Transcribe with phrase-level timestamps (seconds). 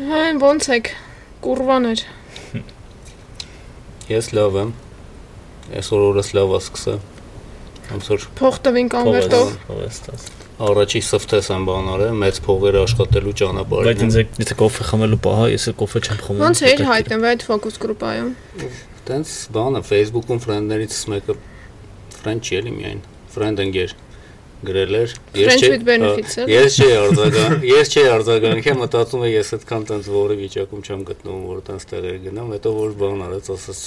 [0.00, 0.86] Հայն ո՞նց եք։
[1.44, 2.02] Կուրվաներ։
[4.08, 4.70] Ես լավ եմ։
[5.76, 6.94] Այսօր օրս լավ է սկսա։
[7.96, 10.24] Ամսոր Փող տվին կոնվերտով։ Փողեստաս։
[10.70, 15.46] առաջի սվթես եմ բան արել, մեծ փողեր աշխատելու Բայց ճանապարհին։ ինձ եթե կոֆե խմելու պահա,
[15.52, 18.30] ես էլ կոֆե չեմ խմում։ Ոնց էր հայտնվել այդ ֆոկուս գրուպայում։
[19.10, 21.36] Տենց բանը Facebook-ում ֆրենդներից մեկը
[22.20, 23.00] ֆրենդ չի էլի միայն,
[23.36, 23.96] ֆրենդ ընկեր
[24.68, 25.12] գրել էր։
[26.04, 26.10] հա,
[26.44, 31.04] էլի։ Ես չի արձագան, ես չի արձագանքի մտածում եմ ես այդքան տենց որի վիճակում չեմ
[31.10, 33.80] գտնվում, որ տենց տեղեր գնամ, հետո որ բան արեց, ասաց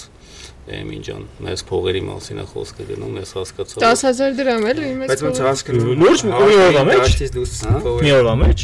[0.64, 5.10] Էմին ջան, մեծ փողերի մասին է խոսքը գնում, ես հասկացա։ որ- 10000 դրամ էլի մեծ։
[5.12, 7.02] Բայց ոնց հասկանում։ Լուրջ մի օրվա մեջ?
[7.04, 7.74] Դաշտից դուրս Հա?
[7.84, 8.60] փողը։ Մի օրվա մեջ։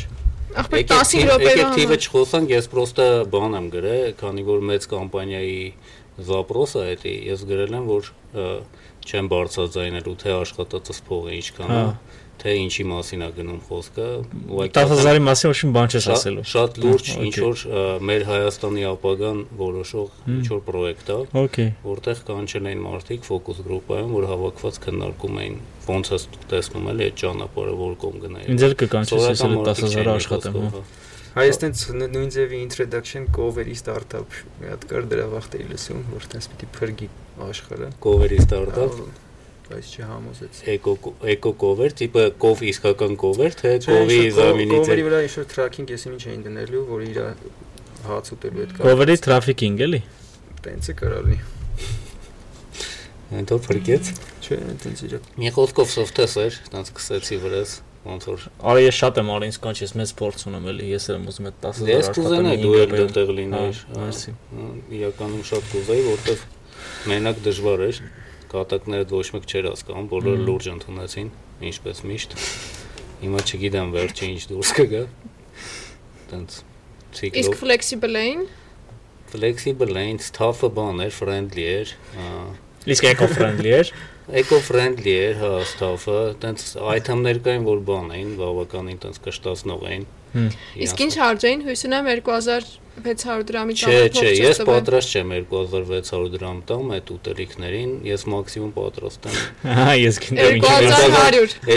[0.60, 4.60] Ախպեր Եկեք 10 թիվ- րոպեվա եկեք թիվը չխոսանք, ես պրոստը բան եմ գրել, քանի որ
[4.70, 5.60] մեծ կամպանիայի
[6.30, 8.04] զապրոսը է դա, ես գրել եմ, որ
[9.10, 11.94] չեմ բարձրաձայնելու թե աշխատածս փողը ինչքան է, Հա։
[12.40, 14.06] թե ինչի մասին է գնում խոսքը,
[14.48, 17.64] ուղղակի 10000-ի մասին ոչ մի բան չես ասելու։ Շատ լուրջ Հա, ինչ որ
[18.10, 24.30] մեր Հայաստանի ապագան որոշող ինչ որ պրոյեկտ է, որտեղ կանչել էին մարդիկ ֆոկուս գրուպայում, որ
[24.32, 26.22] հավաքված քննարկում էին ոնց է
[26.54, 30.84] տեսնում էլի այդ ճանապարհը որ կողմ գնայի։ Ինձ էլ կկանչես, ես էլ 10000-ը աշխատեմ։ հա։
[31.30, 36.26] Հայ այստենց նույն ձևի introduction cover-ի startup մի հատ կար դրա վաղ էի լսում, որ
[36.34, 37.10] տես պիտի փրկի
[37.48, 39.02] աշխարհը։ Կովերի ստարտափ
[39.70, 40.94] Բայց չհամոզեց։ էկո
[41.30, 46.16] էկո կովեր, տիպը կով իսկական կովեր, թե կովի զամինից է։ վրա ինչ որ tracking եսին
[46.16, 47.20] ինչ էին դնելու, որ իր
[48.10, 50.02] հաց ուտելու այդ Cover-ի trafficking էլի։
[50.66, 51.38] տենց է կարալի։
[53.30, 57.74] Հետո փրկեց։ Չէ, տենց իր Մի խոսքով սոֆթես էր, տանց սկսեցի վրաս,
[58.10, 61.06] ոնց որ Արի ես շատ եմ արի ինձ կանչ ես մեծ փորձ ունեմ էլի, ես
[61.10, 64.34] էլ եմ ուզում այդ 10000 ես կուզենայի դու էլ դեռ լինեիր։ Մերսի։
[64.98, 66.48] Իրականում շատ կուզեի, որտեվ
[67.08, 68.02] մենակ դժվար էր։
[68.50, 71.30] Կատակները ոչ մեկ չէր հասկանում, բոլորը լուրջ ընդունեցին,
[71.70, 72.36] ինչպես միշտ։
[73.20, 75.04] Հիմա չգիտեմ վերջը ինչ դուրս կգա։
[76.30, 78.46] Տենց Իսկ ցիկլով flexible էին։
[79.30, 81.94] flexible այն tough-ը բան էր, friendly էր։
[82.90, 83.94] Իսկ eco-friendly էր։
[84.30, 86.66] Eco-friendly էր, հա, ստաֆը, տենց
[87.00, 90.04] item-ներ կային, որ բան էին, բավականին տենց կշտացնող էին։
[90.86, 96.92] Իսկ ինչ հարջային հույս ունեմ 2600 դրամի Չէ, չէ, ես պատրաստ չեմ 2600 դրամ տամ
[96.98, 99.40] այդ ուտելիքներին, ես մաքսիմում պատրաստ եմ
[99.80, 100.78] Հա, ես գիտեմ ինչ է։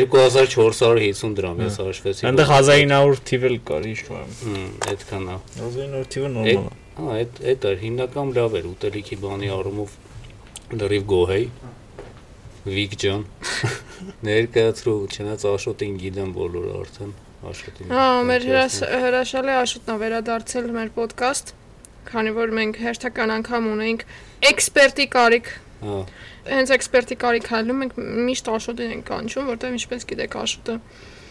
[0.03, 5.39] 2100 2450 դրամ ես հաշվեցի։ Այնտեղ 1900 թիվ էլ կար, հիշում եմ։ Հմ, այդքան է։
[5.63, 9.95] 1900 թիվը նորմալ է։ Հա, այդ այդ էր հիմնական լավ էր ուտելիքի բանի առումով
[10.83, 11.47] լրիվ գոհեի։
[12.63, 13.23] Վիկ ջան։
[14.27, 17.13] Ներկայացրու, չնայած Աշոտին գիտեմ բոլորը արդեն
[17.51, 21.53] Աշոտին։ Հա, մեր հրաշ- հրաշալի Աշոտն է վերադարձել մեր ոդկաստ,
[22.13, 24.05] քանի որ մենք հերթական անգամ ունենք
[24.53, 25.51] էքսպերտի կարիք։
[25.83, 25.97] Հա,
[26.43, 27.93] Հենց էքսպերտի կարիք հայլում ենք
[28.31, 30.75] միշտ Աշոտին ենք կանչում, որտեղ ինչպես գիտեք Աշոտը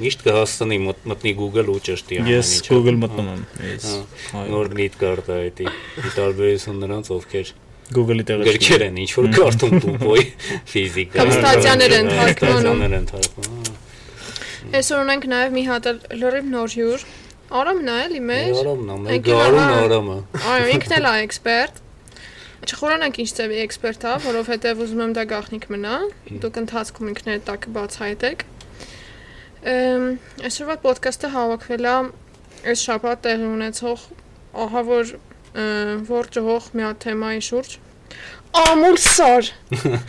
[0.02, 3.88] միշտ կհասցնի մտ- մտնի Google ու ճշտի ամեն Ես ինչը։ Google Հա, մտնում եմ։ Ես
[4.32, 5.68] Հա, նոր լիդ կարտա էդի։
[6.02, 7.52] Ի տարբերություն նրանց, ովքեր
[7.96, 10.24] Google-ի տեղը գրքեր են, ինչ որ կարտում տուպոյ
[10.72, 13.80] ֆիզիկա։ Կամ ստատյաներ են թարգմանում։ Ստատյաներ են թարգմանում։
[14.82, 15.90] Այսօր ունենք նաև մի հատ
[16.22, 17.06] լրիվ նոր հյուր։
[17.62, 20.18] Արամն է էլի մեր։ Արամն է, մեր գարուն արամը։
[20.52, 21.82] Այո, ինքն էլ է էքսպերտ։
[22.62, 25.96] Չխորանանք ինչ ծավի էքսպերտ է, որովհետև ուզում եմ դա գաղտնիք մնա։
[26.46, 28.46] Դուք ընթացքում ինքներդ տակ բացահայտեք։
[29.72, 30.06] Ամ
[30.48, 31.96] այսօրվա ոդկասթը հավաքվել է
[32.72, 34.06] այս շաբաթ տեղի ունեցող
[34.62, 35.12] ահա որ
[35.52, 35.66] ը,
[36.12, 37.80] որ ջհող մի հատ թեմայի շուրջ։
[38.52, 39.48] Ամուլսար։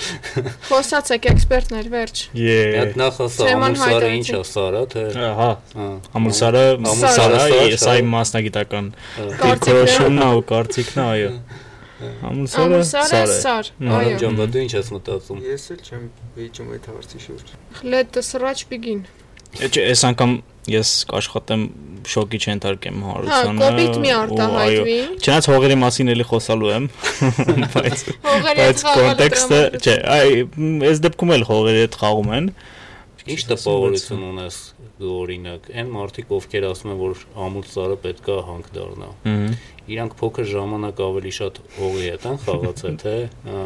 [0.68, 5.86] Խոսացեք էքսպերտներ, վերջ։ Է։ նախասա Թեման ամուսարը հայտարարեցին։ ինչ է, սարը, թե Հա, հա։
[6.18, 8.88] ամուսարը, սար, սա սար։ իմ մասնագիտական
[9.42, 11.30] դիրքորոշումն է ու կարծիքն է, այո։
[12.02, 16.06] Ամուսարը, Ամուսարը սարը։ սար։ Հմ, Արամ Այո։ ջան, դու ինչ ես մտածում։ Ես էլ չեմ
[16.38, 17.52] վիճում այդ հարցի շուրջ։
[17.92, 19.04] Let the srach begin։
[19.62, 20.32] Չէ, այս անգամ
[20.72, 21.62] ես կաշխատեմ
[22.12, 26.86] շոկի չընտարկեմ Հա, հարցանը։ կոպիտ մի արտահայտվի։ Չնայած հողերի մասին էլի խոսալու եմ,
[27.74, 30.36] բայց բայց կոնտեքստը, չէ, այ
[30.90, 32.48] այս դեպքում էլ հողերի հետ խաղում են։
[33.22, 34.56] Ինչ տպավորություն ունես
[35.02, 39.10] դու օրինակ, այն մարդիկ, ովքեր ասում են, որ ամուլ սարը պետքա հանք դառնա։
[39.92, 43.14] Իրանք փոքր ժամանակ ավելի շատ հողի հետ են խաղացել, թե
[43.52, 43.62] ա,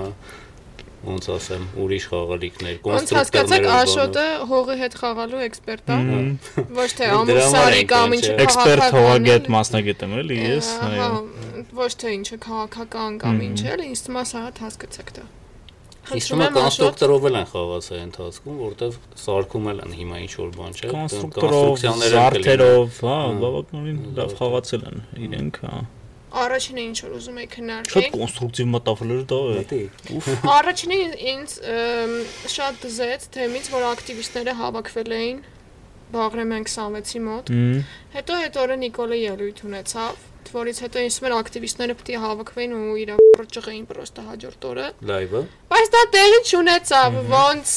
[1.06, 5.98] ոնց ասեմ, ուրիշ խաղալիքներ, Ոնց հասկացաք կոնստրուկտորներով Աշոտը հողի հետ խաղալու էքսպերտ է։
[6.76, 11.10] Ոչ թե ամուսարի կամ ինչ Էքսպերտ հողագետ քաղաքական մասնագետ եմ էլի ես, այո։
[11.76, 15.26] Ոչ թե ինչը քաղաքական կամ ինչ էլ, ինձ թվում է սա հատ հասկացաք դա։
[16.06, 20.76] Իսկ հիմա կոնստրուկտորով էլ են խաղացել ընթացքում, որտեվ սարքում էլ են հիմա ինչ որ բան
[20.76, 21.72] չէ։ Կոնստրուկտորով,
[22.14, 25.80] զարդերով, Հա։ բավականին լավ խաղացել են իրենք, հա։
[26.36, 29.80] Առաջինը ինչ որ ուզում եք Շատ քննարկել։ կոնստրուկտիվ մտածել դա է։ Դե
[30.56, 30.98] Առաջինը
[31.32, 31.56] ինձ
[32.56, 35.38] շատ դզեց թեմից, որ ակտիվիստները հավաքվել էին
[36.16, 37.52] Բաղրամյան 26-ի մոտ։
[38.16, 40.24] Հետո այդ օրը Նիկոլը ելույթ ունեցավ
[40.54, 45.40] որից հետո ինձ մեր ակտիվիստները պետք է հավաքվեին ու իրար ճղեին պրոստը հաջորդ օրը։ Լայվը։
[45.72, 47.72] Բայց դա տեղի չունեցավ, ոնց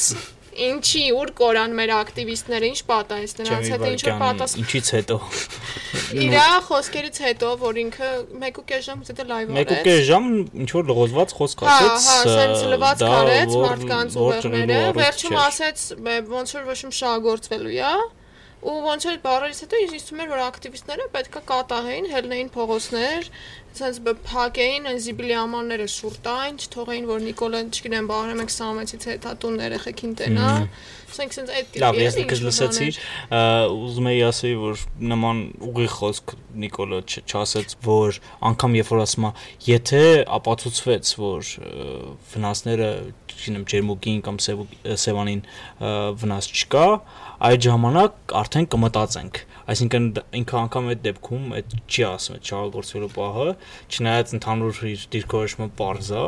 [0.65, 5.17] ինչի ուր կորան մեր ակտիվիստները, ինչ պատահեց նրանց հետ, ինչ որ պատասխան Ինչից հետո։
[6.25, 8.09] Իրա խոսքերից հետո, որ ինքը
[8.39, 10.29] 1.5 ժամ հետո լայվ արեց։ 1.5 ժամ
[10.63, 16.15] ինչ որ լղոզված խոսք Հա, ասեց։ հա, սենց լված կարեց մարդկանց ուղեղները, վերջում ասեց «Բե,
[16.33, 17.93] ոնց որ ոչմ շահագործվելու է,
[18.59, 23.29] ու ոնց որ բարերից հետո ինձ թվում էր որ ակտիվիստները պետքա կատաղեին, հելնեին փողոցներ,
[23.79, 29.59] սենց փակեին այն զիբիլի ամանները շուրտային, չթողեին որ Նիկոլը, չգիտեմ, բարը մենք 26-ից հետա տուն
[29.63, 30.47] երեխեքին տենա,
[31.19, 32.87] սենք սենց այդ Լավ, ես տիպի ինքս լսեցի,
[33.79, 34.83] ուզում եի ասեի, որ
[35.13, 35.39] նման
[35.69, 36.99] ուղիղ խոսք Նիկոլը
[37.29, 38.19] չասեց, որ
[38.49, 39.31] անգամ երբ որ ասում է,
[39.69, 40.03] եթե
[40.39, 41.53] ապացուցվեց, որ
[42.33, 42.89] վնասները,
[43.39, 44.65] չգիտեմ, ջերմուկին կամ սև-
[45.05, 45.41] սևանին
[46.23, 46.85] վնաս չկա,
[47.49, 50.05] այդ ժամանակ արդեն կմտածենք։ Այսինքն
[50.39, 53.49] ինքը անգամ այդ դեպքում այդ չի ասում, այդ շահագործվելու պահը,
[53.93, 56.23] չնայած ընդհանուր իր դիրքորոշումը པարզ է,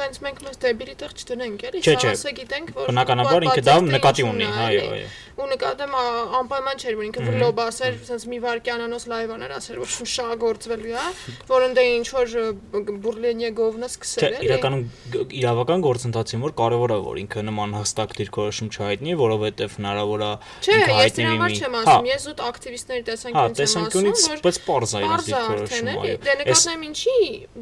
[0.00, 4.24] Բայց մենք մեզ դեբիլի տեղ չդնենք, էլի, Չէ, չէ։ գիտենք, որ բնականաբար ինքը դա նկատի
[4.30, 5.08] ունի, այո, այո։
[5.40, 5.92] ու նկատեմ
[6.40, 11.04] անպայման չէր որ ինքը վլոբ ասեր, ասես մի վարքյանանոց լայվաներ ասեր, որ շուն շահագործվելու է,
[11.50, 14.82] որ ընդ ինչ որ Չէ, սկսել է։ իրականում
[15.14, 20.32] г- իրավական գործընթացի մոտ կարևոր է որ ինքը նման հստակ դիրքորոշում չհայտնի, որովհետև հնարավոր է
[20.60, 23.02] Չէ, ինքը ես հայտնի դրա համար մի- չեմ Հա, ասում, ես զուտ ակտիվիստների
[23.40, 24.56] Հա, տեսանկյունից եմ ասում, որ բայց
[25.00, 27.16] է արդեն դիրքորոշումը, Դե նկատեմ ինչի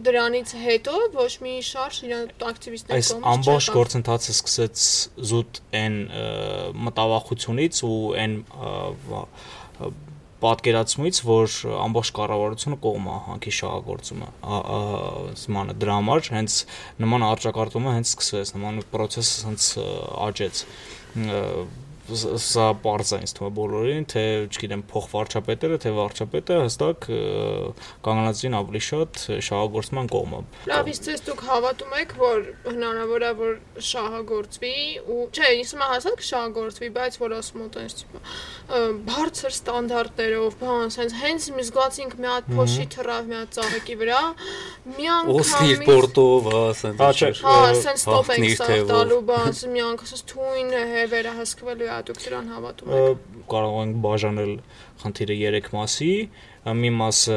[0.09, 4.85] դրանից հետո ոչ մի շարժ իրան ակտիվիստների այս կողմից ամբողջ չեղավ։ գործընթացը սկսեց
[5.31, 5.97] զուտ այն
[6.89, 8.37] մտավախությունից ու այն
[10.39, 14.29] պատկերացումից, որ ամբողջ կառավարությունը կողմ է հանքի շահագործումը։
[15.43, 16.59] Սմանը դրա համար հենց
[17.03, 19.67] նման արճակարտումը հենց սկսվեց, նման process-ը հենց
[20.29, 20.63] աճեց։
[22.09, 27.09] Սա པարզ է ինձ թվում բոլորին, թե չգիտեմ, փոխվարչապետերը, թե վարչապետը հստակ
[28.07, 30.41] կանգնածին ավելի շատ շահագործման կողմը։
[30.73, 33.53] Լավ, իսկ ձեզ դուք հավատում եք, որ հնարավոր է որ
[33.89, 34.75] շահագործվի
[35.05, 38.23] ու չէ, ինձ մա հասած կշահագործվի, բայց որ ասում ու տես տիպը
[39.09, 44.21] բարձր ստանդարտներով, բան, sense հենց մի զգացինք մի հատ փոշի թռավ մի հատ ծաղիկի վրա,
[44.97, 50.11] մի անգամ պորտով, հա, ասենց։ Հա, Հա, sense ենք հաղթնիր սա տալու բաց, մի անգամ
[50.13, 54.53] sense թույն է վերահսկվելու է, դուք դրան հավատում եք։ կարող ենք բաժանել
[55.03, 56.13] խնդիրը 3 մասի
[56.79, 57.37] մի մասը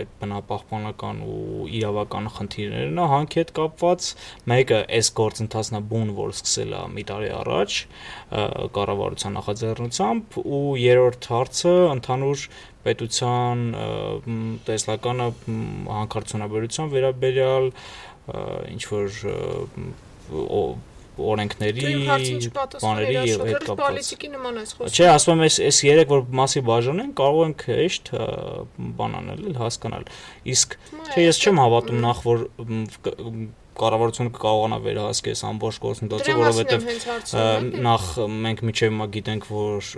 [0.00, 4.08] այդ բնապահպանական ու իրավական խնդիրներն է հանքի հետ կապված
[4.52, 7.78] մեկը այս գործընթացն է բուն որ սկսել է մի տարի առաջ
[8.78, 12.46] կառավարության նախաձեռնությամբ ու երրորդ հարցը ընդհանուր
[12.86, 13.66] պետության
[14.66, 15.28] տեսլականը
[15.98, 17.68] հանքարդյունաբերության վերաբերյալ
[18.72, 19.20] ինչ որ
[21.32, 21.84] օրենքների
[22.82, 26.22] բաների եւ շոկերս կապված պոլիտիկի նման ես խոսում։ Չէ, ասում եմ, այս այս երեք որ
[26.42, 28.12] մասի բաժանեն, կարող ենք հեշտ
[29.00, 30.06] բան անել, հասկանալ։
[30.52, 30.78] Իսկ
[31.12, 32.46] չէ, ես չեմ հավատում նախ որ
[33.72, 38.08] կառավարությունը կարողանա վերահսկել այս ամբողջ գործընթացը, հարցնում։ նախ
[38.44, 39.88] մենք միջև հիմա գիտենք, որ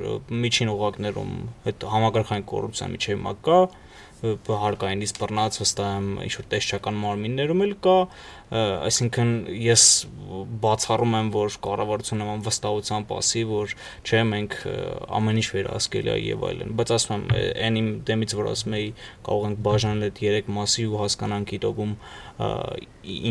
[0.45, 1.33] միջին օղակներում
[1.71, 3.59] այդ համակարգային կոռուպցիա միջև հիմա կա,
[4.49, 7.97] հարկայինից բռնած վստահ եմ ինչ որ տեսչական մարմիններում էլ կա,
[8.55, 9.33] այսինքն
[9.65, 9.85] ես
[10.65, 13.75] բացառում եմ, որ կառավարությունը նման վստահությամբ ասի, որ
[14.05, 14.57] չէ, մենք
[15.19, 17.27] ամեն ինչ վերահսկել է եւ այլն, բայց ասում եմ,
[17.69, 18.89] այն իմ դեմից որ ասում էի,
[19.29, 22.49] կարող ենք բաժանել այդ երեք մասի ու հասկանանք իտոգում ը,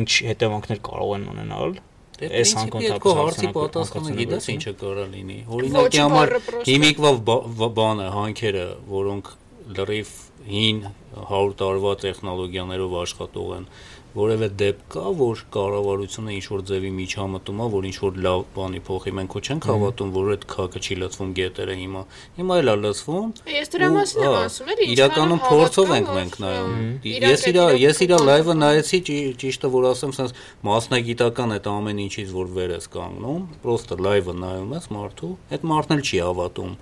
[0.04, 1.76] ինչ հետևանքներ կարող են ունենալ
[2.14, 2.52] Դե Այս
[3.04, 6.32] քո հարցի պատասխանը գիտես ինչը կարա լինի։ Օրինակի համար
[6.68, 9.32] հիմիկվա բա- բա- բանը հանքերը, որոնք
[9.80, 10.12] լրիվ
[10.50, 10.80] հին
[11.14, 13.66] 100 տարվա տեխնոլոգիաներով աշխատող են,
[14.14, 18.82] որևէ դեպք կա, որ կառավարությունը ինչ որ ձևի միջամտում է, որ ինչ որ լավ բանի
[18.90, 22.04] փոխի։ Մենք ու չենք հավատում, որ այդ քակը չի լցվում գետերը հիմա։
[22.38, 26.38] Հիմա էլ է լցվում, Ես դրա մասին եմ ասում, էլի ինչքան Իրականում փորձով ենք մենք
[26.44, 26.76] նայում։
[27.14, 30.38] Ես իր իրական ես իր իրական լայվը նայեցի ճի- ճիշտը որ ասեմ, sense
[30.70, 35.94] մասնագիտական այդ ամեն ինչից որ վեր ես կանգնում, պրոստը լայվը նայում ես մարդու, այդ մարդն
[35.98, 36.74] էլ չի հավատում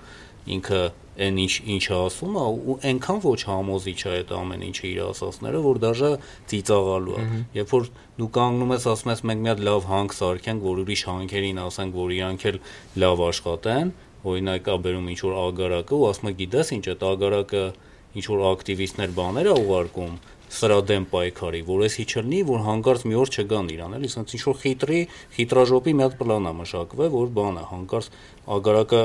[0.51, 0.82] ինքը
[1.22, 5.62] այն ինչ ինչը ասում է ու այնքան ոչ համոզիչ է այդ ամեն ինչը իր ասածները,
[5.66, 6.12] որ դաժե
[6.51, 7.25] ծիծաղալու է։
[7.58, 7.90] Երբ որ
[8.22, 11.98] դու կանգնում ես ասում ես մենք մի հատ լավ հանք սարքենք, որ ուրիշ հանքերին ասենք,
[12.01, 12.60] որ իրանք էլ
[13.01, 17.63] լավ աշխատեն, օրինակ ա բերում ինչ որ ագարակը ու ասում է գիտես ինչ այդ ագարակը
[18.12, 20.13] ինչ որ ակտիվիստներ բաներ է ուղարկում
[20.51, 24.42] սրա դեմ պայքարի, որ էսի չլինի, որ հանկարծ մի օր չգան իրան, էլի, ասենց ինչ
[24.50, 25.00] որ խիտրի,
[25.38, 28.10] խիտրաժոպի մի հատ պլան է մշակվել, որ բան է, հանկարծ
[28.58, 29.04] ագարակը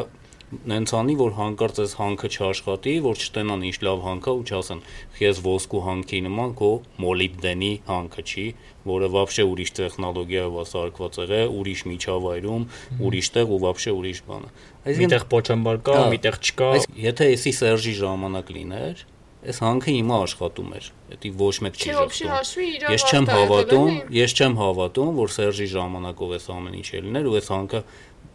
[0.52, 4.82] նենց անի, որ հանկարծ այս հանքը չաշխատի, որ չտենան ինչ լավ հանք է ու չասեն,
[5.22, 6.72] ես ոսկու հանքի նման քո
[7.06, 8.48] մոլիբդենի հանքը չի,
[8.92, 12.68] որը вообще ուրիշ տեխնոլոգիայով է սարքված եղել, ուրիշ միջավայրում,
[13.08, 16.92] ուրիշ տեղ ու вообще ուրիշ բան է։ Այսինքն միտեղ փոչամբար կա, Հա, միտեղ չկա։ Այս
[17.00, 19.06] եթե էսի Սերժի ժամանակ լիներ,
[19.42, 23.06] այս հանքը հիմա աշխատում էր։ Դա ոչ մեկ չի Չէ, ոբշի ժխտում։ հաշվի իրար Ես
[23.10, 27.82] չեմ հավատում, ես չեմ հավատում, որ Սերժի ժամանակով այս ամեն ինչ ելներ ու այս հանքը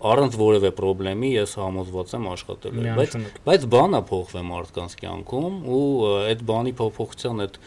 [0.01, 3.15] առանց որևէ խնդրեմի ես համոզված եմ աշխատել եմ, բայց
[3.45, 5.85] բայց բանը փոխվում մարդկանց կյանքում ու
[6.31, 7.59] այդ բանի փոփոխության այդ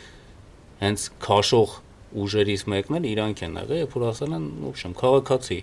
[0.85, 1.79] հենց քաշող
[2.25, 5.59] ուժերից մեկն էլ իրանք են եղել, երբ որ ասել են, ոբշեմ, քաղաքացի,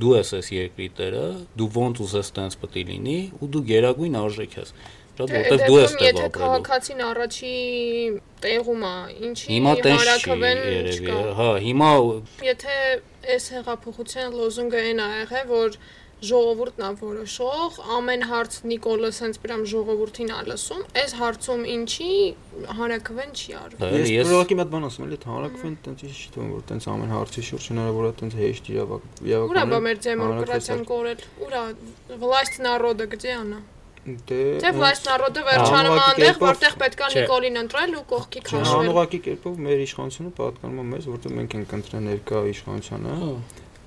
[0.00, 1.24] դու ես այս երկրի տերը,
[1.60, 4.74] դու ոնց ուզես տենց պետք է լինի ու դու գերագույն արժեք ես։
[5.14, 7.52] Շատ դե, որտեվ դե դու ես տեղ ապրելու։ Եթե քաղաքացին առաջի
[8.44, 8.94] տեղում է,
[9.28, 10.62] ինչի հիմա հարակվեն
[10.94, 11.90] չկա։ Հա, հիմա
[12.48, 12.78] եթե
[13.34, 15.78] այս հեղափոխության լոզունգը այն ա եղել, որ
[16.23, 22.09] ժողովուրդն է որոշող, ամեն հարց Նիկոլը սենց պրամ ժողովրդին է լսում, այս հարցում ինչի
[22.79, 26.03] հարակվեն չի արվում։ Հա, Ես ես ուղղակի մի հատ բան ասում եմ, էլի հանրակրվեն տենց
[26.09, 29.55] ինչ չի թվում, որ տենց ամեն հարցի շուրջ հնարավոր է տենց հեշտ իրավակ Ուրա բա
[29.55, 31.61] իրավական։ մեր դեմոկրատիան կորել։ Ուրա
[32.19, 33.59] власть народа где она։
[34.09, 38.03] Դե Թե власть народа Հա, վերջանում անուղղակի այնտեղ, կերպով- որտեղ պետքա Չէ։ Նիկոլին ընտրել ու
[38.09, 42.37] կողքի Չէ, քաշվել։ անուղղակի կերպով մեր իշխանությունը պատկանում է մեզ, որտեղ մենք ենք ընտրել ներկա
[42.49, 43.13] իշխանությանը։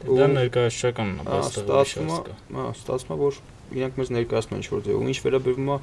[0.05, 2.17] Դա ներկայացական է, բայց դա ստացվում է,
[2.57, 3.39] հա, ստացվում է, որ
[3.77, 5.77] իրանք մեզ ներկայացնում են ինչ-որ ձև։ Ու ինչ վերաբերվում է,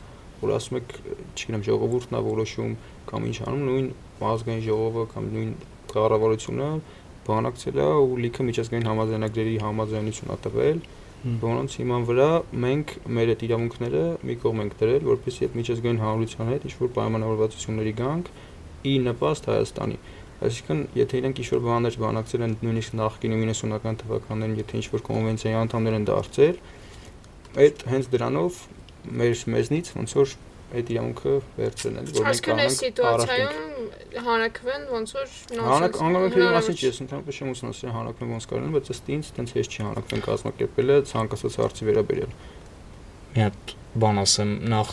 [0.45, 0.95] որ ասում եք,
[1.35, 2.77] չգիտեմ, ժողովուրդն է որոշում
[3.11, 3.89] կամ ինչ անում, նույն
[4.35, 5.51] ազգային ժողովը կամ նույն
[5.95, 6.69] կառավարությունը
[7.25, 10.81] բանակցել է ու լիքը միջազգային համաձայնագրերի համաձայնություն ա տվել,
[11.25, 12.31] որոնց հիման վրա
[12.65, 17.95] մենք մեր այդ իրավունքները մի կողմ ենք դրել, որպեսզի այդ միջազգային հանրության հետ ինչ-որ պայմանավորվածությունների
[18.01, 18.29] գանք
[18.85, 19.97] ի նպաստ Հայաստանի։
[20.45, 25.95] Այսինքն, եթե իրենք ինչ-որ բաներ բանակցել են նույնիսկ նախկին 90-ական թվականներին, եթե ինչ-որ կոնվենցիայի անդամներ
[25.99, 26.59] են դարձել,
[27.65, 28.59] այդ հենց դրանով
[29.15, 30.35] մեր մեզնից ոնց որ
[30.75, 33.85] այդ իրավունքը վերցրել են, որ մենք առաջ սիտուացիայում
[34.25, 38.73] հանրակվեն ոնց որ Հանրակ անգամների մասին հնարավոր չի, ես ընդհանրապես չեմ ուսումնասիրել հանրակրվեն ոնց կարելի,
[38.75, 42.35] բայց ըստ ինձ տենց հեշտ չի հանրակրվեն կազմակերպելը ցանկացած հարցի վերաբերյալ։
[43.35, 44.91] մի հատ բան ասեմ նախ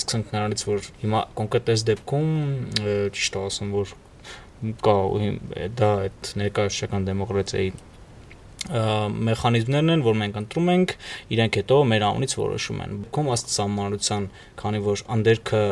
[0.00, 2.30] սկսենք նրանից որ հիմա կոնկրետ այս դեպքում
[3.16, 3.92] ճիշտ է ասում որ
[4.84, 4.96] կա
[5.80, 7.70] դա այդ ներկայացական դեմոկրատիայի
[8.68, 10.90] մեխանիզմներն են, որ մենք ընտրում ենք,
[11.32, 14.26] իրենք հետո մեր անունից որոշում են։ Կոմ աստ սահմանության,
[14.60, 15.62] քանի որ անդերքը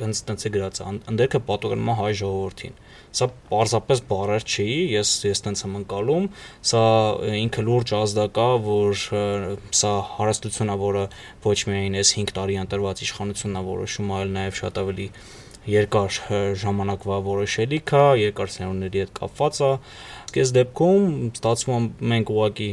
[0.00, 2.76] գնց տենց է գրած, ան- անդերքը պատողնում է հայ ժողովրդին։
[3.14, 6.28] Սա պարզապես բառեր չի, ես ես տենց եմ անցալում,
[6.68, 6.82] սա
[7.40, 9.24] ինքը լուրջ ազդակա, որ ը,
[9.80, 11.04] սա հարստություն է, որը
[11.48, 15.08] ոչ միայն այս 5 տարի ընտրված իշխանությունն է որոշում, այլ նաև շատ ավելի
[15.70, 16.18] երկար
[16.60, 19.70] ժամանակվա որոշելիք է, երկար սերունդների հետ կապված է։
[20.34, 22.70] Այս դեպքում ստացվում է մենք ուղղակի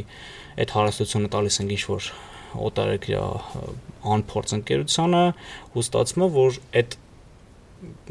[0.62, 2.08] այդ հարստությունը տալիս ենք ինչ որ
[2.68, 3.22] օտարերկրյա
[4.12, 5.22] անփորձ ընկերությանը
[5.72, 6.96] ու ստացվում է որ այդ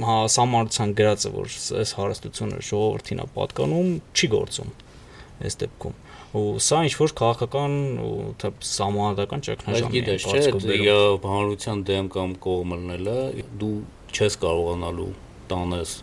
[0.01, 4.71] հա սահմանության գրածը որ այս հարստությունը ժողովրդին է պատկանում չի գործում
[5.45, 5.99] այս դեպքում
[6.31, 8.11] ու սա ինչ որ քաղաքական ու
[8.41, 10.41] թե սահմանադրական Բայց ճգնաժամ գիտես, չէ,
[11.27, 13.17] հանրության դեմ կամ կողմ լնելը
[13.61, 13.73] դու
[14.11, 15.11] չես կարողանալու
[15.51, 15.97] տանես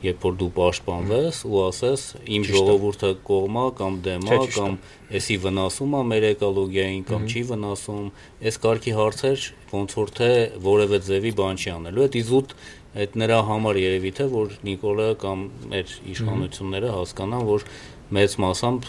[0.00, 2.02] երբ որ դու պաշտպանվես ու ասես
[2.36, 4.76] իմ ժողովուրդը կողմա կամ դեմա կամ
[5.20, 8.06] էսի վնասում է մեր էկոլոգիային կամ չի վնասում
[8.48, 10.30] այս կարգի հարցեր ոնց որ թե
[10.70, 12.54] որևէ ձևի բան չի անելու այդ իզուտ
[12.90, 17.66] այդ նրա համար երևի թե որ Նիկոլը կամ մեր իշխանությունները հասկանան որ
[18.16, 18.88] մեծ մասամբ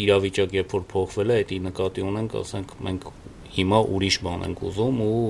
[0.00, 3.06] իրավիճակ երբ որ փոխվել է, դա նկատի ունենք, ասենք մենք
[3.54, 5.20] հիմա ուրիշ բան ենք ուզում ու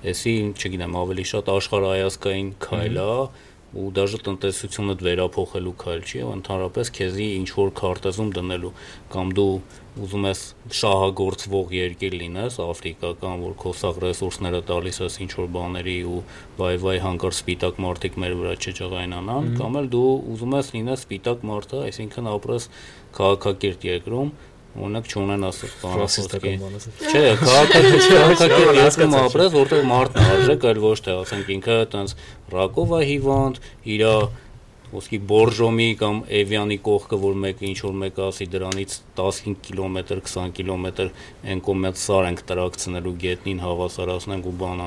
[0.00, 3.08] էսի, չգիտեմ, ավելի շատ աշխարհայացքային քայլ է
[3.70, 8.72] ու դաժե տնտեսությունդ վերափոխելու քայլ չի, ընդհանրապես քեզի ինչ որ քարտեզում դնելու
[9.12, 9.52] կամ դու
[10.00, 10.40] ուզում ես
[10.80, 16.20] շահագործվող երկիր լինես, աֆրիկական, որ քո սաղ ռեսուրսները տալիս ես ինչ որ բաների ու
[16.58, 21.82] վայ-վայ հանկարծ սպիտակ մարտիկ մեր վրա չջղայնանան, կամ էլ դու ուզում ես լինես սպիտակ մարդը,
[21.90, 22.68] այսինքն ապրես
[23.20, 24.30] քաղաքակիրթ երկրում,
[24.70, 30.80] օրինակ չունենաս բանը խոսքի։ ռասիստական բան ասել Չէ, քաղաքական երկրում ապրես, որտեղ մարդն արժեք, այլ
[30.84, 32.14] ոչ թե ասենք ինքը այտենց
[32.54, 33.60] ռակով է հիվանդ,
[33.96, 34.14] իրա
[34.90, 40.54] ոսկի բորժոմի կամ Էվյանի կողքը, որ մեկը ինչ որ մեկը ասի դրանից 15 կիլոմետր, 20
[40.56, 41.12] կիլոմետր
[41.46, 44.82] այն կողմից սար ենք տրակցնելու գետնին հավասարացնենք ու բան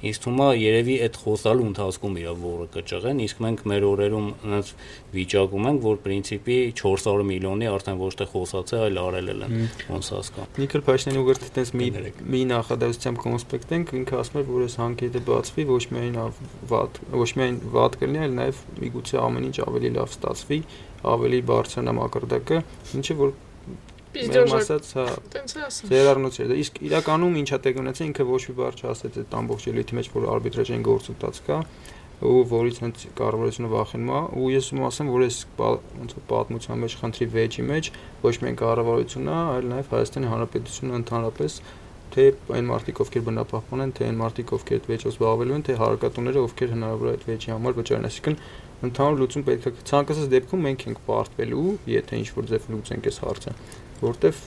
[0.00, 4.70] ինձ թվում է երևի այդ խոսալու ընթացքում իրա որը կճղեն, իսկ մենք մեր օրերում այնպես
[5.16, 9.56] վիճակում ենք, որ պրինցիպի 400 միլիոնի արդեն ոչ թե խոսացել, այլ արել են,
[9.90, 11.88] ոնց հասկան։ Նիկոլ Փաշինյանի ուղղակի տես մի
[12.30, 16.18] մի նախադասությամբ կոնսպեկտ ենք, ինքը ասում էր, որ այս հանքերը բացվի, ոչ միայն
[16.70, 20.60] վատ, ոչ միայն վատ կլինի, այլ նաև միգուցե ամեն ինչ ավելի լավ ստացվի,
[21.10, 22.64] ավելի բարձրանա մակարդակը,
[23.00, 23.36] ինչը որ
[24.10, 28.08] մեր Պիզդոժակ, մասած, հա, տենց է ասում։ Ձեր առնոցը դա իսկ իրականում ինչա տեղ ունեցել
[28.10, 31.58] ինքը ոչ մի բառ չասեց այդ ամբողջ ելույթի մեջ որ արբիտրաժային գործընթաց կա
[32.20, 36.82] ու որից հենց կառավարությունը վախենում է ու ես ում ասեմ որ այս ոնց որ պատմության
[36.84, 37.90] մեջ խնդրի վեճի մեջ
[38.26, 41.56] ոչ միայն կառավարությունը այլ նաև Հայաստանի Հանրապետությունը ընդհանրապես
[42.10, 42.24] թե
[42.56, 46.42] այն մարդիկ, ովքեր բնապահպան են, թե այն մարդիկ, ովքեր այդ վեճով զբաղվելու են, թե հարկատուները,
[46.48, 48.38] ովքեր հնարավոր է այդ վեճի համար վճարեն, այսինքն
[48.90, 51.64] ընդհանուր լուծում պետք է ցանկացած դեպքում մենք ենք պարտվելու,
[51.94, 53.54] եթե ինչ որ ձև լուծենք այս հարցը,
[54.00, 54.42] որովհետև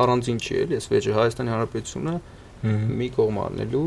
[0.00, 2.14] առանձին չի էլի, այս վեճը Հայաստանի Հանրապետությունը
[3.00, 3.84] մի կողմ առնելու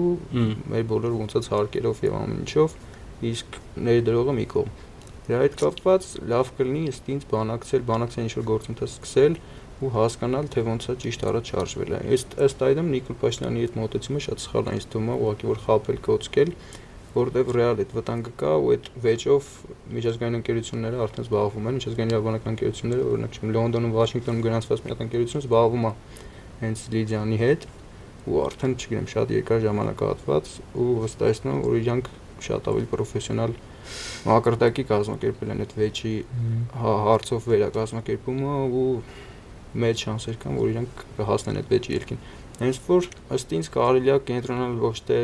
[0.74, 2.78] մեր բոլոր ոնցած հարկերով եւ ամեն ինչով,
[3.30, 4.80] իսկ ներդրողը մի կողմ։
[5.24, 9.38] Դրա հետ կապված լավ կլինի ըստ ինձ բանակցել, բանակցել ինչ որ գործընթաց սկսել
[9.84, 14.22] ու հասկանալ թե ոնց է ճիշտ առաջ շարժվել։ Ըստ ըստ այդմ Նիկոլ Փաշինյանի այդ մոտեցումը
[14.26, 16.52] շատ սխալ է ինձ թվում, ուղղակի որ խապել կոծկել,
[17.14, 19.50] որտեվ ռեալ այդ վտանգը կա ու այդ վեճով
[19.94, 25.04] միջազգային ընկերությունները արդեն զբաղվում են, միջազգային իրավաբանական ընկերությունները, օրինակ չեմ Լոնդոնում, Վաշինգտոնում գրանցված մի հատ
[25.06, 25.92] ընկերություն զբաղվում է
[26.64, 27.68] հենց Լիդիանի հետ
[28.24, 32.10] ու արդեն չգիտեմ շատ երկար ժամանակահատված ու վստահեցնում որ իրանք
[32.44, 33.56] շատ ավելի պրոֆեսիոնալ
[34.30, 36.14] մակարդակի կազմակերպել են այդ վեճի
[36.80, 38.88] հա, հարցով վերակազմակերպումը ու
[39.84, 42.22] մեծ շանսեր կան որ իրանք կհասնեն այդ վեճի ելքին
[42.64, 45.20] հենց որ ըստ ինձ կարելի է կենտրոնալ ոչ թե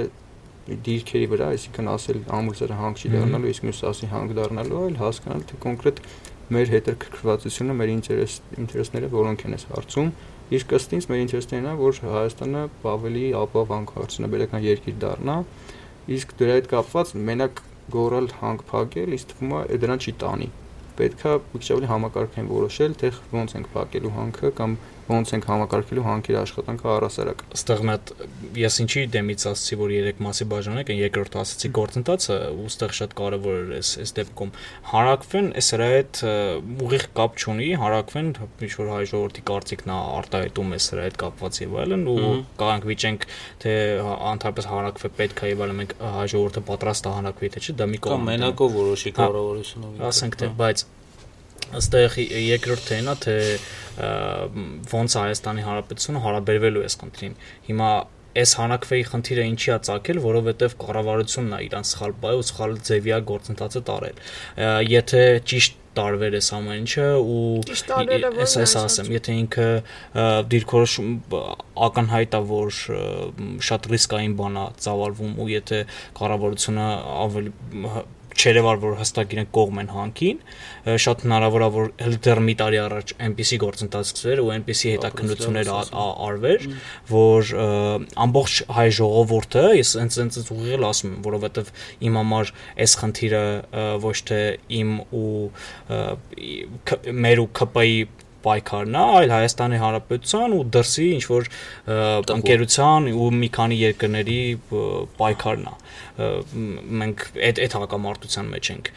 [0.85, 5.45] դիրքերի վրա, այսինքն ասել ամուսերը հանք չի դառնալու, իսկ մյուսը ասի հանք դառնալու, այլ հասկանալ
[5.49, 6.01] թե կոնկրետ
[6.49, 10.11] մեր հետաքրքրվածությունը, մեր ինտերես ինտերեսները որոնք են այս հարցում
[10.49, 15.35] Իսկ ըստ ինձ մեր ինտերեսներն է, որ Հայաստանը ավելի ապահով հանքարդյունաբերական երկիր դառնա,
[16.15, 17.61] իսկ դրա հետ կապված մենակ
[17.93, 20.49] գորալ հանք փակել, ինձ թվում է դրան չի տանի
[20.99, 24.73] պետքա մի քիչ ավելի համակարգեն որոշել, թե ոնց ենք փակելու հանքը կամ
[25.09, 28.11] ոնց ենք համակարգելու հանքերի աշխատանքը առասարակ։ Այստեղ մի հատ
[28.59, 33.15] ես ինչի դեմից ասացի, որ երեք մասի բաժանեք, այն երկրորդ ասացի գործընթացը, ու այստեղ շատ
[33.19, 34.53] կարևոր է այս այս դեպքում
[34.89, 36.21] հարակվեն, այս հրա հետ
[36.85, 38.29] ուղիղ կապ չունի, հարակվեն
[38.69, 42.87] ինչ որ հայ ժողովրդի կարծիքն է արտահայտում այս հրա հետ կապված եւ այլն ու կարանք
[42.89, 43.27] վիճենք
[43.63, 43.73] թե
[44.03, 47.89] ընդհանրապես հարակվե պետք է եւ այլն մենք հայ ժողովուրդը պատրաստ է հարակվի թե չէ, դա
[47.89, 50.85] մի կողմ։ Կամ մենակով որոշի հա, կառավարությունով։ Ասենք թե, բայց
[51.77, 52.15] ըստեղ
[52.49, 53.35] երկրորդ թեմանա թե
[54.89, 57.35] ոնց Հայաստանի Հանրապետությունը հարաբերվելու է այս խնդրին։
[57.69, 57.89] Հիմա
[58.39, 63.19] այս հանակվեի խնդիրը ինչի է ցակել, որովհետև կառավարությունն է իրան սխալ բայ ու սխալ ձևիա
[63.29, 64.21] գործընթացը տարել։
[64.93, 67.39] Եթե ճիշտ տարվեր էս ամեն ինչը ու
[68.45, 69.67] այս այս ասեմ, եթե ինքը
[70.53, 70.93] դիրքորոշ
[71.89, 72.77] ակնհայտ է, որ
[73.69, 75.81] շատ ռիսկային բան է ծավալվում ու եթե
[76.21, 76.87] կառավարությունը
[77.25, 77.53] ավելի
[78.39, 80.37] չերևար որ հստակ իրենք կողմ են հանքին,
[81.03, 81.89] շատ հնարավոր է որ
[82.25, 86.67] դեռ մի տարի առաջ այնպիսի գործընթաց սկսվեր ու այնպիսի հետաքննություններ արվեր,
[87.11, 87.51] որ
[88.25, 91.73] ամբողջ հայ ժողովուրդը, ես հենց հենց ուղիղ ասում եմ, որովհետև
[92.09, 92.53] իմ համար
[92.85, 93.43] այս խնդիրը
[94.07, 94.41] ոչ թե
[94.79, 95.29] իմ ու
[97.19, 97.93] մեր ու ԿՊ-ի
[98.45, 101.49] պայքարն է, այլ Հայաստանի Հանրապետության ու դրսի ինչ որ
[102.35, 104.39] ընկերության ու մի քանի երկրների
[105.19, 105.75] պայքարն է։
[107.03, 108.91] Մենք այդ այդ հակամարտության մեջ ենք։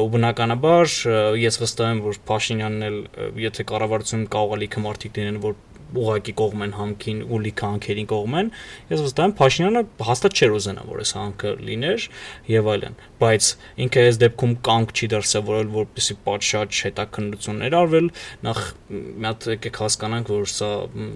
[0.00, 0.94] Ու բնականաբար
[1.40, 3.00] ես վստահ եմ, որ Փաշինյանն էլ
[3.46, 5.58] եթե կառավարությունը կարող է լիքը մարդիկ դինեն, որ
[5.90, 8.50] ուղակի կողմ են համքին ու լիքը հանքերին կողմ են,
[8.90, 12.06] ես վստահ եմ Փաշինյանը հաստատ չէր ուզենա, որ այս հանքը լիներ
[12.50, 13.50] եւ այլն, բայց
[13.84, 18.10] ինքը այս դեպքում կանգ չի դրսևորել, որպեսի պատշաճ հետաքննություններ արվել,
[18.46, 20.70] նախ մի հատ եկեք հասկանանք, որ սա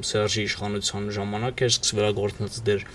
[0.04, 2.86] Սերժի իշխանության ժամանակ էր սկսվել գործընթացը դեր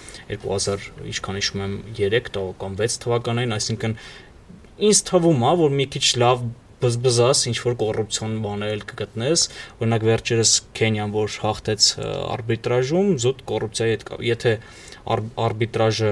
[0.46, 3.96] 2000 ինչքան հիշում եմ 3 կամ 6 թվականին, այսինքն
[4.90, 6.44] ինձ թվում է, որ մի քիչ լավ
[6.84, 9.46] բզբզաս ինչ որ կոռուպցիոն բաներ կգտնես
[9.80, 11.88] օրինակ վերջերս Քենիան որ հաղթեց
[12.36, 14.54] արբիտրաժում զուտ կոռուպցիայի հետ եթե
[15.10, 16.12] արբիտրաժը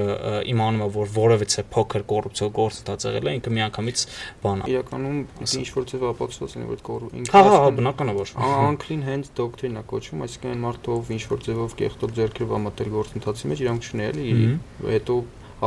[0.49, 4.03] իմանում է որ որևիցե փոքր կոռուպցիա գործընթաց եղել է ինքը միանգամից
[4.43, 5.19] բան է իրականում
[5.61, 9.85] ինչ որ ձև ապացուցած լինի որ կոռուպ ինքը հա հա բնականաբար անկլին հենց դոկտրին է
[9.93, 14.29] կոչվում այսինքն այն մարդով ինչ որ ձևով կեղտոտ ձեռքերով ամատել գործընթացի մեջ իրանք չունի էլի
[14.97, 15.17] հետո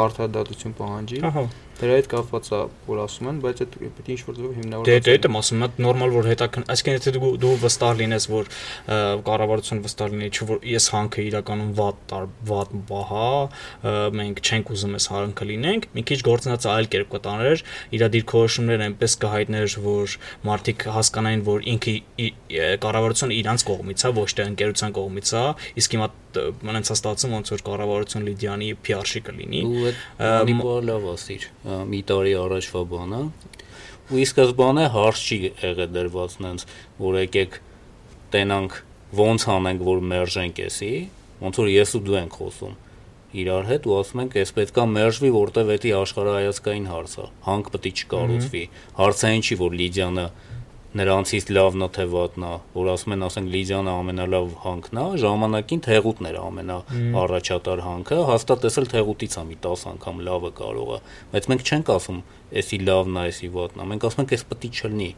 [0.01, 1.45] արդարադատություն պահանջի ահա
[1.81, 5.15] դրա հետ կապված է որ ասում են, բայց այդ պետք է ինչ-որ ձևով հիմնավորված։ Դե
[5.21, 8.51] դե եմ ասում, դա նորմալ որ հետաքն, այսինքն եթե դու դու վստահ լինես, որ
[9.31, 12.15] կառավարությունը վստահ լինի, չէ որ ես հանքը իրականում վատ
[12.51, 13.31] վատ բահա,
[14.21, 17.65] մենք չենք ուզում այս հանքը լինենք, մի քիչ գործնած այլ կերպ կտաներ,
[17.97, 20.17] իր դիրքորոշումները այնպես կհայտներ, որ
[20.51, 21.95] մարդիկ հասկանային, որ ինքը
[22.85, 25.45] կառավարությունը իրանց կողմից է, ոչ թե ընկերության կողմից է,
[25.81, 31.47] իսկ հիմա մնացած ստացում ոնց որ կառավարություն Լիդիանի PR-շի կլինի։ Ու այդ Նիկոլավ ասիր
[31.91, 33.23] մի տարի առաջվա բանը
[34.11, 36.67] ու ի սկզբանե հարց չի եղել դրված նենց
[37.01, 37.59] որ եկեք
[38.35, 38.79] տենանք
[39.21, 40.93] ոնց անենք որ մերժենք էսի
[41.41, 42.75] ոնց որ ես ու դու ենք խոսում
[43.41, 47.87] իրար հետ ու ասում ենք էս պետքա մերժվի որտեվ էդի աշխարհայացքային հարց է հանք պետք
[47.91, 48.63] է չկառուցվի
[48.99, 50.27] հարցային չի որ լիդիանը
[50.91, 55.83] նրանցից լավն է թե վատն է, որ ասում են, ասենք Լիզյանը ամենալավ հանքն է, ժամանակին
[55.87, 56.79] Թեղուտն էր ամենա
[57.21, 60.99] առաջատար հանքը, հաստատ տեսել Թեղուտից է մի 10 անգամ լավը կարող է,
[61.31, 62.19] բայց մենք չենք ասում,
[62.61, 65.11] էսի լավն է, էսի վատն է, մենք ասում ենք, էս պետք չլինի,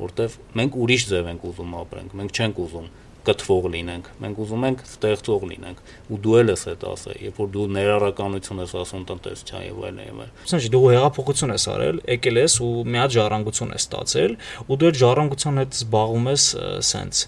[0.00, 2.90] որտեվ մենք ուրիշ ձև ենք ուզում ապրենք, մենք չենք ուզում
[3.26, 5.80] կտվող լինենք, մենք ուզում ենք ստեղծող լինենք։
[6.10, 10.00] Ու դու էլ ես այդ ասել, երբ որ դու ներառականություն ես ասում տնտեսության եւ այլն
[10.00, 14.36] եւ այլն։ Ասենք դու հեղափոխություն ես արել, եկել ես ու մի հատ ժառանգություն ես ստացել,
[14.70, 16.46] ու դու այդ ժառանգության հետ զբաղվում ես
[16.90, 17.22] սենց։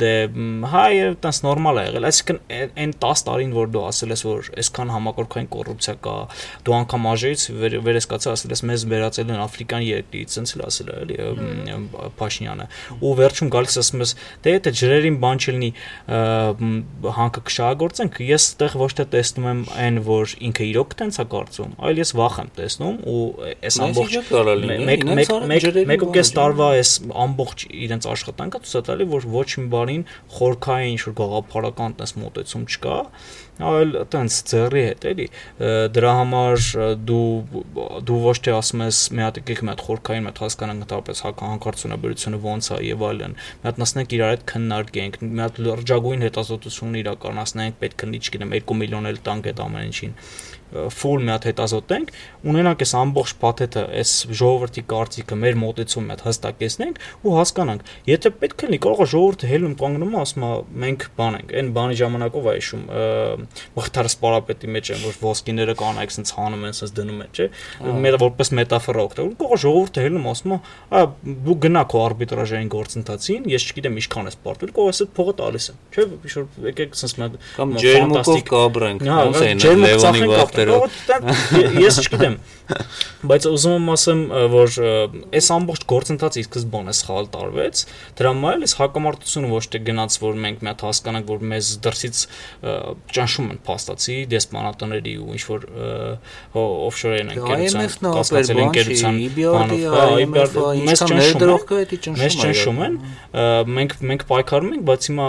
[0.00, 0.12] Դե
[0.70, 0.92] հայ
[1.24, 2.40] տես նորմալ է եղել, այսինքն
[2.80, 6.16] այն 10 տարին, որ դու ասել ես, որ այսքան համակարգային կոռուպցիա կա,
[6.66, 7.44] դու անգամ աժեից
[7.90, 11.18] վերեսկացա ասել ես մեզ վերածել են աֆրիկան երկրից, սենց էլ ասել է, էլի
[12.20, 12.66] Փաշինյանը։
[13.00, 14.12] Ու վերջում գալիս ասում ես,
[14.44, 15.70] դե եթե ջրերին բան չլինի
[17.20, 21.74] հանքը կշահագործենք, ես այդտեղ ոչ թե տեսնում եմ այն, որ ինքը իրոք տենց է կարծում,
[21.86, 23.22] այլ ես վախ եմ տեսնում ու
[23.70, 24.16] այս ամբողջ
[24.90, 26.92] մեկ մեկ մեկ մեկ ու կես տարվա այս
[27.24, 30.04] ամբողջ իրենց աշխատանքը ցույց է տալի, որ ոչ մի բանին
[30.36, 32.98] խորքային ինչ որ գաղափարական տես մոտեցում չկա,
[33.70, 35.26] այլ տենց ձեռի հետ էլի
[35.96, 36.66] դրա համար
[37.10, 37.62] դու
[38.08, 41.22] դու ոչ թե ասում ես մի հատ եկեք մի հատ խորքային մի հատ հասկանանք ընդհանրապես
[41.26, 47.00] հակահանկարծունաբերությունը ոնց է եւ այլն մի հատ նստենք իրար հետ քննարկենք մի հատ լրջագույն հետազոտություն
[47.00, 50.16] իրականացնենք պետք է չգիտեմ 2 միլիոն էլ տանք այդ ամեն ինչին
[50.70, 52.12] full մի հատ հետազոտենք,
[52.50, 58.60] ունենանք այս ամբողջ փաթեթը, այս ժողովրդի կարծիքը, մեր մոտեցումը հետ հստակեցնենք ու հասկանանք, եթե պետք
[58.60, 60.52] է լինի, կարող է ժողովուրդը հելում կանգնում է, ասում է
[60.84, 62.84] մենք բան ենք, այն բանի ժամանակով է հիշում,
[63.80, 67.46] մղթարը սպարապետի մեջ են, որ ոսկիները կանայք sense հանում են, sense դնում են, չէ։
[68.00, 70.58] Մեր որպես մետաֆորա օգտագործում, կարող է ժողովուրդը հելում ասում է,
[70.90, 75.34] «Ա դու գնա քո արբիտրաժային գործընթացին, ես չգիտեմ ինչքան ես պարտվել, կարող ես այդ փողը
[75.40, 81.80] տալիս եմ»։ Չէ, ինչ-որ եկեք sense մի կամ ջերմուկով կաբրենք, ոնց է Լևոնի վախ պատերով։
[81.80, 82.34] Ես չգիտեմ,
[83.30, 84.20] բայց ուզում եմ ասեմ,
[84.52, 84.68] որ
[85.40, 87.82] այս ամբողջ գործընթացը ի սկզբանե սխալ տարվեց,
[88.20, 91.70] դրա համար էլ էս հակամարտությունը ոչ թե գնաց, որ մենք մի հատ հասկանանք, որ մեզ
[91.86, 92.22] դրսից
[93.10, 95.66] ճնշում են փաստացի դեսպանատների ու ինչ որ
[96.60, 99.80] օֆշորային ընկերության կասկածել ընկերության բանով,
[100.90, 102.98] մեզ ճնշում են, մեզ ճնշում են,
[103.80, 105.26] մենք մենք պայքարում ենք, բայց հիմա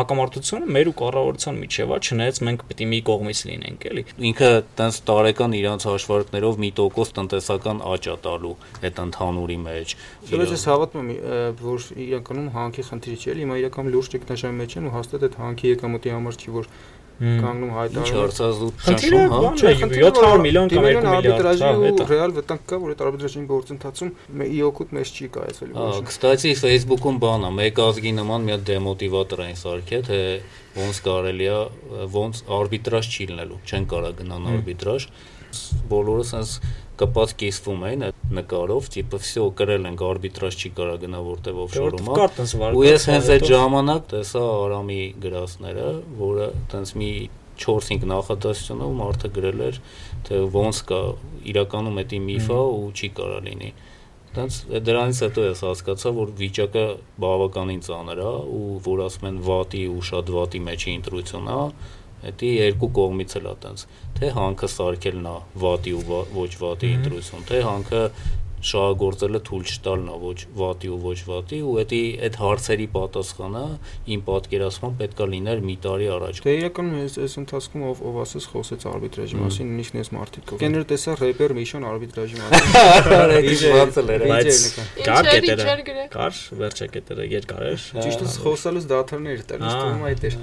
[0.00, 4.50] հակամարտությունը մեր ու կառավարության միջև է, չնայած մենք պետք է մի կողմից լինենք, էլի։ Ինքը
[4.80, 9.94] տենց տարեկան իրանց հաշվարկներով մի 1% տնտեսական աճ է տալու այդ ընդհանուրի մեջ։
[10.30, 14.88] Բայց ես հավատում եմ, որ իրականում հանքի խնդիր չի, հիմա իրականում լուրջ ճգնաժամի մեջ են
[14.90, 16.70] ու հաստատ այդ հանքի եկամուտի համար չի որ
[17.20, 22.32] կանգնում հայտարարում։ Ինչ հարցազուտ ճաշում, հա։ Չէ, 700 միլիոն կամ 2 միլիարդ, հա, հետո ռեալ
[22.38, 27.44] վտանգ կա, որ այդ արբիտրաժային գործընթացում ի օգուտ մեզ չի կայացել։ Հա, կստացի Facebook-ում բան
[27.44, 30.20] է, մեկ ազգի նման մի հատ դեմոտիվատոր այն սարքել, թե
[30.80, 31.60] ոնց կարելի է,
[32.16, 35.08] ոնց արբիտրաժ չի լինելու, չեն կարա գնան արբիտրաժ։
[35.90, 36.60] Բոլորը sense
[37.00, 42.10] կպած կիսվում էին այդ նկարով, տիպը վсё կրել ենք արբիտրաժ չի կարա գնա որտեվ օֆշորում
[42.10, 45.86] է։ Ու ես հենց այդ ժամանակ տեսա Արամի գրածները,
[46.20, 47.12] որը տենց մի
[47.60, 49.78] 4-5 նախադասությունով մարդը գրել էր,
[50.28, 51.00] թե ոնց կա
[51.52, 53.70] իրականում դա միֆ է ու չի կարա լինի։
[54.30, 56.82] Դրանց դրանից հետո ես հասկացա, որ վիճակը
[57.22, 61.56] բավականին ծանր է ու որ ասում են վատի ու շատ վատի մեջի ինտրուսիոն է,
[62.20, 63.84] Դա երկու կողմից էլ է տենց,
[64.18, 68.02] թե հանքը սարքելն է վատի ու ոչ վատի ինտրուսիոն, թե հանքը
[68.70, 73.64] շահագործելը թույլ չտալն է ոչ վատի ու ոչ վատի ու դա այդ հարցերի պատասխանը
[74.14, 78.48] իմ պատկերացման պետքա լիներ մի տարի առաջ։ Դե իրականում այս այս ընթացքում ով ով ասես
[78.50, 82.60] խոսեց արբիտրաժի մասին, նույնիսկ ես մարտիկ կողմ։ Կեներ տեսա рэպեր Միշոն արբիտրաժի մասին։
[83.50, 84.60] Ինչ բացել էր։ Բայց
[85.10, 90.34] կար կետերը։ Կար վերջը կետերը երկար էր։ Ճիշտ է խոսալուց դաթարներ տալիս թվում այդ էր։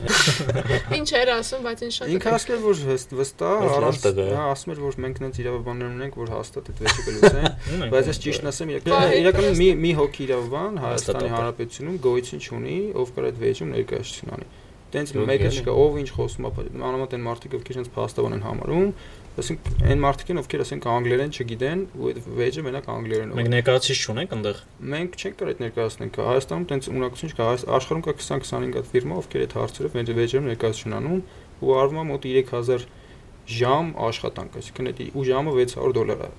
[0.97, 2.81] Ինչ էր ասում, բայց ինչ շատ։ Ինքը ասել որ
[3.17, 7.85] վստահ առանց հա ասում էր որ մենք նենց իրավաբաններ ունենք որ հաստատ այդ վեճը կլուծեն,
[7.93, 13.27] բայց ես ճիշտն ասեմ, իրականում մի մի հոգի իրավաբան Հայաստանի Հանրապետությունում գոյություն չունի, ով կար
[13.27, 14.49] այդ վեճում ներկայացություն անի։
[14.87, 18.91] Տենց մեկը չկա, ով ինչ խոսում է, մանավանդ այն մարդիկ, ովքեր իրենց փաստաբան են համարում,
[19.37, 23.97] ասենք այն մարդիկ են, ովքեր ասենք անգլերեն չգիտեն, ու այդ վեճը մենակ անգլերենով։ Մենք ներկայացիչ
[24.07, 24.61] չունենք այնտեղ։
[24.95, 29.43] Մենք չենք կարող այդ ներկայացնենք։ Հայաստանում տենց ունակություն չկա, աշխարհում կա 20-25 հատ ֆիրմա, ովքեր
[29.43, 31.21] այդ հարցերով մեր վեճերում ներկայացություն անում,
[31.67, 32.89] ու արվում է մոտ 3000
[33.47, 36.31] ժամ աշխատանք, այսինքն այդ ու ժամը 600 դոլար է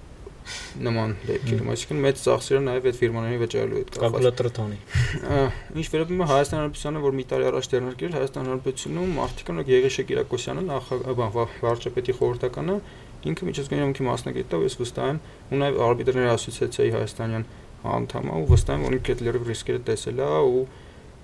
[0.84, 4.78] նման դեպքերում, այսինքն մեծ ծախսերը նաև այդ ֆիրմաների վճարելու հետ կապված։ Կալկուլյատորը տանի։
[5.78, 10.04] Ինչ վերաբերում է Հայաստան Հանրապետությանը, որ մի տարի առաջ դերնարկել Հայաստան Հանրապետությունում մարդիկ ունակ Եղիշե
[10.08, 10.92] Կիրակոսյանը, նախ
[11.68, 12.76] վարչապետի խորհրդականը,
[13.28, 17.46] ինքը միջազգային համքի մասնակից է, ու ես վստահ եմ, ու նաև արբիտրների ասոցիացիայի հայաստանյան
[17.98, 20.62] անդամ է, ու վստահ եմ, որ ինքը այդ լրիվ ռիսկերը տեսել է ու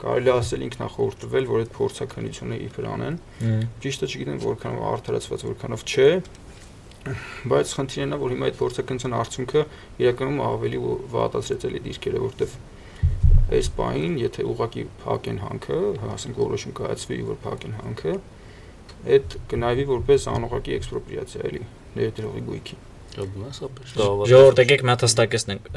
[0.04, 3.18] կարելի ասել ինքնախորտվել, որ այդ փորձակնությունը իբր անեն։
[3.84, 6.08] Ճիշտը չգիտեմ որքանով արդարացված, որքանով չէ,
[7.50, 9.64] բայց խնդիրն է որ հիմա այդ փորձակնության արդյունքը
[10.04, 10.80] իրականում ավելի
[11.14, 12.56] վատացրեց էլի դիրքերը որտեվ
[13.58, 15.82] այս բային եթե ուղակի փակեն հանքը
[16.14, 18.16] ասենք որոշում կայացվի որ փակեն հանքը
[19.14, 21.64] այդ կնայվի որպես անուղակի էքսպրոպրիացիա էլի
[22.00, 22.82] ներդրողի գույքի
[23.14, 25.68] Ժողովուրդ եկեք մի հատ հստակեցնենք։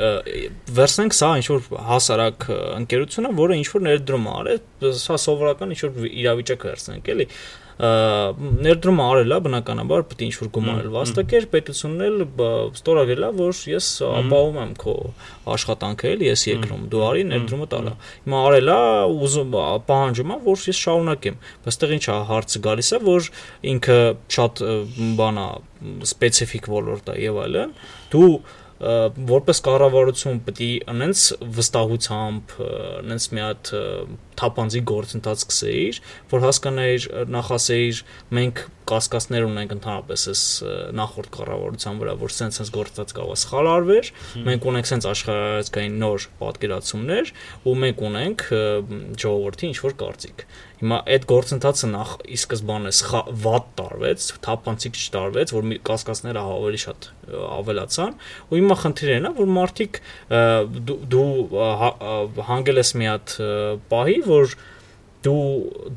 [0.77, 4.61] Վերցնենք սա ինչ որ հասարակ ընկերությունը, որը ինչ որ ներդրում արել,
[5.03, 7.27] սա սովորական ինչ որ իրավիճակ վերցնենք, էլի
[7.77, 12.23] ներդրումը արել է բնականաբար պետք է ինչ-որ գումարել վաստակեր պետությունն էլ
[12.73, 14.95] ստորագրել է որ ես ապահովում եմ քո
[15.53, 17.93] աշխատանքը էլ ես երկրում դու արի ներդրումը տալա
[18.25, 18.79] հիմա արել է
[19.27, 19.57] ուզում
[19.93, 23.31] պահանջում է որ ես շարունակեմ բայց դեռ ինչա հարցը գալիս է որ
[23.77, 23.99] ինքը
[24.37, 24.63] շատ
[25.21, 25.49] բանա
[26.07, 27.75] սպეციფიկ ոլորտ է եւ այլն
[28.13, 28.31] դու
[28.77, 31.21] որպես կառավարություն պետք է անենց
[31.57, 32.51] վստահությամբ
[33.01, 33.71] անենց մի հատ
[34.37, 38.01] թափանցի գործընթաց սկսեիր, որ հասկանայիր, նախասեիր,
[38.37, 40.43] մենք կասկածներ ունենք ընդհանրապես այս
[40.99, 44.11] նախորդ կառավարության վրա, որ սենց-սենց գործած կարող է սխալ արվեր,
[44.47, 47.33] մենք ունենք սենց աշխարհայացքային նոր պատկերացումներ
[47.67, 48.45] ու մենք ունենք
[49.25, 50.45] ժողովրդի ինչ որ կարծիք։
[50.77, 52.91] Հիմա այդ գործընթացը նախ ի սկզբանե
[53.47, 57.07] վատ տարվեց, թափանցիկ չտարվեց, որ կասկածները ավելի շատ
[57.57, 58.15] ավելացան,
[58.51, 59.99] ու հիմա խնդիրն է, որ մարդիկ
[61.17, 61.27] դու
[61.81, 61.91] հա,
[62.51, 63.35] հանգել ես մի հատ
[63.89, 64.57] պահի, որ
[65.25, 65.41] դու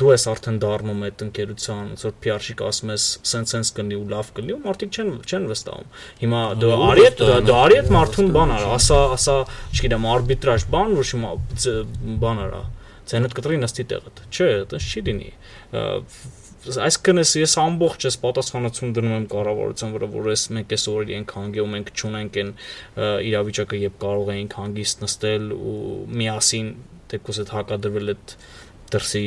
[0.01, 4.31] դու ես արդեն դառնում այդ ընկերության, ոնց որ PR-շիկ ասում ես, սենց-սենց կլինի ու լավ
[4.38, 5.90] կլինի, ու մարդիկ չեն չեն վստահում։
[6.25, 9.37] Հիմա դու արի այդ դու արի այդ մարդուն բան արա, ասա ասա,
[9.77, 11.35] չգիտեմ, արբիտրաժ բան, որ հիմա
[12.25, 12.62] բան արա
[13.11, 15.31] ցենդ կտրի նստի տեղդ։ Չէ, այդպես չի լինի։
[16.61, 21.16] Այսինքն ես ես ամբողջ ես պատասխանատվություն դնում եմ կառավարության վրա, որ ես մենք այս օրերի
[21.16, 22.51] ենք հանգի ու մենք չունենք այն
[23.31, 25.81] իրավիճակը, երբ կարող էինք հանգիստ նստել ու
[26.20, 26.70] միասին
[27.14, 28.37] դեպքս այդ հակադրվել այդ
[28.92, 29.27] դրսի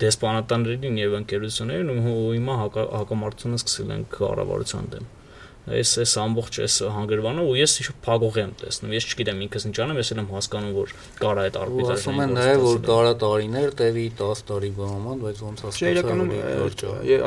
[0.00, 5.08] դեսպանատաններին եւ ընկերություններին ու հիմա հակամարտությունը սկսել են կառավարության դեմ
[5.68, 9.76] այս այս ամբողջ այս հանգրվանը ու ես ինչ փագող եմ տեսնում ես չգիտեմ ինքս ինչ
[9.84, 14.04] անեմ ես եմ հասկանում որ կարա այդ արբիտրաժը ասում են նաև որ կարա տարիներ տևի
[14.20, 16.32] 10 տարի բանման բայց ոնց հասկացա իրականում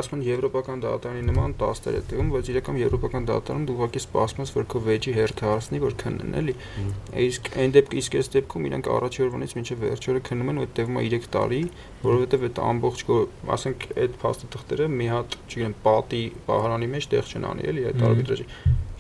[0.02, 4.04] ասում են եվրոպական դատարանի նման 10 տարի է տևում բայց իրական եվրոպական դատարանում դու ուղղակի
[4.04, 6.56] սպասում ես որ քո վեճի հերթը հասնի որ քննեն էլի
[7.24, 10.64] իսկ այն դեպք իսկ այս դեպքում իրանք առաջի օրվանից մինչև վերջ օրը քննում են ու
[10.64, 11.62] այդ տևում է 3 տարի
[12.04, 13.04] որովհետև այդ ամբողջ
[13.54, 18.02] ասենք այդ փաստաթղթերը մի հատ չգիտեմ պատի պահարանի մեջ տեղ չեն անի էլի այդ
[18.34, 18.46] արբիտրաժի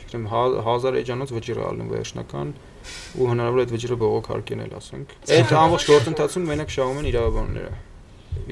[0.04, 0.26] չգիտեմ
[0.68, 2.54] 1000 էջանոց վճիռ ալնում վերջնական
[3.18, 7.74] ու հնարավոր է այդ վճիռը բողոքարկել ասենք այդ ամբողջ գործընթացում մենակ շահում են իրավաբանները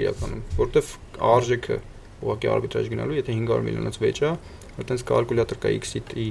[0.02, 0.92] իրականում որտեվ
[1.32, 1.78] արժեքը
[2.22, 4.32] ուղղակի արբիտրաժ գնալու եթե 500 միլիոնից վեճ է
[4.82, 6.26] այտենց կալկուլյատոր կա X-ի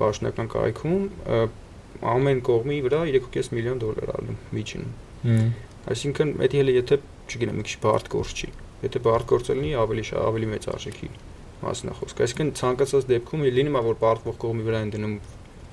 [0.00, 1.02] բաշնական կայքում
[2.16, 4.88] ամեն կողմի վրա 3.5 միլիոն դոլար ալնում միջին
[5.86, 8.48] այսինքն դա հենց եթե չգիտեմ, մի քիչ բարդ գործ չի։
[8.86, 11.08] Եթե բարդ գործ լինի, ավելի ավելի մեծ արժեքի
[11.66, 15.14] մասն է խոսքը։ Այսինքն ցանկացած դեպքում լինի մա որ բարդվող կողմի վրա են դնում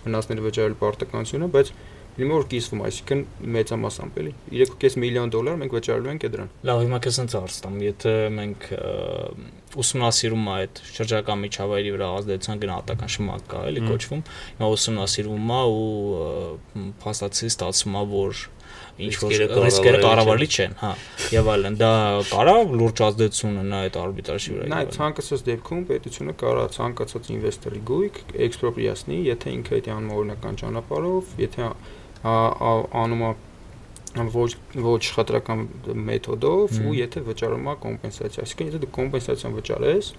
[0.04, 1.74] վնասները վճարել պարտականությունը, բայց
[2.14, 3.22] լինի որ կիսվում, այսինքն
[3.54, 8.14] մեծամասամբ էլի 3.5 միլիոն դոլար մենք վճարելու ենք դրան։ Լավ, հիմա քեզ ընդ հարցնեմ, եթե
[8.38, 8.68] մենք
[9.84, 14.22] ուսումնասիրում է այդ շրջակա միջավայրի վրա ազդեցության գնահատական շմակ կա, էլի կոչվում,
[14.60, 18.44] հիմա ուսումնասիրվում է ու փաստացի ստացվում է, որ
[18.94, 19.32] ինչ որ
[19.64, 20.90] ռիսկերը կառավարելի չեն, հա,
[21.34, 21.92] եւ այլն։ Դա
[22.30, 28.20] կարա լուրջ ազդեցություն ունենա այդ արբիտրաժի վրա։ Նա ցանկացած դեպքում պետությունը կարա ցանկացած ինվեստորի գույք
[28.48, 31.72] էքսպրոպրիացնի, եթե ինքը դա անում օրինական ճանապարհով, եթե
[33.04, 33.34] անում է
[34.14, 35.66] ոչ ոչ խտրական
[36.06, 40.10] մեթոդով ու եթե վճարում է կոմպենսացիա։ Այսինքն եթե դու կոմպենսացիան վճարես,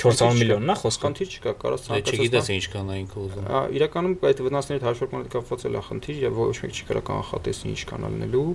[0.00, 3.48] 400 միլիոնն է խոսքը։ Խնդիր չկա, կարաս ցանկացած։ Դե չգիտես ինչքան է ինքը ուզում։
[3.80, 8.06] իրականում այդ վնասների հաշվարկման կապված էլ է խնդիր եւ ոչ մեկ չի կարող կանխատեսի ինչքան
[8.10, 8.46] ալնելու,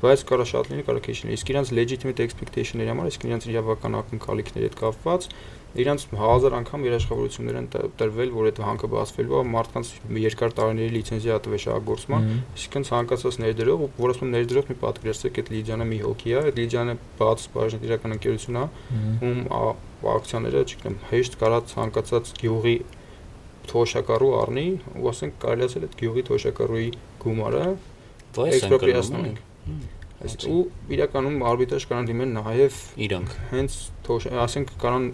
[0.00, 3.96] բայց կարա շատ լինի, կարա քիչ լինի։ Իսկ իրանց legitimate expectation-ների համար, իսկ իրանց իրավական
[4.00, 5.26] ակնկալիքների հետ կապված
[5.70, 7.66] իրանց հազար անգամ երաշխավորություններ են
[8.00, 9.92] տրվել, որ այդ հանքը բացվելու է մարդկանց
[10.24, 12.26] երկար տարիների լիցենզիա տվել շահագործման,
[12.56, 16.96] այսինքն ցանկացած ներդրող, որ ասում ներդրող մի պատկերացրեք, այդ Լիջանը մի հոգի է, այդ Լիջանը
[17.20, 18.66] բաց բաժնետիրական ընկերություն է,
[19.30, 19.40] ում
[20.14, 22.76] ակցիաները, չգիտեմ, հեշտ կարա ցանկացած գյուղի
[23.70, 24.66] թոշակառու առնի,
[25.00, 26.90] ու ասենք կարելի է այդ գյուղի թոշակառուի
[27.24, 27.64] գումարը
[28.40, 29.46] էքսպրոպրիացնենք
[30.20, 33.76] Այսինքն ու իրականում արբիտրաժ կարան դիմեն նաև իրանք։ Հենց
[34.44, 35.06] ասենք կարան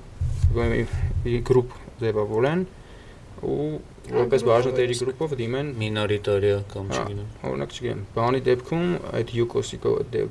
[1.46, 2.64] գրուպ ձևավորեն
[3.44, 3.68] ու
[4.06, 8.86] որպես բաժնետերի գրուպով դիմեն մինորիտարիա կամ չգիտեմ։ Օրինակ չգիտեմ, բանի դեպքում
[9.18, 9.78] այդ Yukosի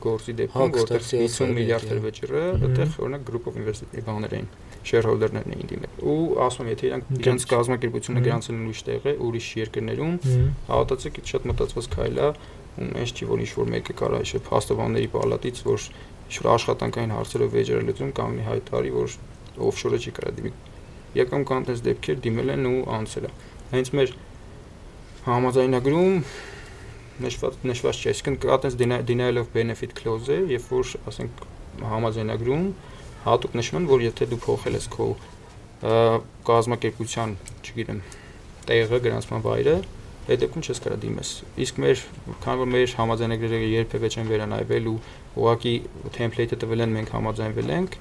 [0.06, 4.48] գործի դեպքում որտեղ 50 միլիարդ էր վճիռը, այդտեղ օրինակ of investor-ների բաներ էին,
[4.90, 9.16] shareholder-ներն էին դիմել։ Ու ասում եմ, եթե իրանք իրենց կազմակերպությունը գրանցել են ուրիշ տեղ է,
[9.26, 10.16] ուրիշ երկրներում,
[10.72, 12.30] հավատացեք, շատ մտածված քայլ է,
[12.76, 15.90] ու ինչ չի որ ինչ որ մեկը կարա իշե փաստաբանների պալատից, որ
[16.26, 19.18] ինչ որ աշխատանքային հարցերով վեճերը լուծում կանգնի հայտարարի, որ
[19.70, 20.75] օֆշորը չի կարա դիմի։
[21.16, 23.32] Եկամ կան տես դեպքեր դիմել են ու անցել է։
[23.72, 24.16] Հենց մեր
[25.26, 26.18] համաձայնագրում
[27.26, 31.46] նշված նշված չէ, այսինքն կա տես denial of benefit clause-ը, երբ որ ասենք
[31.96, 32.66] համաձայնագրում
[33.26, 35.08] հատուկ նշում են, որ եթե դու փոխել ես քո
[36.50, 38.02] կազմակերպության, չգիտեմ,
[38.68, 39.78] տեղը գրանցման վայրը,
[40.26, 41.32] այդ դեպքում չես կարա դիմես։
[41.66, 42.04] Իսկ մեր
[42.44, 44.96] քանի որ մեր համաձայնագրերը երբևէ չեն վերանայվել ու
[45.42, 45.74] ուղակի
[46.16, 47.98] template-ը տվել են մենք համաձայնվել ենք,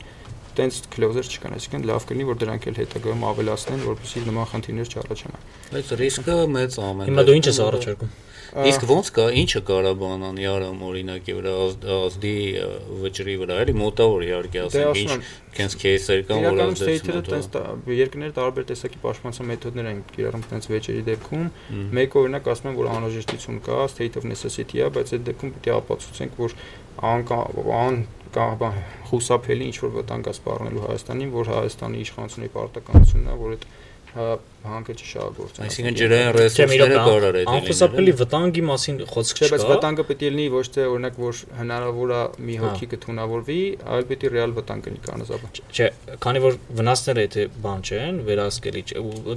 [0.58, 5.48] տենց կլոզեր չկան, այսինքն լավ կլինի որ դրանք էլ հետագայում ավելացնեն, որպեսզի նման խնդիրներ չառաջանան։
[5.74, 8.14] Բայց ռիսկը մեծ ամեն։ Հիմա դու ինչ ես առաջարկում։
[8.54, 11.54] Իսկ ո՞նց կա, ինչը կարա բանանի արամ օրինակի վրա,
[11.94, 12.34] ազդի
[13.02, 17.48] վճռի վրա, էլի մոտավոր իհարկե դե ասենք ինչ քենց кейսեր կան, որ ազդեցում են։ Իրականում
[17.50, 21.44] տենց երկրները տարբեր տեսակի պաշտպանության մեթոդներ են կիրառում տենց վեճերի դեպքում։
[21.98, 25.74] Մեկ օրինակ ասում են, որ անհրաժեշտություն կա, state of necessity-ա, բայց այդ դեպքում պետք է
[25.74, 26.58] ապացուցենք, որ
[27.10, 28.04] ան ան
[28.34, 28.70] կա
[29.10, 33.66] խուսափելի ինչ որ վտանգ է սպառնելու Հայաստանին, որ Հայաստանի իշխանությունների պարտականությունն է, որ այդ
[34.64, 40.24] հանքը չշահագործեն։ Այսինքն ջրային ռեսուրսները կարող է Անխուսափելի վտանգի մասին խոսք չկա։ Բայց վտանգը պետք
[40.24, 43.58] է լինի ոչ թե օրինակ որ հնարավոր է մի հոգի կթունավորվի,
[43.94, 45.88] այլ պետք է ռեալ վտանգ լինի կանոնաբար։ Չէ,
[46.24, 48.82] քանի որ վնասները եթե բան չեն, վերահսկելի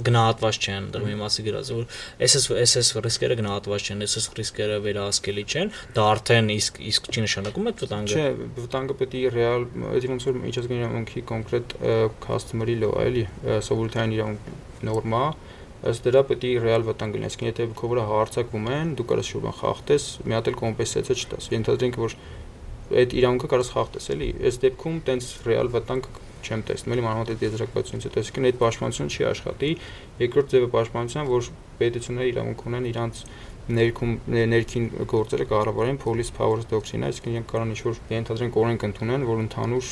[0.08, 1.84] գնահատված չեն, դրա մի մասի գրած որ
[2.28, 7.68] SS SS ռիսկերը գնահատված չեն, SS ռիսկերը վերահսկելի չեն, դա արդեն իսկ իսկ չի նշանակում
[7.68, 8.26] այդ վտանգը։ Չէ,
[8.58, 11.76] վտանգը պետք է ռեալ, այդ ոնց որ միջազգային իրավունքի կոնկրետ
[12.24, 13.24] customer-ի լո, էլի,
[13.68, 14.50] սովորութային իրավունք
[14.86, 15.22] նորմա,
[15.88, 19.28] ըստ դրա պետք է ռեալ վտանգ լինի։ Այսինքն եթե քո վրա հարցակվում են, դու կարաս
[19.32, 22.16] շուտ խախտես, մի հատ էլ կոմպենսացիա չտաս։ Ենթադրենք որ
[22.88, 27.42] այդ իրավունքը կարաս խախտես, էլի։ Այս դեպքում տենց ռեալ վտանգ չեմ տեսնում, էլի մանավանդ այդ
[27.44, 29.70] եզրակացությունից հետո, այսինքն այդ պաշտպանությունը չի աշխատի։
[30.22, 33.22] Երկրորդ ձևը պաշտպանության, որ պետությունները իրավունք ունեն իրանց
[33.68, 34.12] ներքում
[34.48, 39.90] ներքին գործերը կառավարեն police powers doctrine-ը, այսինքն իրենք կարող ինչ-որ ենթադրենք օրենք ընդունեն, որ ընդհանուր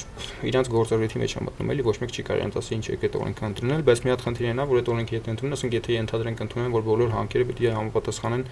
[0.51, 3.21] իրանց գործառույթի մեջ է մտնում, էլի ոչ մեկ չի կարող իրենց ասի ինչ եք այդ
[3.21, 6.43] օրենքը ընդունել, բայց մի հատ խնդիրն է, որ այդ օրենքը եթե ընդունեն, ասենք եթե ենթադրենք
[6.47, 8.45] ընդունեն, որ բոլոր հանքերը պետք է համապատասխանեն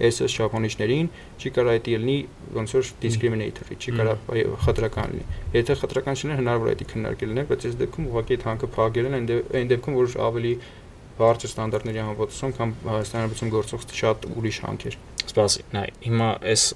[0.00, 2.14] SS շապոնիչներին, չի կարող այդ լինի
[2.56, 5.26] ոնց որ discriminator-ի, չի կարող խտրական լինի։
[5.58, 9.10] Եթե խտրական չլինի, հնարավոր է դա քննարկել լինել, բայց այս դեպքում ուղղակի այդ հանքը փակել
[9.10, 9.28] են,
[9.60, 10.54] այն դեպքում որ ավելի
[11.20, 14.98] բարձր ստանդարտների համապատասխան կամ Հայաստանի Հանրապետություն գործող շատ ուրիշ հանքեր։
[15.30, 16.66] Սպասի, նայ, հիմա այս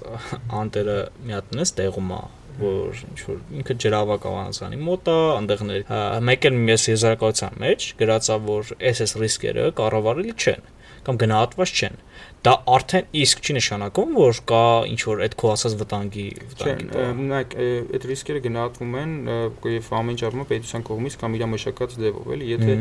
[0.61, 2.23] անտերը մի հատ նես տեղում է
[2.55, 5.81] որ ինչ որ ինքը ջրավակավանացանի մոտ է, այնտեղներ
[6.29, 10.69] մեկ էլ ես եզրակացության մեջ գրածա որ SS ռիսկերը կառավարելի չեն
[11.05, 11.99] կամ գնահատված չեն
[12.45, 17.55] դա արդեն իսկ չի նշանակում, որ կա ինչ որ այդ քո ասած վտանգի վտանգի։ Նայեք,
[17.95, 19.15] այդ ռիսկերը գնահատվում են
[19.75, 22.75] եւ ամեն ճարմը պետության կողմից կամ իր մշակած ձևով, էլի, եթե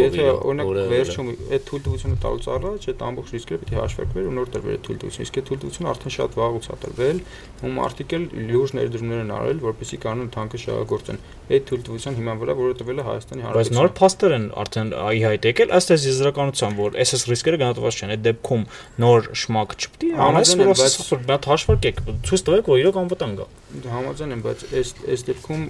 [0.00, 4.50] եթե օրինակ վերջում այդ թույլտվությունը տալուց առաջ այդ ամբողջ ռիսկերը պետք է հաշվարկվեր ու նոր
[4.54, 7.20] տրվեր այդ թույլտվությունը։ Իսկ այդ թույլտվությունը արդեն շատ վաղուց է տրվել,
[7.60, 12.74] ում արտիկել լուրջ ներդրումներ են արել, որպեսզի կանոն թանկը շահագործեն։ Այդ թույլտվության հիման վրա, որը
[12.80, 16.76] տվել է Հայաստանի Հանրապետությունը։ Բայց նոր փաստեր են արդեն ի հայտ եկել, ըստ այս եզրականության,
[16.80, 18.64] որ SS ռիսկերը գնահատված չեն։ Այդ դեպքում
[19.00, 23.48] նոր շմակ չպետք է անես, որ ասես հատ հաշվարկեք, ցույց տվեք, որ իրոք անվտանգ է։
[23.90, 25.64] Համաձայն եմ, բայց այս այս դեպքում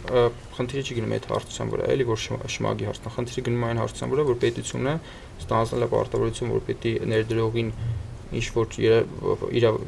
[0.57, 2.23] խնդիրը չի գնում այդ հարցության վրա, էլի որ
[2.57, 4.95] շմագի հարցն է, խնդիրը գնում այն հարցության վրա, որ պետությունը
[5.41, 7.73] ստանձնել է պարտավորություն, որ պետք է ներդրողին
[8.31, 8.77] ինչ որ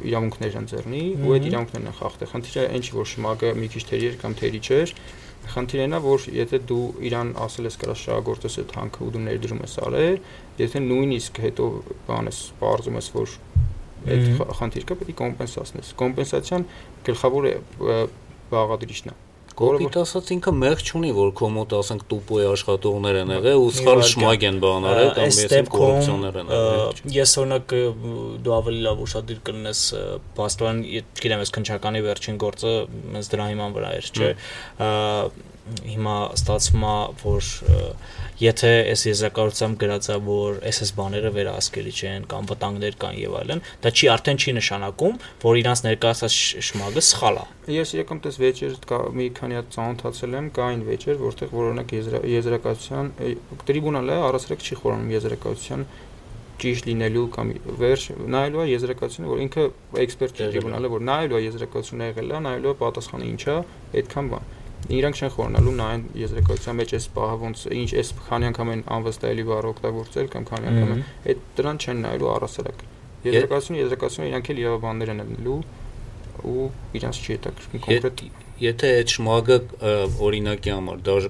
[0.03, 4.09] իրավունքներ ընձեռնի ու այդ իրավունքներն են խախտել։ Խնդիրը այն չի որ շմագը մի քիչ թերի
[4.09, 4.93] էր կամ թերի չէր,
[5.53, 9.61] խնդիրն է որ եթե դու իրան ասել ես կարա շահագործես այդ հանքը ու դու ներդրում
[9.63, 10.17] ես արել,
[10.63, 11.67] եթե նույնիսկ հետո
[12.07, 13.35] բան ես բարձում ես որ
[14.03, 16.65] այդ խնդիրը պետք է կոմպենսացնես։ Կոմպենսացիան
[17.07, 17.47] գլխավոր
[18.53, 19.15] բաղադրիչն է։
[19.53, 24.01] Կոպիտ ասած ինքը մեղ չունի, որ քո մոտ ասենք տուպոյ աշխատողներ են եղել ու սխալ
[24.09, 27.75] շմագ են բան արել կամ ես կոռուպցիոներ են եղել։ Ես օրինակ
[28.47, 29.85] դու ավելի լավ ուշադիր կլինես
[30.41, 30.83] բաստոան,
[31.21, 32.75] գիտեմ, ես քնչականի վերջին գործը
[33.21, 34.31] ինձ դրա հիման վրա էր, չէ։
[35.63, 37.49] Հիմա ստացվում է, որ
[38.43, 43.61] եթե այս եզրակացությամբ գրած է, որ SS բաները վերահսկելի չեն կամ վտանգներ կան եւ այլն,
[43.85, 47.45] դա չի արդեն չի նշանակում, որ իրանց ներկայացած շմագը սխալ է։
[47.77, 48.75] Ես իրական տես վեճեր
[49.23, 51.93] մի քանի հատ ծանոթացել եմ, կային վեճեր, որտեղ որ օրինակ
[52.33, 53.13] եզրակացության
[53.63, 55.87] տրիբունալը առասարակ չի խորանում եզրակացության
[56.63, 57.47] ճիշտ լինելու կամ
[57.79, 59.63] վերջ նայելու է եզրակացությունը, որ ինքը
[60.03, 63.55] էքսպերտ տրիբունալը, որ նայելու է եզրակացությունը եղել է, նայելու է պատասխանը ինչա,
[64.03, 64.51] այդքան բան
[64.91, 69.45] իրանք չեն խորնալու նայեն եզրակացության մեջ այս պահը ոնց ինչ այս քանի անգամ են անվստահելի
[69.49, 72.83] բառ օգտագործել կամ քանի անգամ այդ դրան չեն նայելու առասարակ
[73.23, 75.59] եզրակացությունը եզրակացությունը իրանք էլ իրավաբաններ են լինելու
[76.43, 76.65] ու
[76.99, 78.23] իրանց չի հետաքրքրում կոնկրետ
[78.63, 79.57] եթե այդ շմագը
[80.27, 81.29] օրինակի համար դաժե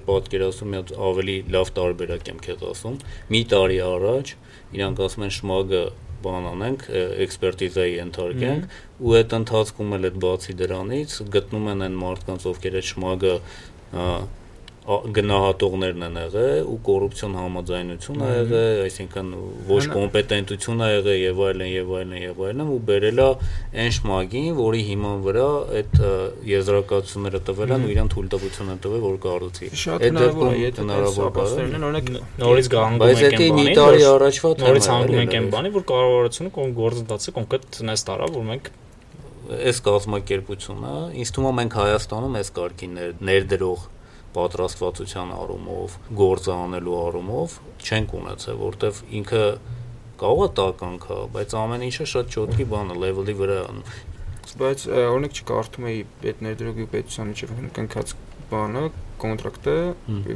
[0.74, 2.96] հատ ավելի լավ տարբերակ եմ քեզ ասում
[3.34, 4.32] մի տարի առաջ
[4.74, 5.82] իրանք ասում են շմագը
[6.24, 6.86] բան անենք,
[7.24, 12.88] էքսպերտիզայի ենթարկենք ու այդ ընթացքում էլ այդ բացի դրանից գտնում են այն մարդկանց, ովքեր այդ
[12.90, 13.34] շմագը
[14.84, 19.30] գնահատողներն են եղել ու կոռուպցիոն համաձայնություն ա եղել, այսինքն
[19.70, 23.28] ոչ կոմպետենտություն ա եղել եւ այլն եւ այլն եւ այլն ու բերելա
[23.80, 25.46] այն շմագին, որի հիման վրա
[25.80, 26.12] այդ ա,
[26.52, 31.74] եզրակացությունները տվել են ու իրան թույլտվություն են տվել, որ կառուցի։ Այդ դեպքում եթե հնարավոր ապաստերն
[31.80, 32.12] են, օրինակ
[32.44, 32.70] նորից
[33.04, 35.34] Բայց ենք դա այն մի բանի, տարի որ- առաջվա թեմա նորից է, հանգում էլի, ենք
[35.40, 38.70] այն բանի, որ կառավարությունը կոն գործընթացը կոնկրետ նես տարա, որ մենք
[39.64, 40.92] այս կազմակերպությունը,
[41.24, 43.80] ինձ թվում է մենք Հայաստանում այս կարգին ներ, ներդրող
[44.34, 49.44] պատրաստվածության առումով, գործը անելու առումով չենք ունեցել, որտեվ ինքը
[50.24, 53.78] կարող է տականքա, բայց ամեն ինչը շատ ճոթքի բան է, level-ի վրա է։
[54.60, 58.14] բայց օրինակ չկարդում էի այդ ներդրողի պետության միջև կնքած
[58.50, 58.82] բանը
[59.24, 59.74] կոնտրակտը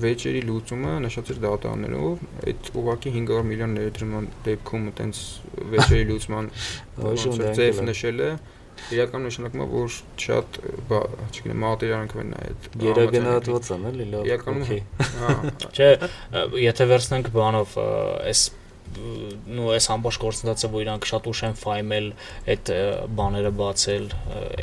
[0.04, 5.20] վեճերի լուծումը նշած էր դատաներով այդ ուղակի 500 միլիոն ներդրման դեպքում այտենց
[5.74, 6.50] վեճերի լուծման
[7.58, 8.30] ձև նշել է
[8.94, 10.58] իրական նշանակում է որ շատ
[10.90, 14.64] բա չգիտեմ մատերիալանք են նայ այդ Գերագնահատված են, էլի լավ։ Իրականում
[15.22, 15.34] հա
[15.68, 15.90] Չէ,
[16.64, 17.76] եթե վերցնենք բանով
[18.28, 18.44] այս
[18.98, 19.28] ը,
[19.58, 22.06] նո այս ամբողջ գործընթացը որ իրանք շատ ուշ են ֆայմել
[22.54, 22.70] այդ
[23.18, 24.04] բաները բացել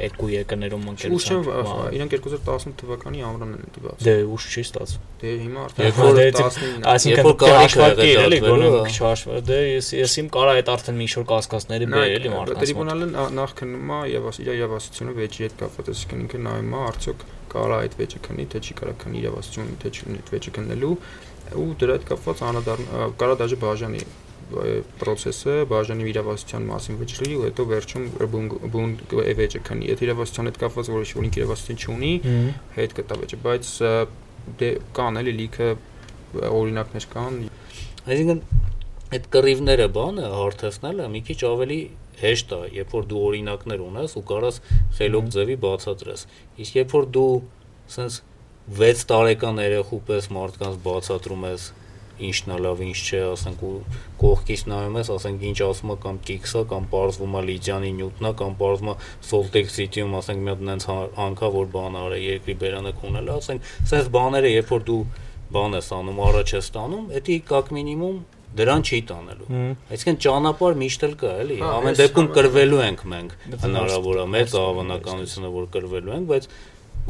[0.05, 5.29] երկու եկներում ուշ ընկերության իրանք 2018 թվականի ամռանն են դիված դե ուշ չի ստացվում դե
[5.45, 10.17] հիմա արդեն որ- 19 այսինքն հաշվարկի էլի գոնե դատվելու, մի քիչ հաշվար դե ես ես
[10.25, 13.07] իմ կարա այդ արդեն մի շոր կասկածների բերել էլի մարդկանց մոտ տրիբունալը
[13.39, 17.19] նախ քննում է եւ իր իրավասությունը վեճի հետ կապված, այսինքն ինքը նայում է արդյոք
[17.55, 20.95] կարա այդ վեճը քնի, թե չի կարա քնի իրավասությունը, թե չի այդ վեճը քննելու
[21.53, 22.85] ու դրա հետ կապված անադառ
[23.21, 24.03] կարա դաժե բաժանի
[25.01, 28.91] process-ը բաժանի իրավասության մասին վճռի ու հետո վերջում բուն բուն
[29.39, 32.11] վեճը քնի։ Եթե իրավասության հետ կապված որոշ որ ինքը իրավասություն չունի,
[32.75, 33.71] հետ կտա վեճը, բայց
[34.61, 34.69] դե
[34.99, 35.69] կան էլի լիքը
[36.45, 37.39] օրինակներ կան
[38.05, 38.41] Այսինքն
[39.15, 41.79] այդ կռիվները բանը հարթեցնելը մի քիչ ավելի
[42.21, 44.59] հեշտ է, երբ որ դու օրինակներ ունես ու կարաս
[44.99, 46.25] խելոք ձևի բացատրես։
[46.65, 47.31] Իսկ երբ որ դու
[47.95, 48.19] սենց
[48.65, 51.65] 6 տարեկան երեխու պես մարդկանց բացատրում ես
[52.15, 53.71] ինչն է լավ, ինչ չէ, ասենք ու
[54.21, 56.85] կողքից նայում ես, ասենք ինչ ասում է կամ Կիքսա կամ
[57.35, 58.55] է Լիդյանի Նյուտնա կամ
[58.91, 58.95] է
[59.29, 60.87] Soltex City-ում, ասենք մի հատ նենց
[61.19, 65.01] հանքա որ բան արել, երկրի բերանը քունել, ասենք, սենց բաները, երբ որ դու
[65.55, 68.17] բան ես անում, առաջ ես տանում, դա կակ մինիմում
[68.55, 69.47] դրան չի տանելու։
[69.91, 74.25] Այսինքն ճանապարհ միշտ էլ կա, էլի։ Հա, Ամեն դեպքում կրվելու ենք մենք։ Բայց Հնարավոր է
[74.35, 76.47] մեծ հավանականությունը, որ կրվելու ենք, բայց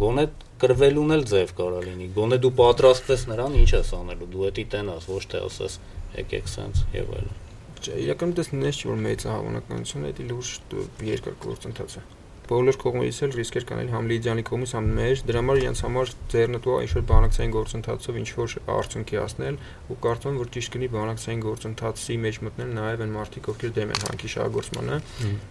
[0.01, 0.25] գոնե
[0.65, 5.07] կրվելուն էլ ձև կարա լինի։ Գոնե դու պատրաստվես նրան, ինչ ես անելու։ Դու էդի տենաս,
[5.13, 5.79] ոչ թե ասես
[6.15, 7.41] եկեք սենց եւ այլն։
[7.85, 12.05] Չէ, իրականում դες նես չի որ մեծ հավանականություն է, դա լուրջ երկար գործընթաց է։
[12.45, 16.11] Բոլոր կողմերից էլ ռիսկեր կան, էլ համ Լիդյանի կողմից, համ մեր, դրա համար իրենց համար
[16.33, 19.57] ձեռնտու ինչ որ բանակցային գործընթացով ինչ որ արդյունքի հասնել
[19.89, 23.95] ու կարծում եմ որ ճիշտ կնի բանակցային գործընթացի մեջ մտնել նաև այն մարդիկ, ովքեր դեմ
[23.95, 24.99] են հանքի շահագործմանը,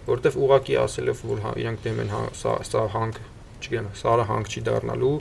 [0.06, 3.18] որովհետև ուղակի ասելով որ հա, իրանք դեմ են հա, սա սա հանք,
[3.64, 5.14] չգիտեմ, սարը հանք չի դառնալու,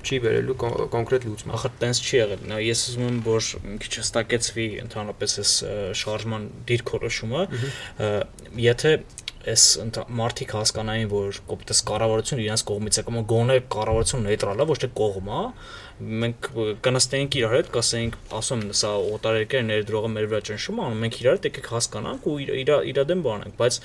[0.00, 3.76] չի վերելու կոն- կոնկրետ լուծման։ Ախր տենց չի եղել։ Նա ես ուզում եմ որ մի
[3.84, 5.52] քիչ հստակեցվի ընդհանրապես այս
[6.00, 7.42] շարժման դիրքորոշումը,
[8.64, 8.92] եթե
[9.50, 9.62] այս
[10.20, 14.90] մարդիկ հասկանային, որ կոպտես կառավարությունը իրենց կողմից է կամ գոնե կառավարությունը նեյտրալ է, ոչ թե
[15.00, 15.44] կողմ է,
[16.00, 16.46] մենք
[16.84, 21.36] կնստեինք իրար հետ, կասեինք, ասում եմ, սա օտարերկեր ներդրողը մեր վրա ճնշում անում, մենք իրար
[21.36, 23.78] հետ եկեք հասկանանք ու իր իր դեմ բանենք, բայց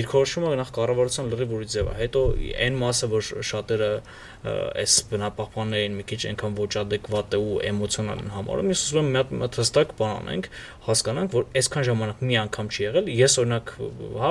[0.00, 2.24] դիրքորոշումը նախ կառավարության լրիվ ուրիշ ձև է։ Հետո
[2.66, 3.92] այն մասը, որ շատերը
[4.40, 9.10] այս բնապահպաններին մի քիչ այնքան ոչ adekvat է ու էմոցիոնալ են համարում, ես ուզում եմ
[9.10, 10.48] մի հատ- հատ հստակ բան անենք,
[10.86, 13.72] հասկանանք, որ այսքան ժամանակ մի անգամ չի եղել։ Ես օրինակ,
[14.20, 14.30] հա,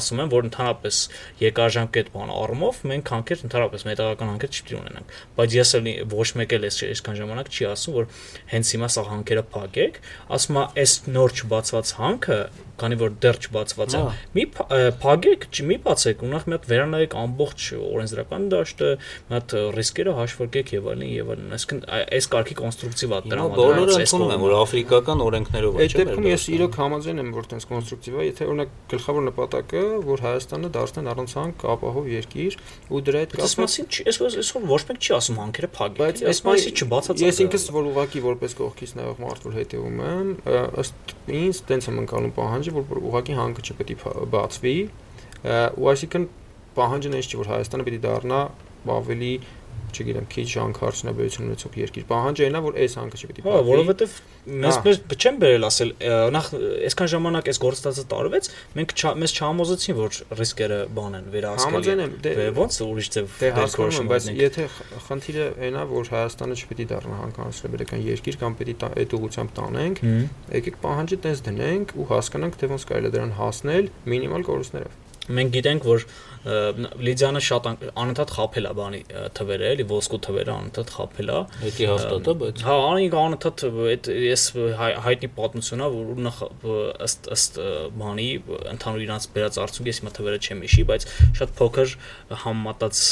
[0.00, 1.00] ասում եմ, որ ընդհանրապես
[1.42, 6.28] երկարաժամկետ բան առումով մենք հանքեր ընդհանրապես մետաղական հանքեր չպետք է ունենանք, բայց ես էլ ոչ
[6.40, 8.10] մեկ էլ այս այսքան ժամանակ չի ասում, որ
[8.52, 10.02] հենց հիմա սա հանքերը փակեք,
[10.38, 12.38] ասում է, այս նոր չբացված հանքը
[12.82, 14.00] քանի որ դեռ չբացված է
[14.36, 14.44] մի
[15.02, 18.88] փակեք մի բացեք ու նախ մի հատ վերանայեք ամբողջ օրենսդրական դաշտը
[19.28, 23.98] մի հատ ռիսկերը հաշվարկեք եւ այլն եւ այլն այսինքն այս կարգի կոնստրուկտիվ է Հիմա բոլորը
[24.02, 27.66] ընդունում են, որ աֆրիկական օրենքներով է, Այդ չէ՞։ դեպքում ես իրոք համաձայն եմ, որ տես
[27.72, 32.58] կոնստրուկտիվ է, եթե օրինակ գլխավոր նպատակը, որ Հայաստանը դարձնեն առանց հանք ապահով երկիր
[32.92, 35.98] ու դրա հետ Բայց այս կապված մասին չի, այսօր ոչ մեկ չի ասում հանքերը փակեք։
[36.02, 40.30] բայց այս մասի չբացած։ Ես ինքս որ ուղակի որպես կողքից նայող մարդ որ հետևում եմ,
[40.82, 44.76] ըստ ինձ տենց եմ անցալում պահանջը, որ ուղակի հանքը չպետք է բացվի,
[45.82, 46.28] ու այսինքն
[46.78, 48.40] պահանջն էս չի, որ Հայաստանը է դառնա
[48.92, 49.32] ավելի
[49.92, 54.14] չգիտեմ, քիչ հանք հարցնաբերություն ունեցող երկիր։ Պահանջը այնա, որ այս հանքը չպետք է Հա, որովհետև
[54.62, 55.90] մեզ մեզ չեն բերել ասել
[56.32, 56.46] նախ
[56.88, 60.10] այսքան ժամանակ այս գործընթացը տարվեց, մենք մեզ չհամոզեցին, որ
[60.42, 61.76] ռիսկերը բան են վերահսկելի։
[62.22, 63.46] դե- ոնց ուրիշ ձև Դե
[64.02, 64.62] եմ, բայց դերքորոշում եթե
[65.06, 69.96] խնդիրը այնա, որ Հայաստանը չպետք է դառնա հանկանացրաբերական երկիր կամ պետք է այդ ուղությամբ տանենք,
[70.58, 74.92] եկեք պահանջը տես դնենք ու հասկանանք թե ոնց կարելի է դրան հասնել մինիմալ կորուստներով։
[75.32, 76.04] մենք գիտենք, որ
[76.42, 77.66] Լիդիանը շատ
[78.02, 79.00] անընդհատ խափել է բանի
[79.38, 84.10] թվերը, էլի ոսկու թվերը անընդհատ խափել է։ Դա հաստատ է, բայց Հա, անիկ անընդհատ այդ
[84.26, 84.46] ես
[85.06, 86.40] հայտնի պատմությունա, որ նախ
[87.06, 87.60] ըստ ըստ
[88.02, 88.28] բանի
[88.72, 91.06] ընդհանուր իրանց բերած արդյունք ես հիմա թվերը չեմ հիշի, բայց
[91.38, 91.94] շատ փոքր
[92.42, 93.02] համատած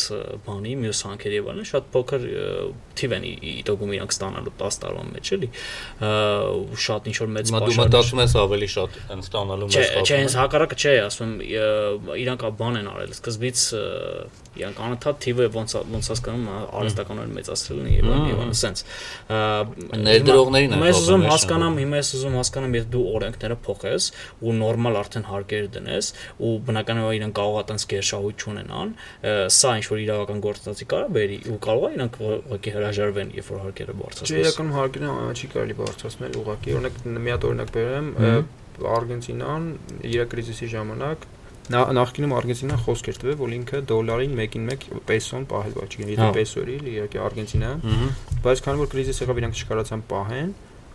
[0.51, 2.27] բանի մյուս հանքերի եւ այլն, շատ փոքր
[3.01, 5.49] թիվ են իտոգում իրանք ստանալու 10 տարվա մեջ, էլի։
[6.85, 10.19] Շատ ինչ որ մեծ բաշար։ Դու մտածում ես ավելի շատ են ստանալու մեծ խափ։ Չէ,
[10.21, 11.33] հենց հակառակը չէ, ասում
[12.21, 13.65] իրանք բան են արել սկզբից
[14.61, 16.47] իրանք անընդհատ թիվը ոնց ոնց հասկանում
[16.81, 18.83] արհեստականորեն մեծացրել են եւ եւ այլն սենց
[20.07, 24.09] ներդրողներին են ես ուզում հասկանամ հիմա ես ուզում հասկանամ եթե դու օրենքները փոխես
[24.41, 26.11] ու նորմալ արդեն հարկեր դնես
[26.41, 28.95] ու բնականաբար իրենք կարող է տենց գերշահույթ չունենան
[29.61, 33.63] սա ինչ որ իրավական գործընթացի կարա բերի ու կարող է իրանք ուղղակի հրաժարվեն երբ որ
[33.67, 38.11] հարկերը բարձրացնես Չէ իրականում հարկերը չի կարելի բարձրացնել ուղղակի օրինակ մի հատ օրինակ բերեմ
[38.81, 39.67] Արգենտինան
[40.09, 40.71] իր կրիզիսի
[41.71, 46.11] ժամանակ նախկինում Արգենտինան խոսք էր տվել, որ ինքը դոլարին 1-ին 1 պեսոն պահել բաց, չգիտեմ,
[46.17, 47.71] եթե պեսո էր, իհարկե Արգենտինա,
[48.47, 50.51] բայց քանի որ կրիզիս եղավ, իրանք չկարողացան պահեն,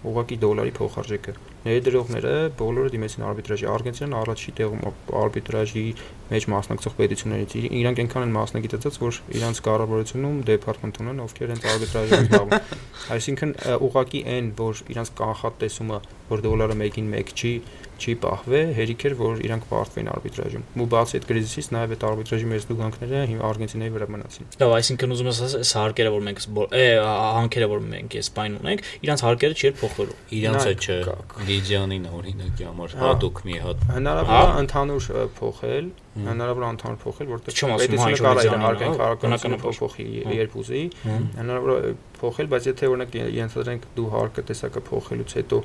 [0.06, 1.34] ուղղակի դոլարի փոխարժեքը։
[1.66, 4.84] Ներդրողները բոլորը դիմեցին արբիտրաժի։ Արգենտինան առաջի տեղում
[5.22, 5.86] արբիտրաժի
[6.30, 12.20] մեջ մասնակցող պետություններից իրանք այնքան են մասնագիտացած, որ իրանք կառավարությունում դեպարտամենտ ունեն, ովքեր հենց արբիտրաժի
[12.20, 12.54] զբաղվում։
[13.16, 13.56] Այսինքն
[13.86, 16.00] ուղղակի այն, որ իրանք կանխատեսումը,
[16.30, 17.54] որ դոլարը 1-ին 1 չի,
[17.96, 22.50] չի պահվե, հերիք էր, որ իրանք պարտվեն արբիտրաժում։ Ու բացի այդ կրիզիսից նաև այդ արբիտրաժի
[22.52, 26.42] մեծ դուգանքները հիմա Արգենտինայի վրա մնացին։ Լավ, այսինքն ուզում ես ասես, հարկերը, որ մենք
[26.76, 26.88] է
[27.36, 30.98] հանքերը, որ մենք Իսպայն ունենք, իրանք հարկերը չի փոխվելու։ Իրանք է չէ։
[31.46, 37.58] Լիդիանին օրինակի համար հատուկ մի հատ։ Հնարավոր է ընդհանուր փոխել, հնարավոր է ընդհանուր փոխել, որտեղ
[37.76, 41.92] պետությունը կարող է հարկային քաղաքականությունը փոխի երբ ուզի։ Հնարավոր է
[42.22, 45.60] փոխել, բայց եթե օրինակ ենթադրենք դու հարկը տեսակը փոխելուց հետո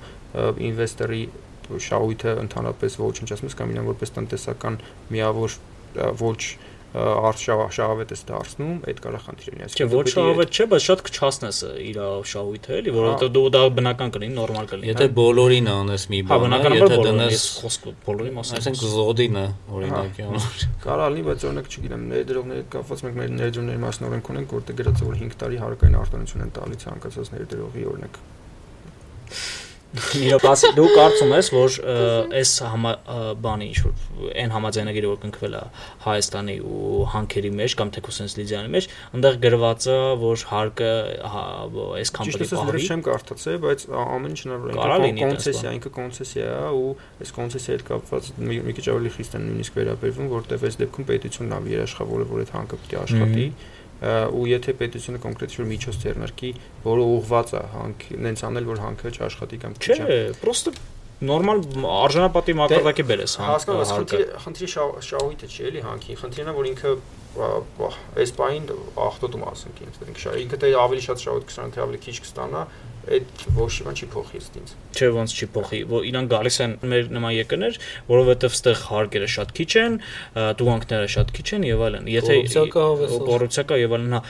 [0.71, 1.23] ինվեստորի
[1.87, 4.81] շահույթը ընդհանրապես ոչնչացնում ես կամ իրեն որպես տնտեսական
[5.15, 5.57] միավոր
[6.21, 6.41] ոչ
[6.91, 12.01] արշավավետ ես դարձնում, այդ կարա խնդիր լինի։ Չէ, ոչ շահավետ չէ, բայց շատ կչացնես իր
[12.31, 16.57] շահույթը, էլի, որովհետեւ դու դա բնական կլինի, նորմալ կլինի։ Եթե բոլորին անես մի հա, բան,
[16.81, 19.47] եթե դնես խոսքը բոլորի մասին, այսինքն զոդինը
[19.79, 24.55] օրինակի համար։ Կարա լինի, բայց օրինակ չգիտեմ, ներդրողների կապված մենք մեր ներդրումների մասին օրենք ունենք,
[24.59, 28.21] որտեղ գրած է որ 5 տարի հարկային արտոնություն են տալի ցանկացած ներդրողի օրինակ
[29.91, 30.45] Իրոք
[30.77, 31.77] դու կարծում ես, որ
[32.39, 32.51] այս
[33.43, 35.63] բանի ինչ որ այն համաձայնագիրը որ կնքվել է
[36.05, 38.87] Հայաստանի ու հանքերի մեջ կամ թեկուս sense Լիդիանի մեջ,
[39.19, 40.93] այնտեղ գրված է, որ հարկը
[41.35, 41.43] հա,
[41.99, 46.71] այս կամպանի պահի։ Ճիշտ չեմ կարդացել, բայց ամեն ինչ հնարավոր է։ Կոնցեսիա, ինքը կոնցեսիա է
[46.71, 51.11] ու այս կոնցեսիայի հետ կապված մի քիչ ավելի խիստ են նույնիսկ վերաբերվում, որտեղ այս դեպքում
[51.11, 55.69] պետությունն ավ երաշխավորը, որ այդ հանքը պետք է աշխատի։ -hmm ու եթե պետությունը կոնկրետ ինչ-որ
[55.71, 56.51] միջոց ձեռնարկի,
[56.87, 60.73] որը ուղղված է հանք, նենց անել, որ հանքը չաշխատի կամ չէ։ Չէ, պրոստը
[61.21, 61.59] նորմալ
[62.01, 64.71] արժանապատի մակարդակի բերես հանք։ Հասկանաս, խնդիրը խնդիրի
[65.11, 66.95] շահույթը չի էլի հանքի, խնդիրն է որ ինքը
[67.31, 72.15] այս բային ախտոտում ասենք ինձ, ինքը ինքը թե ավելի շատ շահույթ կստանա, թե ավելի քիչ
[72.25, 72.63] կստանա,
[73.11, 77.09] այդ ոչ մի չի փոխի ինձ։ Չէ, ոնց չի փոխի, որ իրանք գալիս են մեր
[77.17, 77.79] նման եկներ,
[78.11, 79.97] որովհետև ստեղ հարկերը շատ քիչ են,
[80.61, 84.23] տուգանքները շատ քիչ են եւ այլն։ Եթե կոռուպցիա կա եւ այլն, հա,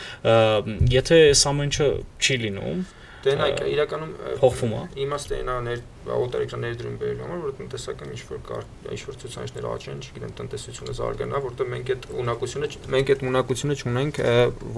[1.01, 2.85] եթե այս ամենը չի լինում,
[3.21, 5.81] Դե նայ իրականում փոխվում է։ Իմաստը այնա ներ
[6.15, 8.63] օտարեկան ներդրում բերելու համար, որ տնտեսական ինչ որ կար,
[8.95, 14.21] ինչ որ ցուցանիշներ աճեն, չգիտեմ, տնտեսությունը զարգանա, որտեղ մենք այդ ունակությունը մենք այդ ունակությունը չունենք,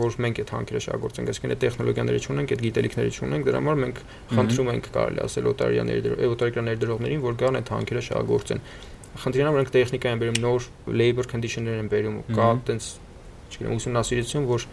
[0.03, 4.03] որ մենք այդ հանքերը շահագործենք, այսինքն այդ տեխնոլոգիաները չունենք, այդ գիտելիքները չունենք, դրա համար մենք
[4.33, 8.63] խնդրում ենք կարելի ասել օտարիա ներդրող, օտարեկան ներդրողներին, որ գան այդ հանքերը շահագործեն։
[9.23, 10.69] Խնդիրն է, որ մենք տեխնիկա են բերում, նոր
[11.03, 12.87] labor conditioner են բերում, կա տենց
[13.53, 14.65] չգիտեմ, ուսումնասիրություն, որ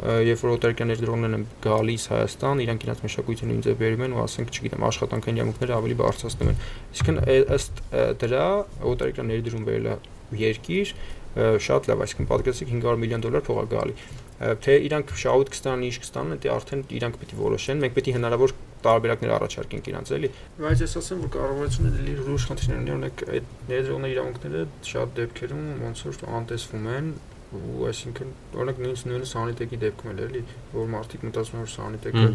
[0.00, 4.22] երբ որ օտարքյաններ դրոններն են գալիս Հայաստան, իրանք իրենց մշակույթը նույն ձև բերում են ու
[4.24, 6.62] ասենք, չգիտեմ, աշխատանքային յամուկները ավելի բարձրացնում են։
[6.96, 7.20] Իսկն
[7.58, 7.82] ըստ
[8.24, 8.46] դրա
[8.90, 9.98] օտարքյանների դրում բերելը
[10.40, 10.94] երկիր
[11.30, 13.94] շատ լավ, այսինքն պատկերացրեք 500 միլիոն դոլար փող է գալի
[14.40, 18.14] թե իրանք շահույթ կստանան, ինչ կստանան, դա արդեն իրանք պետք է որոշեն։ Մենք պետք է
[18.16, 18.54] հնարավոր
[18.86, 20.30] տարբերակներ առաջարկենք իրանց, էլի։
[20.64, 25.66] Բայց ես ասեմ, որ կառավարությունը լի լուրջ խնդիրներ ունի, օրինակ այդ ներդրողների իրավունքները շատ դեպքերում
[25.84, 27.12] ոնց որ անտեսվում են,
[27.50, 28.30] ու այսինքն
[28.60, 30.42] օրինակ նույնիսկ նույնը սանիտեկի դեպքում էլ էլի
[30.74, 32.26] որ մարդիկ մտածում են որ սանիտեկը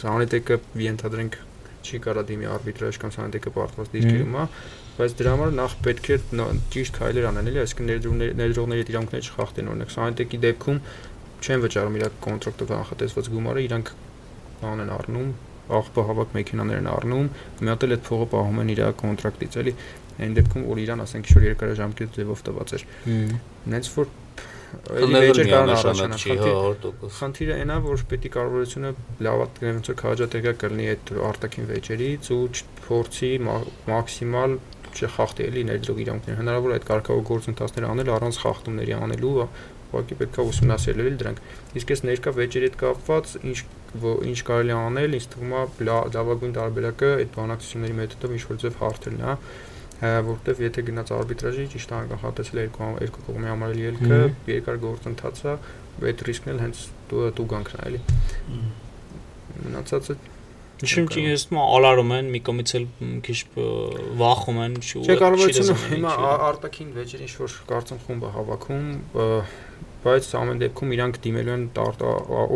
[0.00, 1.38] սանիտեկը ենթադրենք
[1.84, 4.44] չի կարա դիմի արբիտրաժ կամ սանիտեկը պարտված դիրքերում է
[4.98, 6.18] բայց դրա համար նախ պետք է
[6.74, 10.80] ճիշտ քայլեր անեն էլի այսինքն ներդրումների ներդրողների իրավունքները չխախտեն օրինակ սանիտեկի դեպքում
[11.44, 13.92] չեն վճարում իր կոնտրակտը կանխատեսված գումարը իրանք
[14.64, 15.34] բան են առնում
[15.74, 17.28] աղբը հավաք մեքենաներ են առնում
[17.60, 19.74] մի հատ էլ այդ փողը պահում են իր կոնտրակտից էլի
[20.24, 22.84] այն դեպքում որ իրան ասենք որ երկարաժամկետ ձևով տված էր
[23.74, 24.12] նենց որ
[25.04, 28.92] էլի վեճը կարող առաջանալ։ Խնդիրը այնա, որ պետք է կառավարությունը
[29.26, 32.40] լավատ ոնց որ քաջատեղյակ կլինի այդ արտաքին վեճերից ու
[32.84, 33.30] փորձի
[33.90, 34.58] մաքսիմալ
[34.94, 39.32] չէ խախտի էլի ներդրող իրավունքներ հնարավոր է այդ կարգավոր գործընթացները անել առանց խախտումների անելու
[39.94, 41.40] ուղղակի պետքա ուսումնասիրել էլի դրանք
[41.80, 43.58] իսկ այս ներկա վեճերի հետ կապված ինչ
[44.30, 49.22] ինչ կարելի անել ինձ թվում է լավագույն տարբերակը այդ բանակցությունների մեթոդով ինչ որ ձև հարթելն
[49.24, 49.36] է
[50.02, 54.20] որտեվ եթե գնաց արբիտրաժի ճիշտ անկախատեսել երկու երկու կողմի համար ելքը
[54.50, 55.56] երկար գործընթաց է
[56.10, 58.00] այդ ռիսկն էլ հենց դու դու գանքն է էլի
[59.64, 60.16] մնացածը
[60.84, 62.86] Ինչու՞ չի ես մա ալարում են մի կողմից էլ
[63.24, 63.36] քիչ
[64.20, 66.14] վախում են Չէ կարողությունը հիմա
[66.48, 68.88] արտաքին վեճեր ինչ որ կարծեմ խումբը հավաքում
[70.04, 71.62] բայց ամեն դեպքում իրանք դիմելու են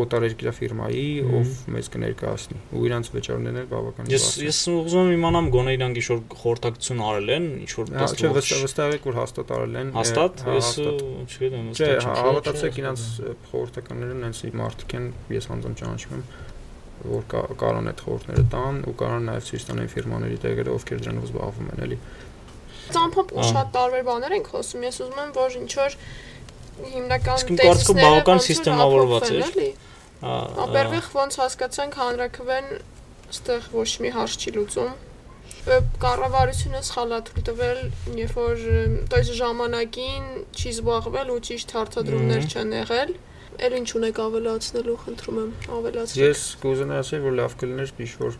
[0.02, 1.04] օտարերկրյա ֆիրմայի,
[1.38, 6.00] ով մեզ կներկայացնի ու իրանք վճարներն էլ բավականին Ես ես ուզում եմ իմանամ գոնե իրանք
[6.02, 10.44] ինչ որ խորհրդակցություն արել են, ինչ որ Չէ, վստահ եք որ հաստատ արել են։ Հաստատ,
[10.58, 10.70] ես
[11.28, 13.02] չգիտեմ, Չէ, հավատացեք իրանք
[13.48, 16.24] խորհրդականները նենց մարդիկ են, ես անձամբ ճանաչում եմ
[16.98, 21.26] որ կարան այդ խորհուրդները տան ու կարան նաև ցույց տան այն ֆիրմաների տեղերը, ովքեր դրանով
[21.28, 21.98] զբաղվում են, էլի։
[22.88, 25.96] Ծամփոփ ու շատ տարբեր բաներ ենք խոսում։ Ես ուզում եմ, որ ինչ որ
[26.92, 29.68] հիմնական տեքստները բավական սիստեմավորված է։
[30.68, 32.72] Ապերվիղ ոնց հասկացանք հանրակրվեն
[33.28, 34.96] այստեղ ոչ մի հարց չի լուծում
[36.02, 37.80] կառավարությունը սխալ է թույլ տվել,
[38.18, 38.62] երբ որ
[39.18, 43.12] այս ժամանակին չի զբաղվել ու ճիշտ հարցադրումներ չեն եղել,
[43.58, 48.36] Էլ ինչ ունեք ավելացնելու, խնդրում եմ, ավելացրեք։ Ես կուզենայի ասել, որ լավ կլիներ ինչ որ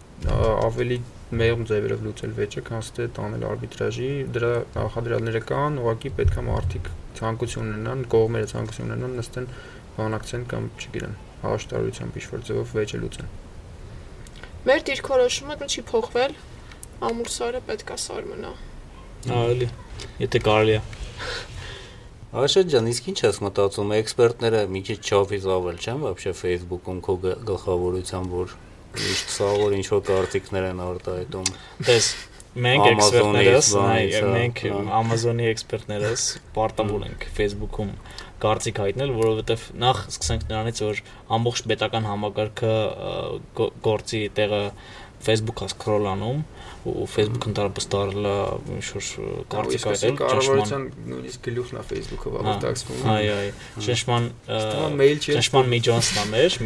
[0.68, 0.98] ավելի
[1.40, 6.90] մեղմ ձևերով լուծել վեճը, քան թե տանել արբիտրաժի, դրա նախադրյալները կան, ուղղակի պետք է մարդիկ
[7.18, 9.50] ցանկություն ունենան, կողմերը ցանկություն ունենան նստեն
[9.98, 13.34] բանակցեն կամ չգիտեմ, հաշտարությամբ ինչ որ ձևով վեճը լուծեն։
[14.68, 16.38] Մեր դիրքորոշումը չի փոխվել,
[17.08, 18.54] ամուր սարը պետքա սար մնա։
[19.38, 19.68] Այո,
[20.22, 20.80] եթե կարելի է։
[22.33, 27.15] Աշոտ ջան, իսկ ինչ ես մտածում, էքսպերտները մի քիչ չափից ավել չեն вообще Facebook-ում քո
[27.45, 28.55] գլխավորությամբ, որ
[28.97, 31.51] միշտ սա որ ինչ որ կարծիքներ են արտահայտում։
[31.85, 32.07] Տես,
[32.65, 33.69] մենք էքսպերտներս,
[34.33, 34.59] մենք
[34.97, 36.25] Amazon-ի էքսպերտներս
[36.57, 37.93] պարտավոր ենք Facebook-ում
[38.43, 41.01] կարծիք հայտնել, որովհետև նախ սկսենք նրանից, որ
[41.37, 42.75] ամբողջ պետական համակարգը
[43.87, 44.61] գործի տեղը
[45.23, 46.43] Facebook-ը սկրոլանում,
[46.86, 48.36] ու Facebook ընդհանրապես դարել է
[48.78, 49.08] ինչ որ
[49.54, 56.58] կարծիք այդել ճշմարության նույնիսկ գլուխն է Facebook-ով ավարտակցվում։ Այո, այո։ Ճշմարտ ճշմարտ միջոցն է մեր,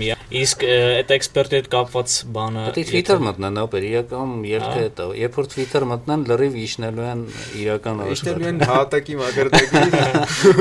[0.43, 5.39] իսկ այդ էքսպերտի հետ կապված բանը Պետք է Twitter մտնեն, ապեր իրական ելքը դա։ Երբ
[5.39, 7.25] որ Twitter մտնեն, լրիվ իշնելու են
[7.63, 9.93] իրական աշխարհը։ Իշնելու են հատակի մակարդակին։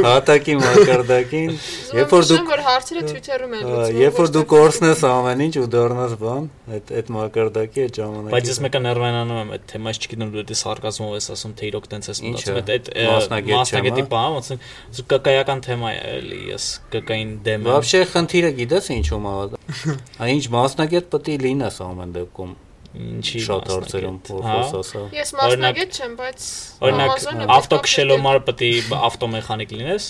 [0.08, 1.56] Հատակի մակարդակին։
[2.02, 5.68] Երբ որ դու որ հարցերը Twitter-ում են լուծվում։ Երբ որ դու կորցնես ամեն ինչ ու
[5.76, 10.31] դառնաս բան, այդ այդ մակարդակի այդ ժամանակի։ Բայց ես մեկը ներվայնանում եմ այդ թեմայից չգիտեմ
[10.35, 15.01] դու դա սարկազմով ես ասում թե իրոք տենց ես մտածում այդ այդ մասնագետի բան ոնց
[15.13, 19.97] կկայական թեմա է էլի ես կկային դեմ եմ Вообще խնդիրը գիտես ինչու՞մ է
[20.27, 22.55] Այն ինչ մասնագետ պետք է լինես ամեն դեպքում
[22.97, 26.47] ինչի շատ հարցերում փոխոս ասա Ես մասնագետ չեմ բայց
[26.87, 30.07] օրինակ ավտոքշելոմար պետք է ավտոմեխանիկ լինես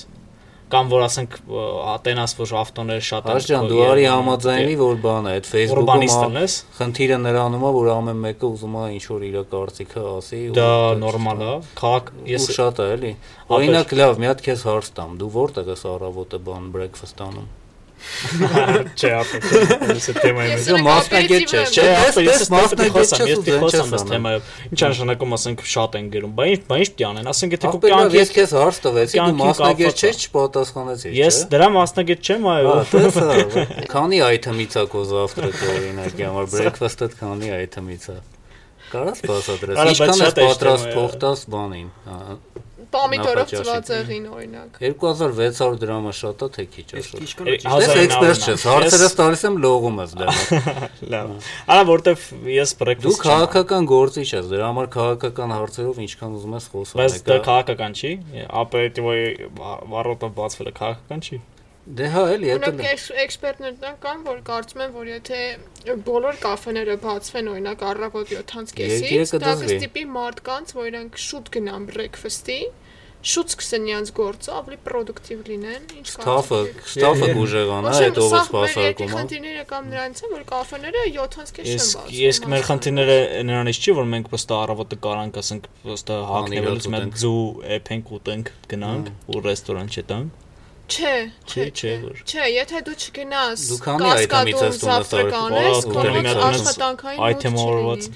[0.72, 1.38] կամ որ ասենք
[1.92, 6.46] ատենաս որ ավտոները շատ են Աշջան դու արի համաձայնվի որ բան է այդ Facebook-ում
[6.80, 10.70] խնդիրը նրանում է որ ամեն մեկը ուզում է ինչ որ իր կարծիքը ասի դա
[11.02, 13.16] նորմալ է քաղաք ես շատ է էլի
[13.58, 17.50] օրինակ լավ մի հատ քեզ հարց տամ դու որտեղ ես առավոտը բան breakfast անում
[18.22, 19.40] Չէ, ապա
[19.92, 21.86] ես թեմայի մեջ մասնագետ չէ, չէ,
[22.26, 26.60] ես մասնագետ չեմ, ես դիքոսամ այս թեմայով։ Ինչ նշանակում ասենք շատ են գրում, բա ինչ,
[26.70, 30.22] բա ինչ պիտի անեն, ասենք եթե քո կյանքի ես քեզ հարց տվեցի, դու մասնագետ չես,
[30.28, 32.76] չպատասխանեցի, չէ։ Ես դրա մասնագետ չեմ, այո։
[33.96, 38.20] Քանի այթմից է քո զավտրակը օրինակ, համար breakfast-ը քանի այթմից է։
[38.92, 41.88] Կարաս բացատրես, ինչքան է պատրաստ փոխտաս բանին։
[42.92, 49.16] Պամիդորով ծվածեղին օրինակ։ 2600 դրամը շատ է թե քիչ է շատ։ Ես էքսպերտ չես, հարցերս
[49.22, 50.42] տալիս եմ լողում ես դեռ։
[51.14, 51.32] Լավ։
[51.72, 52.26] Արա որտեվ
[52.56, 57.18] ես բրեքֆաստ Դու քաղաքական գործիչ ես, դրա համար քաղաքական հարցերով ինչքան ուզում ես խոսալ։ Բայց
[57.32, 58.12] դա քաղաքական չի։
[58.66, 59.50] Ապերիտիվոյի
[59.96, 61.42] վառոտը բացվելը քաղաքական չի։
[61.82, 62.70] Դե հա էլի, դա
[63.24, 65.40] էքսպերտներն կան, որ կարծում են, որ եթե
[66.06, 72.60] բոլոր կաֆեները բացվեն օրինակ առավոտ 7-ից, դա կստիպի մարդկանց, որ իրանք շուտ գնան breakfast-ի,
[73.22, 76.60] շուտ սկսեն իրենց գործը, ավելի պրոդուկտիվ լինեն, ինչ ստաֆը,
[76.90, 82.20] ստաֆը գուժեղանա, այդ ով սպասարկում։ Խնդիրները կամ նրանց են, որ կաֆեները 7-ից քեզ չեն բացվում։
[82.32, 83.18] Իսկ մեր խնդիրները
[83.52, 87.42] նրանից չի, որ մենք պստա առավոտը կարանք, ասենք, պստա հագնելուց մեկ ձու
[87.78, 90.41] էփենք ուտենք, գնանք ու ռեստորան չտանք
[90.91, 97.23] Չէ, չէ, չէ, որ։ Չէ, եթե դու չգնաս դու քանի այթեմից ես տունը տալիս, աշխատանքային
[97.27, 98.07] այթեմավորված,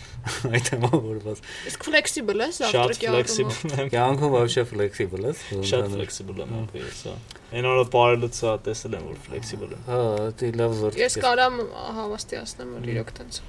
[0.54, 7.02] այթեմավորված։ Իսկ ֆլեքսիբլ ես завтраки ֆլեքսիբլ եմ։ Կյանքում вообще ֆլեքսիբլ ես։ Շատ ֆլեքսիբլ եմ ապրես,
[7.10, 7.16] հա։
[7.50, 10.02] Այն օրը բարելուց հա տեսել եմ որ ֆլեքսիբլ եմ։ Հա,
[10.38, 11.62] դի լավ զոր։ Ես կարամ
[11.98, 13.42] հավաստիացնեմ որ իրոք տենց։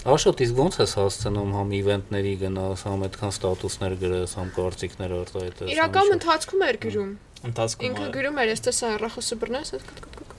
[0.00, 5.72] Աշոտ, իսկ ո՞նց ես հասցնում համ իվենտների գնաս, համ այդքան ստատուսներ գրես, համ կարծիքներ արտահայտես։
[5.74, 7.10] Իրական ընթացքում էր գրում։
[7.45, 10.33] Ընթացքում Ինքը գրում էր, ես տեսա հեռախոսը բռնես, այդ կտ կտ կտ։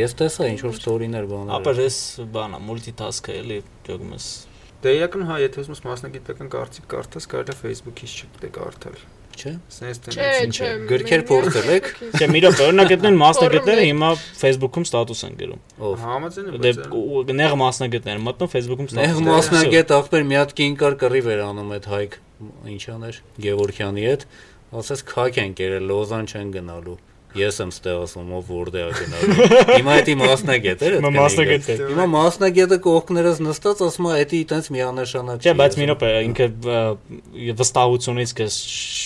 [0.00, 1.96] Ես տեսա ինչ որ ստորիներ բաներ։ Ապա ես
[2.34, 3.58] բանա մուլտիտասկ է էլի
[3.90, 4.26] դոգում ես։
[4.80, 9.00] Դե իրական հա, եթե ուզում ես մասնագիտական կարծիք կարդաս, կարելի է Facebook-ից չգիտե կարդալ։
[9.40, 11.86] չէ։ Սենց ինչ չէ։ գրքեր փորձել եք։
[12.18, 14.08] Չէ, մի րոպե, օրինակետներն մասնագետները հիմա
[14.40, 15.60] Facebook-ում ստատուս են գրում։
[15.90, 20.36] Ով։ Համաձայն եմ, Դե բայց ու- նեղ մասնագետներ մտնում Facebook-ում Նեղ ստատուս։ մասնագետ ախպեր մի
[20.40, 22.12] հատ կին կար կռիվ էր անում այդ Հայկ
[22.74, 23.14] ինչ աներ
[23.46, 24.22] Գևորքյանի հետ,
[24.70, 26.98] ասես քակ են կերել, լոզան չեն գնալու։
[27.38, 31.68] Ես եմ ստեղ ասում, ով որտեղ դե է գնալու։ Հիմա դա մասնագետ է, դա մասնագետ
[31.70, 36.10] է։ Հիմա մասնագետը կողքներս նստած ասում է, դա այտենց միանշանակ չէ։ Չէ, բայց մի րոպե,
[36.26, 36.48] ինքը
[37.60, 38.56] վստահությունից քեզ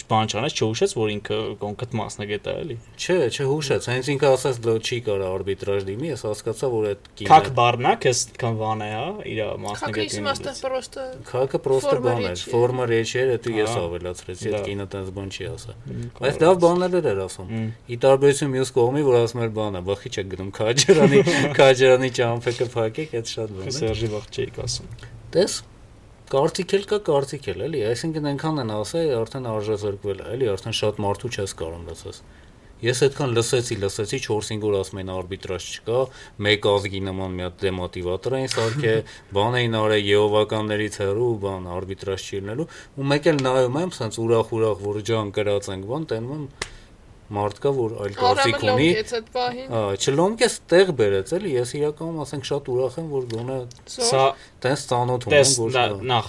[0.08, 4.74] բան չանես, չհուշես, որ ինքը կոնկրետ մասնագետ է, էլի։ Չէ, չհուշեց, հենց ինքը ասաց, դա
[4.84, 8.90] չի կարա արբիտրաժ դիմի, ես հասկացա, որ այդ կինը Քաք բառնա, քեզ քան վան է,
[8.94, 13.74] հա, իր մասնագետին։ Քաքը իմաստը պրոստը Քաքը պրոստը բան էր, ֆորմա ռեջ էր, դա ես
[13.84, 15.74] ավելացրեցի, այդ կինը այտենց բան չի ասա։
[16.20, 17.48] Բայց դա բաներ էր ասում։
[17.94, 21.20] Իտար տարբերություն մյուս կողմի, որ ասում էր բանը, բախի չեք գնում քաջերանի,
[21.58, 24.92] քաջերանի ճամփեկը փակեք, այդ շատ բան է։ Սերժի վաղ չէի ասում։
[25.34, 25.56] Տես
[26.34, 30.76] կարծիք էլ կա, կարծիք էլ, էլի, այսինքն այնքան են ասել, արդեն արժեզրկվել է, էլի, արդեն
[30.78, 32.20] շատ մարդու չես կարող լսես։
[32.84, 36.00] Ես այդքան լսեցի, լսեցի 4-5 օր ասում են արբիտրաժ չկա,
[36.44, 38.94] մեկ ազգի նման մի հատ դեմոտիվատոր էին սարքե,
[39.38, 44.20] բան էին արել Եհովականներից հեռու, բան արբիտրաժ չի լինելու, ու մեկ էլ նայում եմ, սենց
[44.24, 46.48] ուրախ-ուրախ, որ ջան կրած ենք, բան, տենում եմ
[47.32, 48.88] մարդ կա, որ այլ կարծիք ունի,
[50.04, 53.56] չլոմկես տեղ բերեց էլի, ես իրականում ասենք շատ ուրախ եմ, որ գոնե
[53.94, 54.24] Սա
[54.64, 56.28] տես ծանոթ ունեմ, որ նախ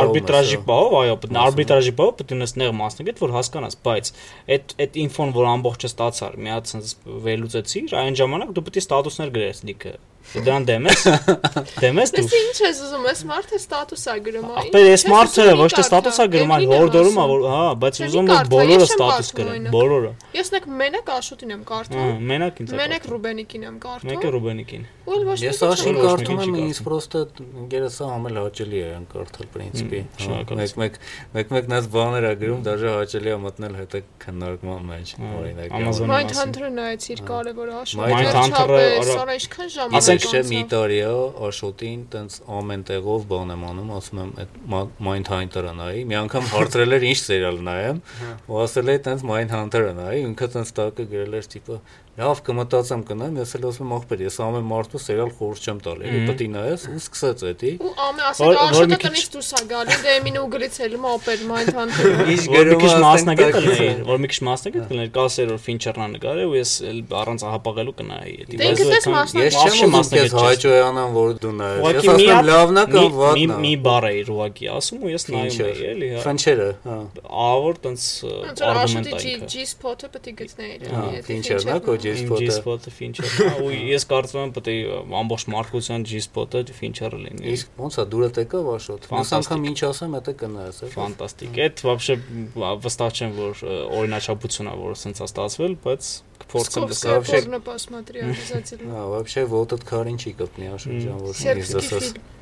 [0.00, 1.16] արբիտրաժի բաղով, այո,
[1.46, 4.12] արբիտրաժի բաղով պետք է ունես նեղ մասնագետ, որ հասկանաս, բայց
[4.56, 6.94] այդ այդ ինֆոն, որ ամբողջը ստացար, մի հատ sense
[7.26, 9.96] վերլուծեցիր, այն ժամանակ դու պետք է ստատուսներ գրես լիքը։
[10.30, 11.00] Դրան դեմ ես։
[11.82, 15.04] Դեմ ես դու։ Դες ինչ ես ուզում, ես մարդը ստատուս է գրում, այ։ Ապա ես
[15.10, 18.50] մարդը ոչ թե ստատուս է գրում, այլ եմ հորդորում է, որ հա, բայց ուզում կարդա,
[18.54, 23.66] բոլորը ստատուս գրեն, բոլորը։ Ես նեք մենակ Աշոտին եմ կարդում։ մենակ ինձ է։ Մենակ Ռուբենիկին
[23.70, 27.20] եմ կարդում։ Մեկը Ռուբենիկին։ Ու էլ ոչ Ես աշին կարդում եմ, ինձ պրոստը
[27.70, 30.98] գերեսա ամել հաճելի է ան կարդալ պրինցիպի։ Մմ, շնորհակալություն։ Մեկ-մեկ
[31.34, 36.30] մեկ-մեկ նայած բաներ է գրում, դաժե հաճելի է մտնել հետը քննարկման մեջ, օրինակ։ Amazon-ի Mind
[36.30, 39.34] մասին։ Hunter-ը նայեցիր կարևոր Աշոտ։ Mind Hunter-ը, արա- Սարա
[40.20, 41.12] Ասենք չէ մի տարի է
[41.48, 44.58] Աշոտին տենց ամեն տեղով բան եմ անում, ասում եմ այդ
[45.06, 49.24] Mind Hunter-ը նայի, մի անգամ հարցրել էր ինչ սերիալ նայեմ, Հա։ ու ասել է տենց
[49.30, 51.80] Mind Hunter-ը նայի, ինքը տենց տակը գրել էր տիպը
[52.18, 56.08] Լավ կմտածեմ կնայեմ, ես էլ ասում եմ ախպեր, ես ամեն մարդու սերիալ խորհուրդ չեմ տալի,
[56.10, 59.98] էլի պետք է նայես ու սկսեց էդի։ Ու ամեն ասել աշխատը տնից դուրս է գալու,
[60.04, 61.94] դե մինու գրից էլ մոպեր մայթան։
[62.34, 66.40] Իսկ գրում է մասնակետ կլներ, որ մի քիչ մասնակետ հա։ կլներ, կասեր որ Ֆինչերնա նկար
[66.40, 71.10] է ու ես էլ առանց ահապաղելու կնայի էդի։ Դե գտես մասնակետ։ Ես չեմ մասնակետ հայճոյանան,
[71.14, 75.10] որ դու նայես։ Ես ասում լավնա կամ վատնա։ Մի մի բառ է ուղակի ասում ու
[75.14, 76.98] ես նայում եի, էլի։ հա։ Ֆինչերը, հա։
[77.30, 78.06] Ահա որ տենց
[78.70, 82.11] արգումենտ այ։ Ջի սփոթը պետք է գտնեի։ Ֆինչերնա կոջ Fincher-ն է, Fincher-ն քո է։ G-
[82.15, 84.75] Իմ G-spot-ը։ G-spot-ը Fincher։ Հա, ու ես կարծում եմ պետք է
[85.21, 89.79] ամբողջ մարդկության G-spot-ը Fincher-ը լինի։ Իսկ ոնց է դուրը տեկավ Աշոտ։ Մյուս Ֆանտաստիկ։ անգամ ինչ
[89.89, 92.13] ասեմ, դա կնայես։ էլի։ Ֆանտաստիկ։ Այդ вообще
[92.85, 96.03] վստահ չեմ որ ը, օրինաչափություն է որ սենց է ստացվել, բայց
[96.45, 101.01] կփորձեմ Սկովսկիա լսել։ вообще- порно посмотрел Հա, вообще вот этот քարին չի կպնի Աշոտ Մմ,
[101.05, 102.33] ջան, որ Սերբսկի ես ասած ֆիլմ։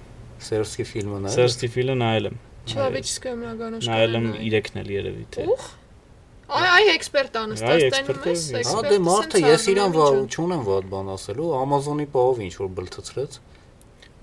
[0.44, 2.38] սերբսկի ֆիլմը նայել։ Սերստի ֆիլը նայել եմ։
[2.74, 5.64] Человеческое многоножка։ Նայել եմ 3-ն էլ երևի թե։ Ուխ։
[6.49, 9.97] Այ այ էքսպերտ էքսպերտ տենում ես, է, Հա էքսպերտ։ դե մարդը ես իրան
[10.33, 13.37] չունեմ ված բան ասելու, Amazon-ի պահով ինչ որ բլթցրեց։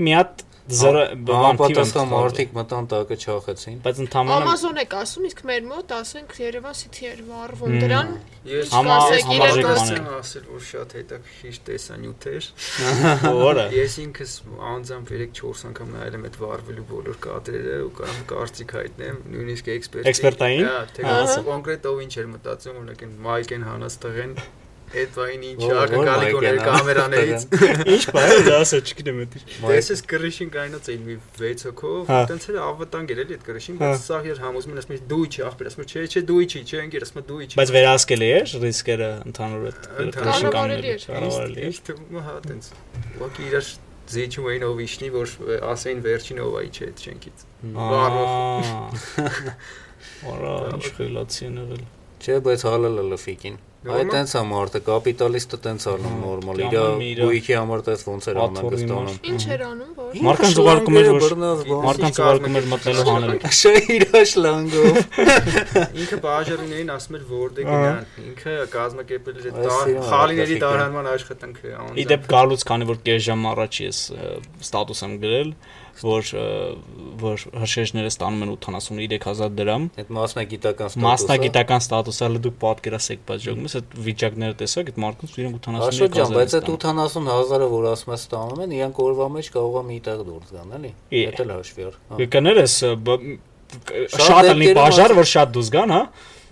[0.02, 5.68] Մի հատ եմ Պատասխան մարդիկ մտան տակը չախեցին։ Բայց ընդհանրապես Amazon եք ասում, իսկ մեր
[5.70, 8.10] մոտ ասենք Երևան City էր վառվում դրան։
[8.50, 12.50] Ես համարժեք կասեք։ բան եմ ասել, որ շատ հետաքրքիր տեսանյութ էր։
[13.46, 14.36] որը Ես ինքս
[14.74, 20.12] անձամբ 3-4 անգամ նայել եմ այդ վարվելու բոլոր կադրերը ու կամ կարծիք հայտնեմ, նույնիսկ էքսպերտ։
[20.16, 20.66] Էքսպերտային?
[20.66, 24.40] Հա, թե կոնկրետ ով ինչ էր մտածում, օրինակ այն Մայք են հանած տղեն
[25.02, 27.46] այդ վային ինչ Ո- ո՞ր ակնկալի Mike կոներ կամերաներից։
[27.96, 32.20] ինչ բա է դա ասա չգիտեմ էդի։ Տեսես կրիշին կայնած էին մի 6 հոգով, Հա։
[32.32, 35.04] տենց էլ ավտանգ էր էլի այդ կրիշին, Հա։ բայց սա իր համոզում են ասում են
[35.16, 37.56] դու չի ախպեր, ասում են չէ, չէ դու չի, չէ, ընկեր, ասում են դու չի։
[37.56, 39.82] Բայց վերահսկելի է ռիսկերը ընդհանուր այդ
[40.16, 42.66] Կառավարելի էր։ կառավարելի է։ Ինչ թվում է հա տենց։
[43.16, 43.66] Ուղղակի իրար
[44.06, 45.28] զիջում էին ով իշնի, որ
[45.66, 47.38] ասեին վերջին ով այ չէ այդ շենքից։
[50.26, 51.84] Արա, ինչ խելացի են եղել։
[52.26, 57.54] Չէ, բայց հալալ է լֆիկին։ Այ տենց է մարդը, կապիտալիստը տենց անում նորմալ։ Իր գույքի
[57.60, 61.38] համար տես ոնց էր անհանգստանում։ Ինչ էր անում, որ Մարդկանց ուղարկում էր, որ-
[61.86, 65.00] Մարդկանց ուղարկում էր մտնելու հանել։ Շեյրա շլանգով։
[66.02, 72.68] Ինքը բաժարիներին ասում էր որտե գնան։ Ինքը կազմակերպել էր այդ խալիների տարանման աշխատանքը։ Իդեպ գալուց
[72.72, 73.98] քանի որ կես ժամ առաջ ես
[74.66, 75.50] ստատուս եմ գրել,
[75.96, 76.30] որ
[77.24, 83.46] որ հրշեջները ստանում են 73000 դրամ։ Այդ մասնագիտական ստատուսը։ Մասնագիտական ստատուսը հələ դուք պատկերացեք, բայց
[83.46, 88.14] ժողովուրդս այդ վիճակները տեսակ, այդ մարդկանց իրենք Աշոտ ջան, 73000 բայց այդ 80000-ը, որ ասում
[88.16, 91.54] ես ստանում են, իրանք օրվա մեջ կարող է մի տեղ դուրս գան, էլի։ Դա էլ
[91.56, 92.78] հաշվի առ։ հա։ Կներես
[93.76, 96.02] Շատ դեպքերում բաժար, որ շատ դուզ գան, հա։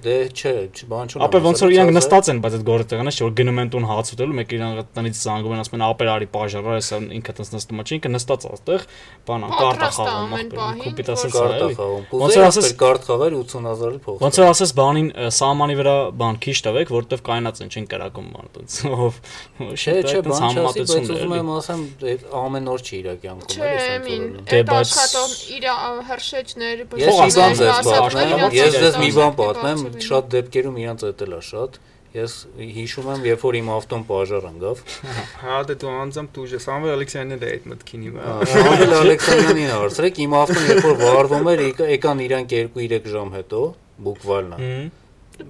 [0.03, 0.51] Դե չէ,
[0.91, 3.59] բան չունեմ։ Ապա ոնց որ իրանք նստած են, բայց այդ գորը տեղանա, չէ որ գնում
[3.63, 6.97] են տուն հաց ուտելու, մեկ իրանք տնից զանգում են, ասում են ապեր արի բաժարա, հեսա
[7.17, 8.81] ինքը տես նստում է, չէ, ինքը նստած այստեղ,
[9.23, 10.51] բան կարտա է խաղում, որ-
[11.13, 14.71] ասած Կարտա էլի։ խաղում։ Ոնց որ ասես ասես- կարտ խաղեր 80000-ի փոխ։ Ոնց որ ասես
[14.83, 15.07] բանին
[15.39, 19.13] սահմանի վրա բան քիչ տվեք, որովհետև կայնած են, չեն կրակում բան տենց։ Ով
[19.73, 23.69] Չէ, չէ, բան չասի, բայց ուզում եմ ասեմ, այդ ամեն օր չի իր կյանքում, Չէ,
[23.73, 25.63] էլի մին, սենց Դե, բայց- աշխատող իր
[26.09, 31.77] հրշեջներ, պատմեմ, պատմեմ, ես ձեզ մի բան պատմեմ, շատ դեպքերում իրանց էտել է շատ։
[32.13, 34.81] Ես հիշում եմ, երբ որ իմ ավտոն բաժար ընկավ,
[35.43, 39.71] Հա, դե դու անձամբ դու ես Սամվել Ալեքսյանն էլ է այդ մտքին հիմա։ Անգել Ալեքսանյանին
[39.73, 43.61] հարցրեք, իմ ավտոն երբ որ վարվում էր, եկա- եկան իրանք 2-3 ժամ հետո,
[44.05, 44.61] բուկվալնա։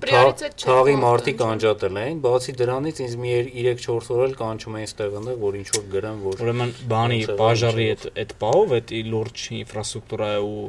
[0.03, 4.89] Պրիորիտետ չէ։ Թաղի մարտիկ անջատել էին, բացի դրանից ինձ մի 3-4 օր էլ կանչում էին
[4.89, 9.43] ստեղ ընդ որ ինչ որ գրեմ, որ Ուրեմն բանի բաժարի այդ այդ պահով այդ լուրջ
[9.59, 10.63] ինֆրաստրուկտուրա է ու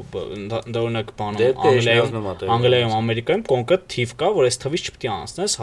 [0.55, 5.57] դա օրինակ բանը Անգլիայում Անգլիայում Ամերիկայում կոնկրետ թիվ կա, որ այս թվից չպետք է անցնես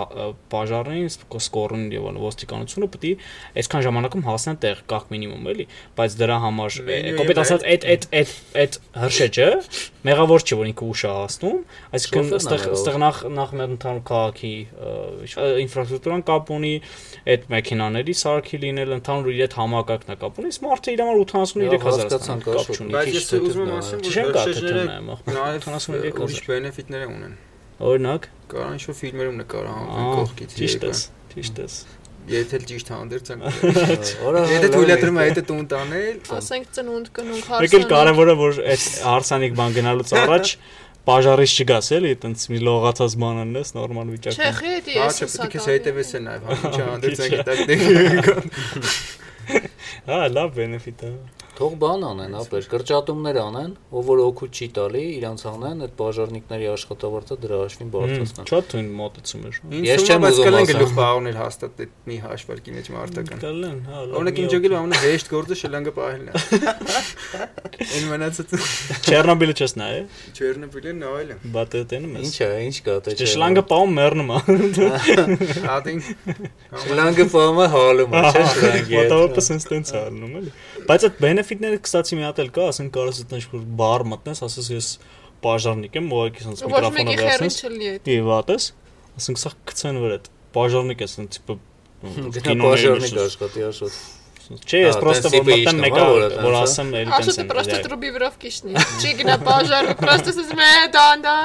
[0.52, 1.08] բաժարին,
[1.42, 3.14] սկորին եւ ոստիկանությունը պետք է
[3.62, 5.66] այսքան ժամանակում հասնեն տեղ կախ մինիմում էլի,
[5.98, 6.78] բայց դրա համար
[7.22, 9.48] կոպիտ ասած այդ այդ այդ այդ հրշեջը
[10.08, 11.58] մեղավոր չի որ ինքը ուշ է հասնում,
[11.98, 14.52] այսինքն այստեղ այստեղ նախ նախ մեր ընդհանուր քաղաքի
[15.62, 16.74] ինֆրաստրուկտուրան կապ ունի,
[17.32, 21.22] այդ մեքենաների սարքի լինել, ընդհանուր իր այդ համակարգն է կապ ունի, իսկ մարդը իր համար
[21.22, 24.86] 83000 հասկացանք, կապ չունի։ Բայց քիչ ես թե ուզում եմ ասեմ, որ թթնը,
[25.32, 27.40] նաև 73 ուրիշ բենեֆիտներ ունեն։
[27.82, 31.78] Օրինակ, Կարող ինչ որ ֆիլմերում նկարահանվեն ահա, կողքից ճիշտ եկան։ ես, ճիշտ ես։
[32.30, 33.40] Եթե ճիշտ հանդերձ են։
[34.52, 39.56] Եթե թույլատրում է հետը տուն տանել, Ասենք ծնունդ կնունք Մեկ էլ կարևորը որ այդ հարսանիք
[39.58, 40.54] բան գնալուց առաջ
[41.12, 45.56] բաժարից չգաս էլի, տենց մի լողացած բան անես նորմալ Չէ, վիճակում։ հա, չէ, հեսա պետք
[45.58, 47.76] է հետևես է նաև, հա, ինչա հանդերձ են գիտակ դե։
[50.08, 51.12] Հա, լավ բենեֆիտ է։
[51.62, 56.70] Թող բան անեն, ապեր, կրճատումներ անեն, ով որ օգուտ չի տալի, իրանց անեն, այդ բաժարնիկների
[56.72, 60.96] աշխատավարձը դրա հաշվին բարձրացնեն։ Շատ թույն մոտեցում էր։ Ես Ես չեմ ուզում կլեն ասեմ։ գլուխ
[60.98, 65.94] պահոնել հաստատ այդ մի հաշվարկի մեջ մարտական։ Կլեն, հա, Օրինակ իմ ջոգելու ամենահեշտ գործը շլանգը
[66.02, 66.34] պահելն է։
[67.92, 68.50] Այն մնացած
[69.12, 69.94] Չեռնոբիլը չես նայ,
[70.42, 74.32] Չերնոբիլը նայել եմ։ բատը տենում ես։ Ինչ է, ինչ կա դե։ Չէ, շլանգը պահում մեռնում
[74.32, 74.40] է։
[75.76, 76.00] Ադին
[76.86, 80.54] շլանգը ֆամը հալում է, չէ՞ շլանգի։ հետ, Մոտավորապես sense տենց է ալնում էլի։
[80.92, 81.18] Բայց այդ
[81.52, 84.88] բենեֆիտները կստացի մի հատ էլ կա, ասենք կարես այդ ինչ-որ բար մտնես, ասես ես
[85.44, 87.58] բաժարնիկ եմ, ուղղակի Ոչ միկրոֆոնը վերցնես։
[88.06, 88.68] Դի վատես։
[89.20, 91.58] Ասենք սա գցեն վրա այդ բաժարնիկ է sense տիպը
[92.38, 94.21] Գնա բաժարնիկ աշխատի աշոտ։
[94.60, 96.06] Չէ, ես պրոստը որ մտեմ մեկը
[96.44, 100.70] որ ասեմ էլի տենց։ Ասա պրոստը տրուբի վրով կիշնի։ Չի գնա բաժարը, պրոստը ասես մե
[100.96, 101.36] դանդա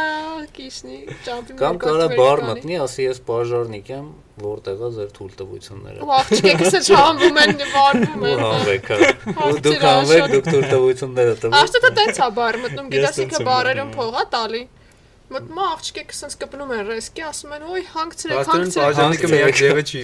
[0.56, 4.06] կիշնի, ճամփի։ Կամ կարա բար մտնի, ասի ես բաժարնիկ եմ,
[4.46, 8.90] որտեղ է ձեր թույլ տվությունները։ Ու աղջիկը քսը չհանվում են, վարվում են։ Ու հանվեք։
[9.46, 13.94] Ու դուք հանվեք, դուք թույլ տվությունները տվեք։ Աշտը դա տենց է բար մտնում, գիտասիքը բարերում
[13.96, 14.62] փողա տալի։
[15.26, 19.82] Մտնում է աղջիկը սենց կպնում են ռեսկի, ասում են, «Ոյ, հանգցրեք, հանգցրեք»։ բաժանիկը միակ ձևը
[19.86, 20.02] չի։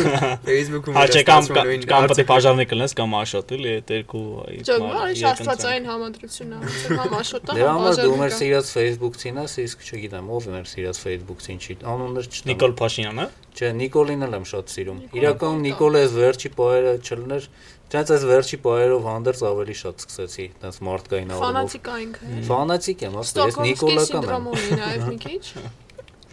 [0.48, 4.24] Facebook-ում Հա, չէ, կամ պետք է բաժարնիկ լնես կամ աշոտ էլի այդ երկու
[4.66, 8.74] Ջոգմար, ինչ աստվածային համադրություն է, ոնց համ աշոտը, Դրա համ համար դու մեր բաժանիկը։ սիրած
[8.74, 13.68] Facebook-ցին ես, իսկ չգիտեմ, ով է մեր սիրած Facebook-ցին չի։ Անուններ չտամ։ Նիկոլ Փաշինյանը։ Չէ,
[13.78, 17.44] Նիկոլին էլ եմ շատ սիրում։ Իրականում կա։ Նիկոլը այս վերջի պահերը չլներ,
[17.92, 23.04] դրանց այս վերջի պահերով հանդերձ ավելի շատ սկսեցի, դրանց մարդկային առումով։ Ֆանատիկ է ինքը։ Ֆանատիկ
[23.04, 25.44] եմ, ասա, ես Նիկոլական եմ։ նաև մի քիչ։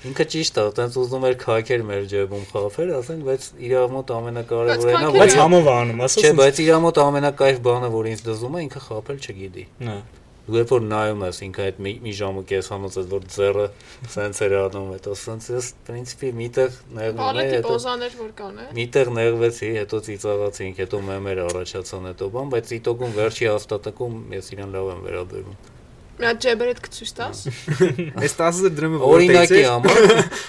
[0.01, 5.05] Ինքը ճիշտ է, տենց ուզում էր քայքեր մեր ջեբում խափեր, ասենք, բայց իր մոտ ամենակարևորն
[5.05, 8.63] է, Բայց համով անում, ասես։ Չէ, բայց իր մոտ ամենակայֆ բանը, որ ինձ դզում է,
[8.65, 9.99] ինքը խափել չգիտի։ Հա։
[10.41, 13.25] Դու երբ որ նայում ես ինքը այդ մի, մի ժամ ու կես համոց այդ որ
[13.35, 13.65] ձեռը
[14.09, 18.65] սենց էր անում, հետո սենց ես պրինցիպի միտեղ նեղվում է, հետո պոզաներ որ կան, է։
[18.79, 24.73] միտեղ նեղվեցի, հետո ծիծաղացինք, հետո մեմեր առաջացան հետո բան, բայց իտոգում վերջի հաստատակում ես իրան
[24.81, 25.61] լավ եմ վերաբերում։
[26.21, 27.39] Մի հատ ջեբերդ կցույց տաս։
[28.21, 30.01] Այս 10000 դրամը Օրինակի համար,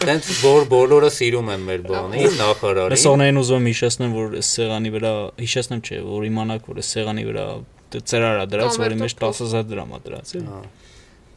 [0.03, 4.93] տենց որ բոլորը սիրում են մեր բանի, նախարարին։ Լսողներին ուզում եմ հիշեցնել, որ այս սեղանի
[4.97, 5.13] վրա,
[5.47, 7.47] հիշեցնեմ չէ, որ իմանաք, որ այս սեղանի վրա
[8.13, 10.61] ծրար է դրած, որի մեջ Կոնվերտով 10000 դրամ է դրած, էլի։ Հա։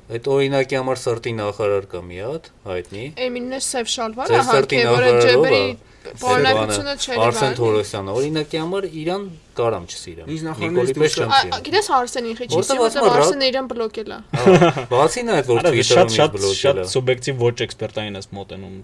[0.05, 5.09] Այդ օրինակի համար սրտի նախարար կա մի հատ, հայտնի։ Էմինն է սև շալվարը հարկե, որը
[5.25, 9.23] ջեբերի ա, բանականությունը չէր Արսեն Թորոսյանը օրինակի համար իրան
[9.59, 10.27] կարամ չսիրեմ։
[10.65, 14.83] Նիկոլի պես չեմ Ա- սիրում։ Գիտես Արսենին խիչի, Որտե՞ղ որտեղ Արսենը իրան բլոկել է։ Ահա,
[14.91, 18.75] Բացի նա այդ որ շատ Twitter-ում շատ բլոկել շատ է։ սուբյեկտիվ ոչ էքսպերտային ես մոտենում։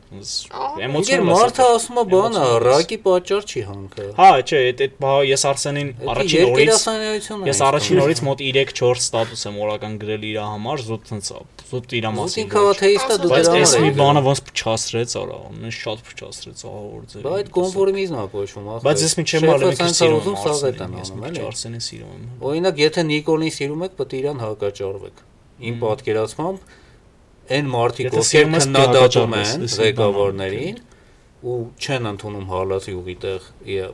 [0.81, 5.43] Էմոցիոն մարդը ասում է ես։ ռակի պատճառ չի հանքը։ Հա, չէ, այդ այդ բա ես
[5.51, 6.73] Արսենին առաջին օրից
[7.51, 11.31] ես առաջին օրից մոտ 3-4 ստատուս եմ օրական գրել իր համար, զուտ ցնց,
[11.71, 15.37] զուտ իր մասին։ Ինքը աթեիստա դու Բայց դրա այս մի համար բանը ոնց փչացրեց, արա,
[15.61, 19.41] ինձ շատ փչացրեց, ահա որ ձեր։ Բայց այդ կոնֆորմիզմն է կոչվում, ախր։ Բայց ես միջեմ
[19.51, 20.23] ալեմ քիչ սիրում
[20.67, 24.41] ես տանում, քիչ էլի։ Արսենին սիրում եմ։ Օրինակ, եթե Նիկոլին սիրում եք, պետք է իրան
[24.41, 25.21] հակաճառվեք։
[25.71, 26.71] Իմ պատկերացմամբ
[27.51, 30.77] այն մարդիկ, ովքեր քննադատում են ղեկավարներին
[31.41, 33.45] ու չեն ընդունում հալած յուղի տեղ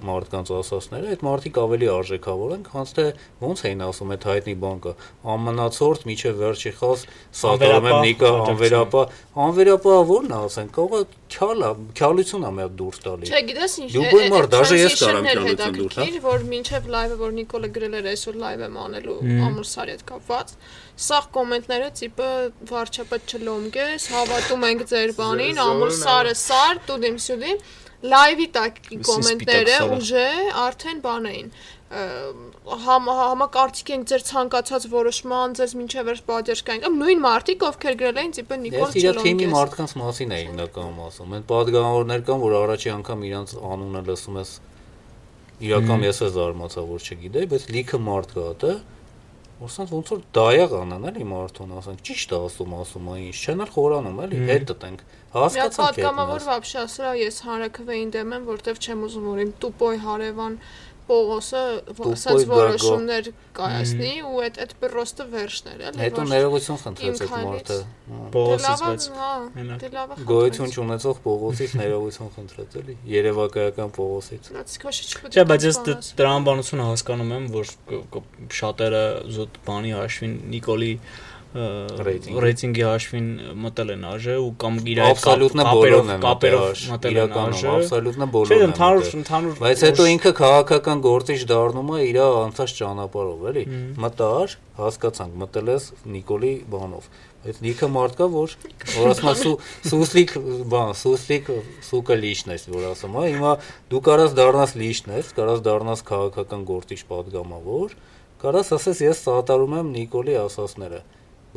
[0.04, 3.06] մարդկանց ասածները, այդ մարդիկ ավելի արժեքավոր են, քան թե
[3.44, 4.94] ոնց էին ասում այդ հայտնի բանկը,
[5.34, 7.06] ամնացորդ միջև վերջի խաս
[7.40, 9.04] սատարում եմ Նիկա անվերապա,
[9.48, 13.90] անվերապա ո՞րն է ասեն, կողը քյալ է, քյալություն է հատ դուրս տալի։ Չէ, գիտես ինչ։
[13.98, 18.10] մարդ, այդ դաժե ես կարամ քյալություն դուրս, հետաքրքիր, որ մինչև լայվը, որ Նիկոլը գրել էր
[18.12, 19.18] այսօր լայվ եմ անելու
[19.48, 20.54] ամուրսարի հետ կապված,
[20.98, 22.30] Սաղ կոմենտները տիպը
[22.72, 27.60] վարչապետ չլոմգես, հավատում ենք ձեր բանին, ամուր սարը սար, տուդիմ սյուդիմ,
[28.14, 30.28] լայվի տակ կոմենտները ուժե
[30.64, 31.52] արդեն բան էին
[31.88, 38.20] համ համակարծիք ենք ձեր ցանկացած որոշման, ձեզ ինչև էր պատժկային։ Ամ նույն մարտիկ, ովքեր գրել
[38.24, 42.44] էին տիպը Նիկոլ Չելոնկես։ Ես իր թիմի մարդկանց մասին էի հիմնականում ասում։ Այդ падգամավորներ կան,
[42.44, 44.52] որ առաջի անգամ իրանց անունը լսում ես։
[45.68, 48.74] Իրական ես է զարմացա, որ չգիտեի, բայց լիքը մարդ կա դա։
[49.58, 53.64] Որսոնց ոնց որ դայաղ անան էլի մարդուն, ասենք, ճիշտ է ասում, ասում է ինչ, չեն
[53.66, 55.00] էլ խորանում էլի, հետ դտենք։
[55.34, 60.60] Հասկացա՞ք։ Հատկամավոր վաբշա սրա ես հանրակրվեին դեմ եմ, որտեվ չեմ ուզում որ իմ տուպոյ հարևան
[61.08, 61.62] Պողոսը
[62.12, 68.18] ասած որոշումներ կայացնի ու այդ այդ պրոստը վերջներ էլի Հետո ներողություն խնդրեց այդ մարդը։ Դե
[68.34, 69.32] Պողոսից է, բայց հա,
[69.84, 74.52] դե լավ է։ Գոյություն չունեցող Պողոսից ներողություն խնդրեց էլի, Երևակայական Պողոսից։
[75.32, 75.82] Չէ, բայց ես
[76.18, 77.74] դրամաբանությունը հասկանում եմ, որ
[78.58, 79.04] շատերը
[79.38, 80.94] զուտ բանի հաշվին Նիկոլի
[81.56, 83.28] ռեյտինգի հաշվին
[83.64, 88.66] մտել են այժը ու կամ իր այդ կապերով կապերով մտել են այժը աբսոլյուտնա բոլորն են
[88.68, 93.64] ընդհանուր ընդհանուր բայց հետո ինքը քաղաքական գործիչ դառնում է իր անցած ճանապարհով էլի
[94.04, 95.88] մտար հասկացանք մտել ես
[96.18, 97.10] Նիկոլի բանով
[97.48, 98.54] այդ լիքը մարդ կա որ
[98.92, 99.56] որ ասում ասու
[99.88, 100.34] սուսլիկ
[100.74, 101.52] բան սուսլիկ
[101.88, 103.54] սուկա լիչն ես որ ասում հա հիմա
[103.94, 107.96] դու կարաս դառնաս լիչն ես կարաս դառնաս քաղաքական գործիչ падգամավոր
[108.44, 111.00] կարաս ասես ես սատարում եմ Նիկոլի ասածները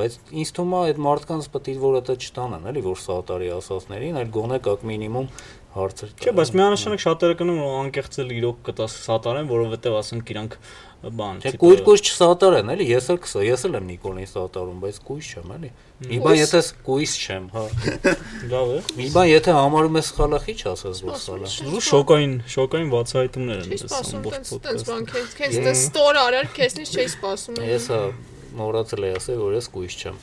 [0.01, 4.21] Բայց ինձ թվում է այդ մարդկանց պետք է որ դա չտանան, էլի որ սատարի ասածներին,
[4.21, 5.33] այլ գոնե կակ մինիմում
[5.71, 10.57] հարցեր։ Չէ, բայց միանշանակ շատերը կնում որ անկեղծել իրոք կտաս սատարեն, որովհետև ասենք իրանք
[11.01, 15.29] բան, Չէ, կույր-կույր չսատարեն, էլի, ես էլ կսա, ես էլ եմ Նիկոլին սատարում, բայց կույս
[15.31, 15.71] չեմ, էլի։
[16.11, 17.63] Մի բան Կույս- եթե կույս չեմ, հա։
[18.51, 22.35] լավ է։ Մի բան եթե համարում ես սխալը, ի՞նչ ասես, որ սխալ է։ Ու շոկային,
[22.57, 26.21] շոկային բացահայտումներ են Չի դες սպասում ամբողջ տենց տենց ոդկասթը։ բան քեզ քեզ տես ստոր
[26.21, 28.03] արար, քեզնից չի սպասում։ Ես հա
[28.59, 30.21] մոռացել եմ ասել, որ ես կույս չեմ։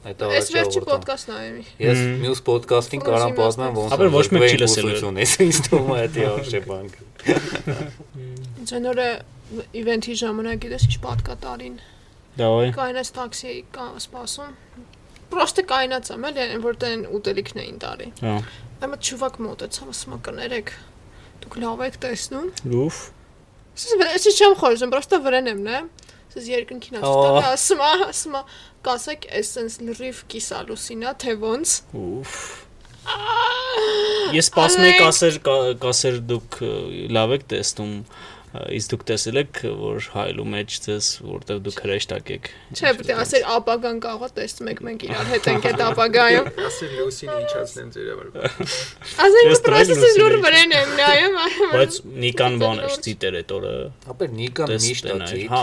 [0.00, 4.44] Այդ Այս առաջի վերջի ոդկասթն նայեմի։ Ես մյուս ոդկասթին կարամ պատմեմ ոնց Ապա ոչ մեկ
[4.46, 6.92] չի լսել, ուսուցությունից, ինձ թվում է դա արժե բանկ։
[8.70, 9.08] Ձենորը
[9.80, 11.76] իվենթի ժամանակ գիտես ինչ պատկատարին։
[12.40, 14.52] Դավայ։ Կայնած տաքսի կա սպասում։
[15.30, 18.34] Պրոստը կայնած եմ էլի, այն որ տեն ուտելիքն էին տարի։ Հա։
[18.80, 20.72] Այմա ճուվակ մոտեցավ, ասում է կներեք։
[21.44, 23.00] Դուք լավ եք տեսնում։ Լուֆ։
[23.80, 25.78] Ես ես չեմ խորժում, պրոստը վրան եմ, նե։
[26.30, 28.36] Ես երկնքին ասում ասում ասում
[28.86, 32.34] կասեք էսենս լրիվ կիսալուսինա, թե ոնց։ Ուֆ։
[34.36, 36.58] Ես սպասում եի Ալեք։ կասեր կա- կասեր դուք
[37.16, 37.94] լավ եք տեսնում
[38.50, 43.16] իսկ դուք տեսել եք որ հայլու մեջ ձեզ որտեվ դուք հրեշտակ եք Չէ, պետք է
[43.22, 47.92] ասել ապագան կարող է տեսնում եք մենք իրար հետ ենք այդ ապագայում։ Ասել լուսին իջացնեմ
[47.94, 48.50] ձեր վրա։
[49.70, 51.38] պրոստը տղեկ լուր վրան եմ նայում։
[51.76, 53.74] բայց նիկան բան է ծիտեր այդ օրը
[54.10, 55.62] Ապեր Նիկան միշտ է հա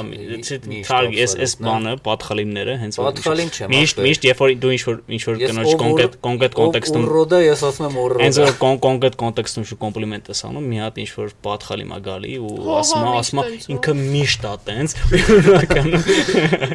[0.88, 4.82] թարգ էս էս բանը պատխալիմները հենց որ Պատխալին չեմ, միշտ միշտ երբ որ դու ինչ
[4.88, 8.80] որ ինչ որ կնոջ կոնկրետ կոնկրետ կոնտեքստում Ռոդա ես ասում եմ որ Հենց որ կոն
[8.88, 13.08] կոնկրետ կոնտեքստում շու կոմպլիմենտ ես անում, մի հատ ինչ որ պատխալի մա գալի ու ասում
[13.12, 16.06] ասում միշտ ինքը միշտ է տենց։ Իրականում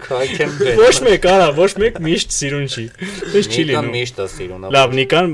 [0.07, 2.87] քայքեմ ոչ մեկ արա, ոչ մեկ միշտ սիրուն չի։
[3.33, 5.33] Դες չի Նիկան լինում։ միշտ է սիրուն։ Լավ, Նիկան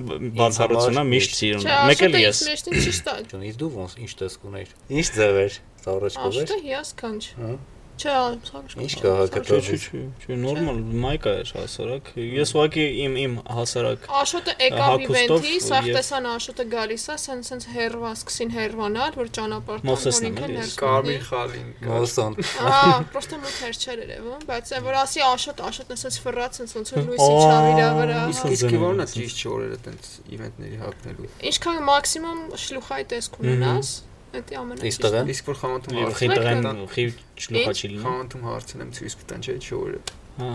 [0.58, 4.46] համար միշտ սիրուն։ Մեկ էլ ես։ ինձ մեջտին չի ստա։ Ճունից դու ոնց ինչ տեսք
[4.48, 5.58] ուներ։ Ինչ ձև էր։
[5.88, 7.56] Սառոջկով էր։ Աշոտը հիասքանչ։ Հա։
[7.98, 8.12] Չէ,
[8.46, 13.32] սա Ինչ կա հակը Չէ, չէ, չէ, նորմալ մայկա էր հասարակ։ Ես ուղղակի իմ իմ
[13.58, 19.12] հասարակ Աշոտը եկավ իվենթի, սա եւ- տեսան Աշոտը գալիս է, սենց սենց հերվա սկսին հերվանալ,
[19.18, 22.38] որ ճանապարհ Մովսեսն եմ, էլի, Կարմիր խալին։ Մոսան։
[22.68, 26.88] Ահա, պրոստը մութեր չէր երևում, բայց այն որ ասի Աշոտ, Աշոտն էսենց ֆռած սենց ոնց
[26.94, 30.04] որ լույսի չավիրա վրա։ Իսկ ո՞րն է ճիշտ չորերը տենց
[30.38, 33.88] իվենտների հապնելու։ Ինչքան մաքսիմում շլուխայի տեսք ունենաս,
[34.32, 36.62] դա Իսկ ամենաճիշտը։ տղեն Իսկ որ խանութում եւ խիտրեն
[36.94, 37.04] խի
[37.44, 40.00] շլուխա չի լինի։ խանութում հարցնեմ ցույց կտան չէ չորը։
[40.38, 40.50] Հա։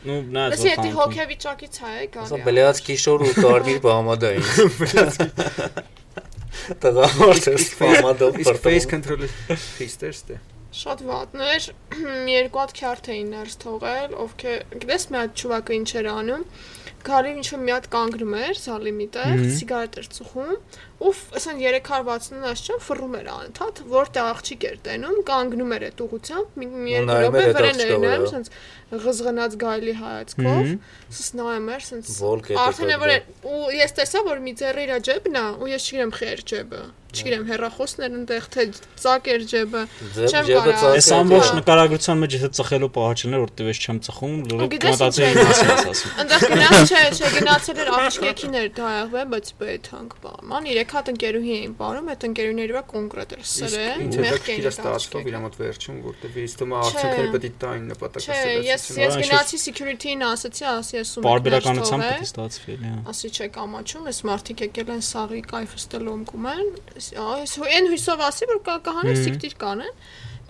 [0.00, 4.44] Ну, նայած Լսի, դա որ հոգեվիճակից է գալի։ բլեացկի շոր ու կարմիր բամադային։
[6.80, 9.28] Տղամարդ է բամադով Իսկ face control-ը
[9.60, 10.38] խիստ է
[10.70, 11.64] Շատ վատներ,
[11.98, 16.44] մի երկու հատ քյարթ էին ներս թողել, ովքեր, գիտես մի հատ ճուվակը ինչ էր անում,
[17.08, 20.54] գալի ինչ մի հատ կանգնում էր զալի միտեղ, սիգարետ էր ծուխում,
[21.00, 26.48] ու ասեն 360 ճան ֆռում էր անընդհատ, որտեղ աղջիկ էր տենում, կանգնում էր այդ ուղությամբ,
[26.60, 28.52] մի մի Ու երկու րոպե վրան էր նայում, ասենց
[28.90, 30.70] ղզղնած գայլի հայացքով,
[31.14, 32.04] սս նայում էր, ասենց
[32.66, 36.12] Արդեն որ է- ու ես տեսա որ մի ձեռը իր ջեբն է ու ես չգիտեմ
[36.20, 36.80] խեր ջեբը
[37.10, 38.62] չգիտեմ հերախոսն էր այնտեղ թե
[39.02, 39.80] ծակ էր ջեբը
[40.30, 44.46] Չեմ կարա- Այս ամբողջ նկարագրության մեջ եթե ծխելու պահանջն էր, որտեվ ես չեմ ծխում, Ու
[44.50, 49.46] լուրջ է, մասը ես ասում։ այնտեղ գնաց չէ չէ գնացել էր աղջիկին էր դայաղվե բայց
[49.60, 54.14] բեթ հանք բաման երեք հատ ընկերուհի էին բարում այդ ընկերուհների վրա կոնկրետ էր սրե Ինչ
[54.14, 58.26] է դա քիչ ստացվող իր մոտ վերջում, որտեվ ես է արդյունքները պետք է տային նպատակը
[58.30, 63.30] Չէ, ես ես գնացի security-ին ասացի, ասի ես ու Բարբերականությամբ պետք է ստացվի, հա։ ասի
[63.30, 66.72] չէ կամաչում, ես մարդիկ եկել են սաղի կայֆը ստելում կումեն,
[67.30, 69.94] այս այն հույսով ասի որ կա կհանեն Մհմ։ սիկտիր կանեն,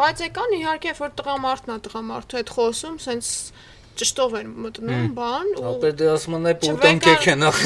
[0.00, 3.30] բայց եկան իհարկե որ տղամարդն է տղամարդու հետ խոսում, սենց
[4.00, 7.58] ճշտով են մտնում բան ու Ապեր դե ասում են պուտան կեք է նախ։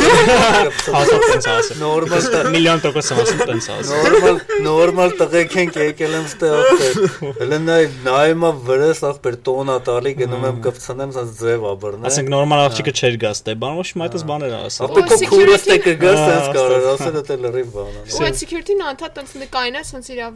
[0.98, 6.26] Ասա տենց ասա։ Նորմալ Միլիոն տոկոս ասում տենց ասա։ նորմալ նորմալ տղեկ են եկել եմ
[6.30, 6.98] ստե ապեր։
[7.38, 12.64] Հələ նայ նայմա վրես ապեր տոնա տալի գնում եմ կպցնեմ սա ձև աբրն։ Ասենք նորմալ
[12.64, 16.14] աղջիկը չէր գա ստե, բան ոչ մի այդպես բաներ ասա։ Ապեր քո security- քուրստը կգա
[16.24, 19.82] սենց կարող ստեղ։ ասել դա լրիվ բան է։ ու այդ security-ն անդադ տենց նկային է,
[19.90, 20.28] սենց իրա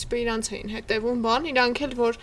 [0.00, 2.18] տիպը իրանց էին հետևում բան, իրանք էլ որ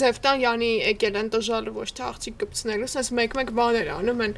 [0.00, 4.34] ձևտան յանի եկել են տժալու ոչ թե աղջիկ կպցնելու, սենց մեկ-մեկ բաներ անում են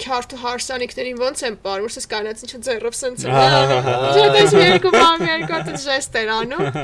[0.00, 3.34] քյարթ հարսանիքներին ոնց են բարում, սենց կանած ինչ ձեռով սենց են։
[4.14, 6.80] Չէ, դες մի երկու բան, երկու հատ ժեստ էր անում։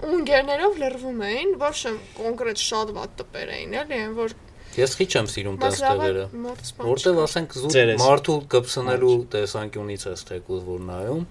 [0.00, 4.36] Ու ընկերներով լրվում էին, ոչ եմ կոնկրետ շատ վատ տպեր էին, էլի, այն որ
[4.70, 10.60] Ես քիչ եմ սիրում տես տեղերը։ մոտս Որտեվ ասենք զուտ մարդու կպցնելու տեսանկյունից ես թեկուզ
[10.68, 11.24] որ նայում,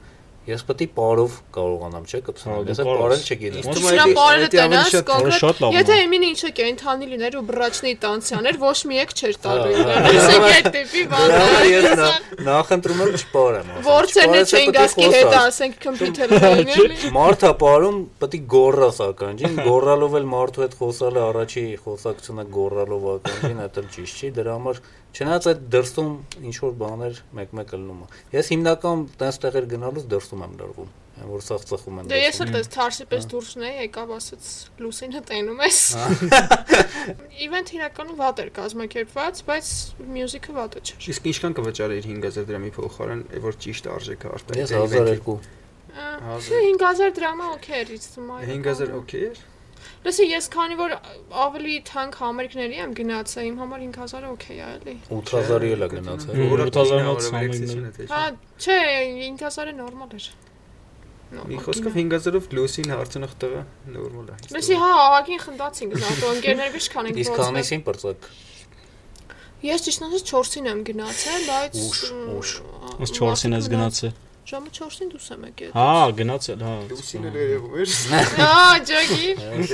[0.49, 3.63] ես պետք է parով կարողանամ, չէ, կպցնել։ Ես parել ես։ չգիտեմ։
[4.19, 7.93] բարերը Դա ավելի տնաս շատ- Որը շատ կոնկրետ Եթե իմին ինչը կենթանի լիներ ու բրաչնի
[8.03, 9.73] տանցիաներ, ոչ մի եկ չէր տալու
[10.19, 11.39] Իսկ այդ տիպի ես բանը։
[11.99, 18.41] նա- նախընտրում եմ ասենք, Որցերն չէին գասկի հետ ասենք կոմպյուտերին էլի։ Մարդը ապարում պետք է
[18.55, 24.31] գոռա սականջին, գոռալով էլ մարդու հետ խոսալը առաջի խոսակցությունը գոռալով ականջին, դա էլ ճիշտ չի,
[24.39, 24.81] դրա համար
[25.15, 26.09] չնայած այդ դրսում
[26.49, 30.89] ինչ որ բաներ մեկ-մեկ ելնում է։ Ես հիմնական տես տեղեր գնալուց դրսում եմ լրվում,
[31.19, 34.49] այն որ սաղ ծխում են։ Դե ես էլ դες թարսի պես դուրսն էի, եկավ ասաց
[34.85, 35.79] լուսինը տենում ես։
[37.49, 39.71] Իվենթ իրականում վատ էր կազմակերպված, բայց
[40.19, 45.39] մյուզիկը վատը չէր։ Իսկ ինչքան կվճարեիր 5000 դրամի փոխարեն, որ ճիշտ արժեքը արտահայտ։ Ես 1002
[45.99, 49.39] Ահա 5000 դրամա օքեյ էր թվում է։ 5000 օքեյ էր։
[50.05, 50.93] Լսի, ես քանի որ
[51.45, 56.37] ավելի թանկ համերգների եմ գնացել, իմ համար 5000-ը օքեյ է, էլի։ 8000-ի էլ է գնացել։
[56.39, 58.21] Հմ, Որը 8000 8000 մոտ համերգներ։ Հա,
[58.59, 58.77] չէ,
[59.39, 60.29] 5000-ը նորմալ էր։
[61.29, 63.59] Մի խոսքով 5000-ով լուսին հարցնող տղա
[63.95, 68.29] նորմալ է։ Լսի, հա, ահագին խնդացինք զատո ընկերներով ինչքան ենք Իսկ փոխվել։ քանիսին բրծակ։
[69.59, 72.01] Ես ճիշտ ասած 4-ին եմ գնացել, բայց Ուշ,
[72.39, 72.51] ուշ։
[73.03, 74.13] Ոնց 4-ին ես գնացել։
[74.49, 75.87] Ժամը 4-ին դուս եմ եկել։ Հա,
[76.19, 77.93] գնացել, հա։ Լուսինը երևում էր։
[78.39, 78.53] Հա,
[78.89, 79.27] ջոգի։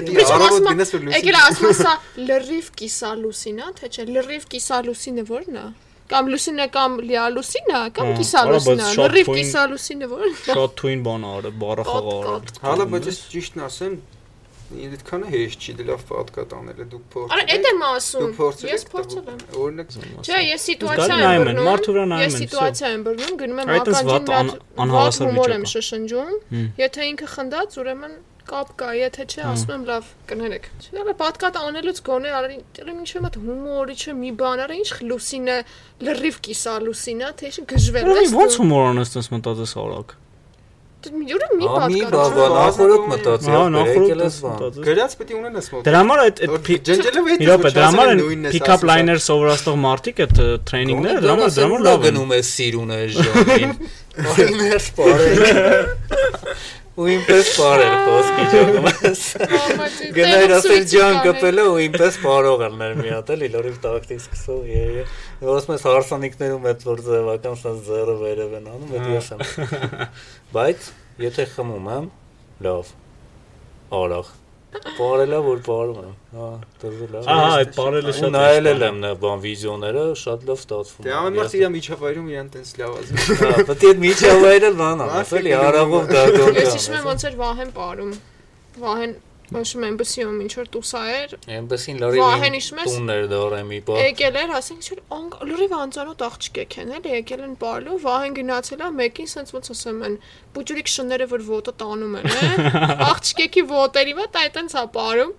[0.09, 1.93] Դե առավոտ գնաս որ լուսին։ Եկել ասում ասա
[2.29, 5.65] լրիվ կիսա լուսինա, թե չէ, լրիվ կիսա լուսինը ո՞րն է։
[6.05, 9.61] Կամ լուսինը կամ լիա լուսինը, կամ Հա, կիսա արա, բայց լուսինը, շատ լրիվ թույն- կիսա
[9.71, 13.95] լուսինը ո՞րն է։ Շատ թույն բան արը, բառը խաղա արը։ Հալա, բայց ես ճիշտն ասեմ,
[14.65, 18.71] այդքանը հեշտ չի, դե լավ պատկա տանել է դուք փորձ։ Արա, այդ եմ ասում։ փորձել
[18.71, 19.93] Ես փորձել եմ։ Օրինակ
[20.25, 23.73] Չէ, ես սիտուացիա եմ բռնում։ մարդու վրա նայում Ես են, սիտուացիա եմ բռնում, գնում եմ
[23.75, 24.53] ականջին
[24.85, 26.31] անհավասար հումոր եմ է։ շշնջում։
[26.81, 32.01] Եթե ինքը խնդած, ուրեմն կապ կա, եթե չէ, ասում եմ լավ, կներեք։ Չէ, պատկատ անելուց
[32.05, 32.57] գոնե արի,
[32.93, 35.55] ինչ եմ այդ հումորի չէ մի բան, արա ինչ լուսինը
[36.05, 40.13] լրիվ կիսա լուսինա, թե ինչ գժվել ես։ ոնց հումոր անես տես մտածես արագ։
[41.05, 41.67] Յուրը մի
[42.11, 46.21] բաբա նախորդ մտածի, եկել նախորդ ես բան։ մտածես։ գրած պետք է ունենաս մոտ։ Դրա համար
[46.25, 48.21] այդ այդ ջնջելով Իրոք է, դրա համար են
[48.55, 50.33] pick-up liner սովորացող մարդիկ այդ
[50.69, 53.71] տրեյնինգները դրա համար դրա համար լավ գնում է սիրուն է ժողին։
[54.15, 55.95] Բարիներ սպարեք։
[56.95, 59.23] ու ինպես բարել խոսքի ճոգում ես։
[60.15, 65.17] Գնայր ասել ջան կպելը ու ինպես բարող ալներ մի հատ էլի լորիվ տակտիկ սկսող եւ
[65.41, 69.45] որ ասում ես հարսանիքներում այդ որ ձևական սա զերը վերև են անում, դա ես եմ։
[70.55, 70.89] Բայց
[71.25, 72.09] եթե խմում եմ,
[72.63, 72.95] լավ։
[73.99, 74.33] Արախ։
[74.75, 76.47] Բարելա որ բարում եմ։ Հա,
[76.81, 81.13] դրվել է։ Ահա, այդ բարելը շատ նայել եմ նա բան վիդեոները, շատ լավ ստացվում Դե
[81.19, 86.11] ամեն մարդ իր միջավայրում իրան տես լավ ասում։ Հա, պետք է միջավայրը բան ասել, արաղով
[86.11, 88.13] դա գոնք։ Ես հիշում եմ ոնց էր Վահեն ապարում։
[88.85, 89.15] Վահեն
[89.53, 94.53] Ոչմ էմբասիում ինչ որ տուսա էր։ Էմբասին Վահեն լորի ես տուններ դորեմի բա։ եկել էր,
[94.57, 94.95] ասենք չէ,
[95.45, 100.01] լուրի անծանոթ աղջիկ են, էլի եկել են բարլու, Վահեն գնացել է մեկին, սենց ոնց ասեմ
[100.05, 100.17] են,
[100.55, 105.31] բուջուրիկ շները որ ոտը տանում են, է։ Աղջիկի ոտերի մոտ այտենց է բարում։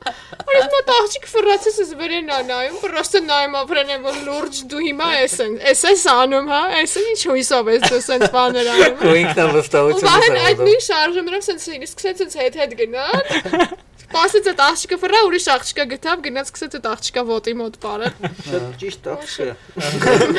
[0.46, 4.60] Որ ես մոտ աղջիկ ֆրացես ես վերեն է նայում, պրոստը նայում ապրեն է որ լուրջ
[4.70, 8.70] դու հիմա ես են, ես ես անում, հա, ես ինչ հույսով ես դու սենց բաներ
[8.76, 13.76] անում։ Ու ինքնավստահություն։ Վահեն այդ նույն շարժումներով սենց սկսեց սենց հետ-հետ գնալ։
[14.16, 18.14] Պասեց այդ աղջիկը ֆրա ուրիշ աղջիկա գտավ, գնաց սկսեց այդ աղջիկա ոտի մոտ բարել։
[18.46, 19.54] Շատ ճիշտ աղջիկ է։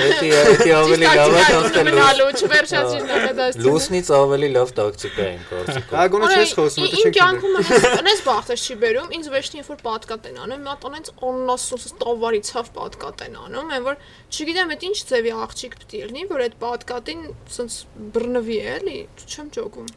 [0.08, 5.98] Էդի էդի ավելի լավ է դաստել։ Մնալու չվերջացի նախադասությունը։ Լուսնից ավելի լավ տակտիկա են կարծիքով։
[5.98, 7.54] Հա գոնե չես խոսում, Իմ դա չենք։ կյանքում
[8.02, 11.86] անես բախտես չի բերում, ինձ վերջին երբ որ պատկատ են անում, մի հատ անենց օննասոս
[12.02, 13.96] տավարի ցավ պատկատ են անում, այն որ
[14.28, 17.22] չգիտեմ այդ ինչ ձևի աղջիկ է լինի, որ այդ պատկատին
[17.58, 17.78] սենց
[18.18, 18.98] բռնվի էլի,
[19.28, 19.88] չեմ ճոգում։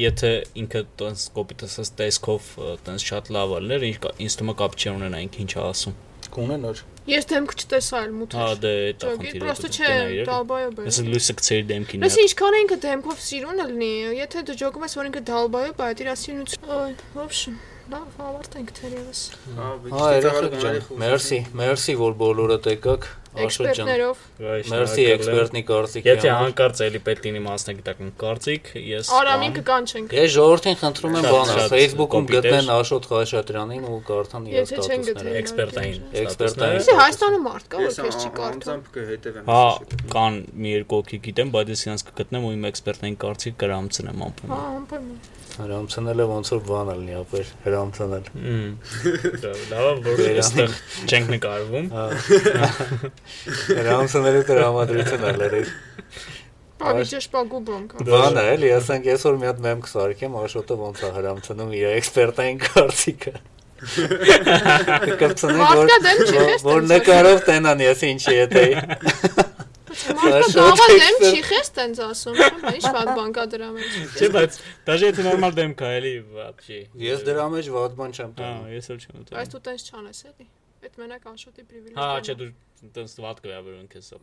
[0.00, 0.30] Եթե
[0.60, 2.50] ինքը տենց կոպիտս տեսքով
[2.86, 5.98] տենց շատ լավ ալներ, ինձ թվում է կապ չի ունենային ինչ ասում։
[6.30, 6.80] Կունենար։
[7.10, 9.88] Ես դեմք չտեսա այլ մութ։ Հա դե դա խնդիրը։ պրոստը չէ,
[10.28, 13.90] դալբայոբ է։ Ես լույսը գցերի դեմքին։ Լսի, ինչքան է ինքը դեմքով սիրուն լինի,
[14.20, 17.40] եթե դու ճոգում ես, որ ինքը դալբայոբ է, այդ իր ասինություն։ Այ, ոբշ,
[17.90, 19.20] լավ, ավարտենք թերևս։
[19.56, 24.22] Հա, երեխեք ջան։ Մերսի, մերսի որ բոլորդ եկաք։ Աշոտ ջան։ Էքսպերտներով։
[24.70, 30.78] Մերսի էքսպերտնի կարծիքի Եթե հանկարծ էլի պետք լինի մասնագիտական կարծիք, ես Արամին կկանչենք։ Ես ժողովրդին
[30.80, 36.00] խնդրում եմ բանը, Facebook-ում գտնեն Աշոտ Խաչատրյանին ու կարդան իր Եթե չեն ստատուսները։ գտել։ էքսպերտային
[36.24, 39.64] Էքսպերտային։ Իսկ Հայաստանում մարդ կա, որ քեզ չի կարդում։ անձամբ կհետևեմ։ Հա,
[40.10, 44.60] կան մի երկու հոգի գիտեմ, բայց ես իրանց կգտնեմ ու իմ էքսպերտային կարծիք կրամցնեմ Հա,
[44.80, 48.72] ամփոփ։ անպայման։ Հրամցնելը ոնց որ բան ալնի ապեր, հրամցնել։ Մմ։
[49.70, 50.76] Լավ, որ այստեղ
[51.10, 51.86] չենք նկարվում։
[53.80, 55.72] Հրամցնելու տրամադրություն ալերես։
[56.80, 61.10] Բավիճ շպագու բան կա։ Բանը էլի, ասենք այսօր մի հատ մեմ կսարքեմ, Աշոտը ոնց է
[61.18, 63.34] հրամցնում իր էքսպերտային կարծիքը։
[65.08, 65.92] Կկրծնի որ
[66.64, 68.64] որ նկարով տենան ես ինչի եթե
[69.89, 73.67] Մարդկա Շատ դավա դեմ էքսպերտ։ չի խես տենց ասում, չէ՞, ինչ վատ բան կա դրա
[73.75, 74.57] մեջ։ Չէ, բայց
[74.89, 78.69] դաժե եթե նորմալ դեմ կա, էլի вообще։ ես դրա մեջ վատ բան չեմ Հա, տանում։
[78.75, 80.47] ես էլ չեմ ուտել։ Բայց դու տենց չանես էլի։
[80.85, 82.49] Այդ մենակ անշոտի պրիվիլեգիա։ Հա, չէ, դու
[82.95, 84.09] տենց վատ կվերաբերում քեզ։